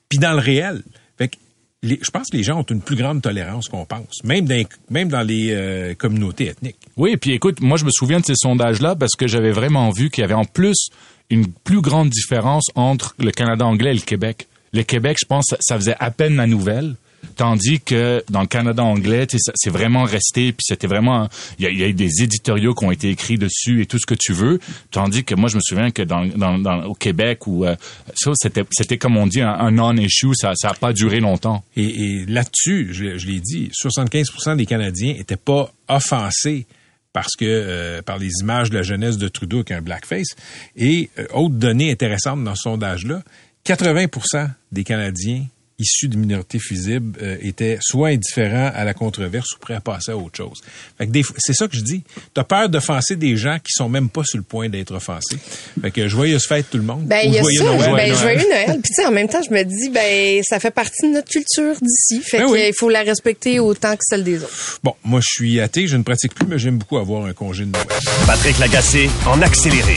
puis 0.08 0.18
dans 0.18 0.32
le 0.32 0.40
réel. 0.40 0.82
Fait 1.16 1.28
que 1.28 1.36
les- 1.82 2.00
je 2.02 2.10
pense 2.10 2.28
que 2.28 2.36
les 2.36 2.42
gens 2.42 2.58
ont 2.58 2.64
une 2.64 2.82
plus 2.82 2.96
grande 2.96 3.22
tolérance 3.22 3.68
qu'on 3.68 3.84
pense, 3.86 4.22
même 4.24 4.46
dans, 4.46 4.62
même 4.90 5.08
dans 5.08 5.22
les 5.22 5.52
euh, 5.52 5.94
communautés 5.94 6.48
ethniques. 6.48 6.76
Oui, 6.96 7.16
puis 7.16 7.32
écoute, 7.32 7.60
moi 7.60 7.78
je 7.78 7.84
me 7.84 7.90
souviens 7.92 8.18
de 8.20 8.26
ces 8.26 8.34
sondages-là 8.36 8.96
parce 8.96 9.14
que 9.16 9.26
j'avais 9.28 9.52
vraiment 9.52 9.88
vu 9.90 10.10
qu'il 10.10 10.22
y 10.22 10.24
avait 10.24 10.34
en 10.34 10.44
plus 10.44 10.88
une 11.30 11.46
plus 11.64 11.80
grande 11.80 12.10
différence 12.10 12.64
entre 12.74 13.14
le 13.18 13.30
Canada 13.30 13.66
anglais 13.66 13.90
et 13.90 13.94
le 13.94 14.00
Québec. 14.00 14.46
Le 14.72 14.82
Québec, 14.82 15.16
je 15.20 15.26
pense, 15.26 15.44
ça- 15.60 15.76
faisait 15.76 15.96
à 15.98 16.10
peine 16.10 16.36
la 16.36 16.46
nouvelle. 16.46 16.94
Tandis 17.36 17.80
que 17.80 18.22
dans 18.30 18.42
le 18.42 18.46
Canada 18.46 18.82
anglais, 18.84 19.26
c'est 19.54 19.70
vraiment 19.70 20.04
resté, 20.04 20.52
puis 20.52 20.62
c'était 20.62 20.86
vraiment, 20.86 21.28
il 21.58 21.64
y, 21.76 21.82
a, 21.82 21.88
eu 21.88 21.92
des 21.92 22.22
éditoriaux 22.22 22.74
qui 22.74 22.84
ont 22.84 22.90
été 22.92 23.10
écrits 23.10 23.36
dessus 23.38 23.82
et 23.82 23.86
tout 23.86 23.98
ce 23.98 24.06
que 24.06 24.14
tu 24.14 24.32
veux. 24.32 24.60
Tandis 24.92 25.24
que 25.24 25.34
moi, 25.34 25.48
je 25.48 25.56
me 25.56 25.60
souviens 25.60 25.90
que 25.90 26.02
dans, 26.02 26.24
dans, 26.26 26.58
dans- 26.58 26.84
au 26.84 26.94
Québec, 26.94 27.46
où 27.48 27.64
euh, 27.64 27.74
ça, 28.14 28.32
c'était, 28.36 28.98
comme 28.98 29.16
on 29.16 29.26
dit 29.26 29.40
un, 29.40 29.70
non-issue, 29.70 30.34
ça, 30.34 30.52
ça 30.54 30.74
pas 30.74 30.92
duré 30.92 31.18
longtemps. 31.18 31.64
Et, 31.76 31.84
et 32.20 32.26
là-dessus, 32.26 32.90
je, 32.92 33.18
je 33.18 33.26
l'ai 33.26 33.40
dit, 33.40 33.68
75 33.72 34.56
des 34.56 34.66
Canadiens 34.66 35.14
étaient 35.18 35.36
pas 35.36 35.72
offensés 35.88 36.66
parce 37.12 37.36
que 37.36 37.44
euh, 37.44 38.02
par 38.02 38.18
les 38.18 38.30
images 38.40 38.70
de 38.70 38.76
la 38.76 38.82
jeunesse 38.82 39.18
de 39.18 39.28
Trudeau 39.28 39.58
avec 39.58 39.72
un 39.72 39.80
blackface. 39.80 40.36
Et 40.76 41.10
euh, 41.18 41.26
autre 41.32 41.54
donnée 41.54 41.90
intéressante 41.90 42.44
dans 42.44 42.54
ce 42.54 42.62
sondage-là, 42.62 43.22
80% 43.66 44.50
des 44.72 44.84
Canadiens 44.84 45.44
issus 45.78 46.08
de 46.08 46.16
minorités 46.16 46.58
fusibles 46.58 47.18
euh, 47.22 47.36
étaient 47.40 47.78
soit 47.80 48.08
indifférents 48.08 48.70
à 48.74 48.84
la 48.84 48.94
controverse 48.94 49.52
ou 49.54 49.58
prêts 49.58 49.74
à 49.74 49.80
passer 49.80 50.10
à 50.12 50.16
autre 50.16 50.36
chose. 50.36 50.60
Fait 50.98 51.06
que 51.06 51.12
des 51.12 51.22
fois- 51.22 51.36
c'est 51.38 51.52
ça 51.54 51.68
que 51.68 51.76
je 51.76 51.82
dis. 51.82 52.02
T'as 52.34 52.44
peur 52.44 52.68
d'offenser 52.68 53.14
des 53.16 53.36
gens 53.36 53.58
qui 53.58 53.72
sont 53.72 53.88
même 53.88 54.08
pas 54.08 54.22
sur 54.24 54.38
le 54.38 54.44
point 54.44 54.68
d'être 54.68 54.94
offensés. 54.94 55.38
Fait 55.80 55.90
que 55.90 56.08
joyeuse 56.08 56.44
fête 56.46 56.66
tout 56.70 56.78
le 56.78 56.82
monde. 56.84 57.04
Ben, 57.06 57.20
Ou 57.26 57.28
il 57.28 57.34
y 57.34 57.38
a 57.38 57.42
joyeux 57.42 57.58
ça. 57.60 57.64
Noël. 57.88 57.94
ben, 58.10 58.14
joyeux 58.14 58.48
Noël. 58.48 58.80
Puis, 58.82 58.92
tu 58.92 58.94
sais, 58.94 59.06
en 59.06 59.12
même 59.12 59.28
temps, 59.28 59.40
je 59.48 59.54
me 59.54 59.62
dis, 59.62 59.88
ben, 59.90 60.42
ça 60.42 60.58
fait 60.58 60.70
partie 60.70 61.02
de 61.08 61.12
notre 61.14 61.28
culture 61.28 61.74
d'ici. 61.80 62.22
Fait 62.22 62.38
Ben 62.38 62.46
qu'il 62.46 62.54
oui. 62.54 62.72
faut 62.76 62.88
la 62.88 63.02
respecter 63.02 63.60
autant 63.60 63.92
que 63.94 64.02
celle 64.02 64.24
des 64.24 64.42
autres. 64.42 64.80
Bon, 64.82 64.94
moi 65.04 65.20
je 65.20 65.28
suis 65.30 65.60
athée, 65.60 65.86
je 65.86 65.96
ne 65.96 66.02
pratique 66.02 66.34
plus, 66.34 66.46
mais 66.46 66.58
j'aime 66.58 66.78
beaucoup 66.78 66.98
avoir 66.98 67.24
un 67.26 67.32
congé 67.32 67.64
de 67.64 67.70
Noël. 67.70 67.86
Patrick 68.26 68.58
Lagacé 68.58 69.08
en 69.26 69.40
accéléré. 69.42 69.96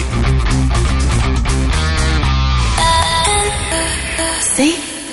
C'est 4.55 4.73